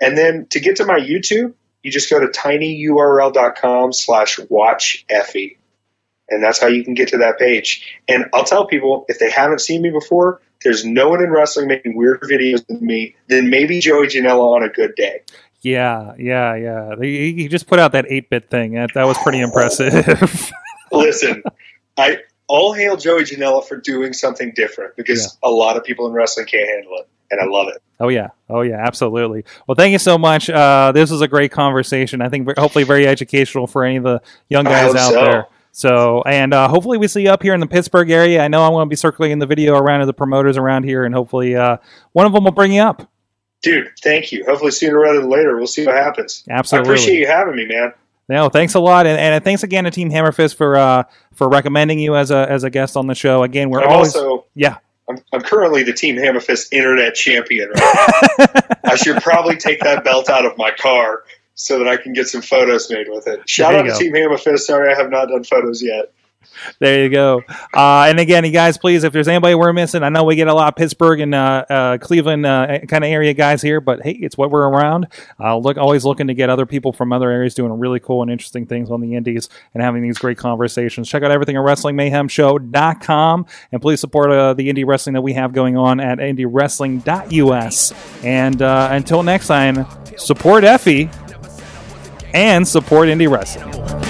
And 0.01 0.17
then 0.17 0.47
to 0.51 0.61
get 0.61 0.77
to 0.77 0.87
my 0.87 1.01
YouTube, 1.01 1.55
you 1.83 1.91
just 1.91 2.11
go 2.11 2.21
to 2.21 2.27
tinyurl.com 2.27 3.93
slash 3.93 4.39
watch 4.49 5.05
Effy. 5.11 5.57
And 6.29 6.43
that's 6.43 6.61
how 6.61 6.69
you 6.69 6.85
can 6.85 6.95
get 6.95 7.09
to 7.09 7.19
that 7.19 7.39
page. 7.39 7.99
And 8.07 8.27
I'll 8.33 8.45
tell 8.45 8.67
people 8.67 9.07
if 9.09 9.19
they 9.19 9.31
haven't 9.31 9.61
seen 9.61 9.83
me 9.83 9.91
before, 9.91 10.41
there's 10.63 10.85
no 10.85 11.09
one 11.09 11.23
in 11.23 11.31
wrestling 11.31 11.67
making 11.67 11.97
weird 11.97 12.21
videos 12.21 12.65
than 12.67 12.85
me, 12.85 13.17
then 13.27 13.51
maybe 13.51 13.81
Joey 13.81 14.07
Janela 14.07 14.57
on 14.57 14.63
a 14.63 14.69
good 14.69 14.95
day. 14.95 15.23
Yeah, 15.63 16.15
yeah, 16.19 16.55
yeah. 16.55 16.95
He, 17.01 17.35
he 17.35 17.49
just 17.49 17.67
put 17.67 17.79
out 17.79 17.93
that 17.93 18.07
eight 18.09 18.31
bit 18.31 18.49
thing. 18.49 18.75
That, 18.75 18.91
that 18.95 19.05
was 19.05 19.19
pretty 19.19 19.41
impressive. 19.41 20.51
Listen, 20.93 21.43
I 21.99 22.19
all 22.49 22.73
hail 22.73 22.97
Joey 22.97 23.23
Janela 23.23 23.65
for 23.67 23.77
doing 23.77 24.13
something 24.13 24.53
different 24.55 24.97
because 24.97 25.39
a 25.43 25.51
lot 25.51 25.77
of 25.77 25.85
people 25.85 26.07
in 26.07 26.13
wrestling 26.13 26.47
can't 26.47 26.69
handle 26.69 26.99
it. 26.99 27.09
And 27.33 27.41
I 27.41 27.45
love 27.45 27.69
it. 27.69 27.81
oh 28.01 28.09
yeah, 28.09 28.31
oh 28.49 28.63
yeah, 28.63 28.85
absolutely. 28.85 29.45
Well, 29.69 29.77
thank 29.77 29.93
you 29.93 30.01
so 30.01 30.19
much. 30.19 30.51
Uh, 30.51 30.91
this 30.91 31.13
was 31.13 31.21
a 31.21 31.29
great 31.29 31.53
conversation. 31.53 32.21
I 32.23 32.29
think 32.29 32.49
hopefully 32.59 32.83
very 32.83 33.07
educational 33.07 33.69
for 33.69 33.85
any 33.85 33.99
of 33.99 34.03
the 34.03 34.21
young 34.49 34.65
guys 34.65 34.97
out 34.97 35.13
so. 35.13 35.25
there. 35.25 35.47
So, 35.71 36.23
and 36.23 36.53
uh, 36.53 36.67
hopefully 36.67 36.99
we 36.99 37.07
see 37.07 37.23
you 37.23 37.31
up 37.31 37.43
here 37.43 37.55
in 37.55 37.61
the 37.61 37.69
Pittsburgh 37.69 38.11
area. 38.11 38.43
I 38.43 38.49
know 38.49 38.65
I'm 38.65 38.73
going 38.73 38.87
to 38.87 38.91
be 38.91 38.97
circulating 38.97 39.39
the 39.39 39.47
video 39.47 39.77
around 39.77 40.01
to 40.01 40.07
the 40.07 40.13
promoters 40.13 40.57
around 40.57 40.83
here, 40.83 41.05
and 41.05 41.15
hopefully 41.15 41.55
uh, 41.55 41.77
one 42.13 42.27
of 42.27 42.33
them 42.33 42.43
will 42.43 42.51
bring 42.51 42.73
you 42.73 42.83
up. 42.83 43.09
Dude, 43.63 43.91
thank 44.03 44.33
you. 44.33 44.45
Hopefully 44.47 44.71
sooner 44.71 44.99
rather 44.99 45.21
than 45.21 45.29
later. 45.29 45.57
We'll 45.57 45.67
see 45.67 45.85
what 45.85 45.95
happens. 45.95 46.45
Absolutely. 46.49 46.89
I 46.89 46.93
appreciate 46.93 47.19
you 47.19 47.27
having 47.27 47.57
me, 47.57 47.67
man. 47.67 47.93
No, 48.29 48.49
thanks 48.49 48.75
a 48.75 48.81
lot, 48.81 49.07
and, 49.07 49.19
and 49.19 49.45
thanks 49.45 49.65
again 49.65 49.85
to 49.85 49.91
Team 49.91 50.09
Hammerfist 50.09 50.55
for 50.55 50.77
uh, 50.77 51.03
for 51.35 51.49
recommending 51.49 51.99
you 51.99 52.15
as 52.15 52.31
a 52.31 52.49
as 52.49 52.63
a 52.63 52.71
guest 52.71 52.97
on 52.97 53.09
the 53.09 53.15
show. 53.15 53.43
Again, 53.43 53.71
we're 53.71 53.81
I'm 53.81 53.91
always 53.91 54.15
also 54.15 54.47
yeah. 54.55 54.77
I'm, 55.09 55.19
I'm 55.33 55.41
currently 55.41 55.83
the 55.83 55.93
Team 55.93 56.15
Hammerfist 56.15 56.73
Internet 56.73 57.17
Champion. 57.17 57.71
Right? 57.71 58.79
I 58.85 58.95
should 58.95 59.21
probably 59.21 59.57
take 59.57 59.81
that 59.81 60.05
belt 60.05 60.31
out 60.31 60.47
of 60.47 60.57
my 60.57 60.71
car 60.71 61.25
so 61.55 61.79
that 61.79 61.89
I 61.89 61.97
can 61.97 62.13
get 62.13 62.29
some 62.29 62.41
photos 62.41 62.89
made 62.89 63.09
with 63.09 63.27
it. 63.27 63.49
Shout 63.49 63.75
out 63.75 63.83
to 63.83 63.89
go. 63.89 63.99
Team 63.99 64.13
Hammerfist. 64.13 64.61
Sorry, 64.61 64.93
I 64.93 64.97
have 64.97 65.11
not 65.11 65.27
done 65.27 65.43
photos 65.43 65.83
yet. 65.83 66.13
There 66.79 67.05
you 67.05 67.11
go. 67.11 67.43
Uh, 67.75 68.07
and 68.09 68.19
again, 68.19 68.45
you 68.45 68.51
guys, 68.51 68.79
please, 68.79 69.05
if 69.05 69.13
there's 69.13 69.29
anybody 69.29 69.55
we're 69.55 69.73
missing, 69.73 70.03
I 70.03 70.09
know 70.09 70.25
we 70.25 70.37
get 70.37 70.49
a 70.49 70.55
lot 70.55 70.69
of 70.69 70.77
Pittsburgh 70.77 71.21
and 71.21 71.35
uh, 71.35 71.65
uh, 71.69 71.99
Cleveland 71.99 72.47
uh, 72.47 72.81
kind 72.89 73.05
of 73.05 73.11
area 73.11 73.35
guys 73.35 73.63
here, 73.63 73.81
but 73.81 74.03
hey, 74.03 74.13
it's 74.13 74.37
what 74.37 74.51
we're 74.51 74.69
around. 74.69 75.07
Uh, 75.39 75.57
look, 75.57 75.77
always 75.77 76.05
looking 76.05 76.27
to 76.27 76.35
get 76.35 76.51
other 76.51 76.67
people 76.67 76.93
from 76.93 77.13
other 77.13 77.31
areas 77.31 77.55
doing 77.55 77.73
really 77.79 78.01
cool 78.01 78.23
and 78.23 78.31
interesting 78.31 78.67
things 78.67 78.91
on 78.91 79.01
the 79.01 79.15
indies 79.15 79.49
and 79.75 79.83
having 79.83 80.03
these 80.03 80.19
great 80.19 80.39
conversations. 80.39 81.09
Check 81.09 81.23
out 81.23 81.31
everything 81.31 81.57
at 81.57 81.63
WrestlingMayhemShow.com 81.63 83.47
and 83.73 83.83
please 83.83 84.01
support 84.01 84.31
uh, 84.31 84.55
the 84.55 84.73
indie 84.73 84.87
wrestling 84.87 85.15
that 85.15 85.23
we 85.23 85.35
have 85.35 85.53
going 85.53 85.77
on 85.77 86.01
at 86.01 86.19
IndieWrestling.us. 86.19 88.25
And 88.25 88.61
until 88.61 89.23
next 89.23 89.47
time, 89.47 89.87
support 90.17 90.65
Effy 90.65 91.13
and 92.35 92.67
support 92.67 93.09
indie 93.09 93.31
wrestling. 93.31 94.10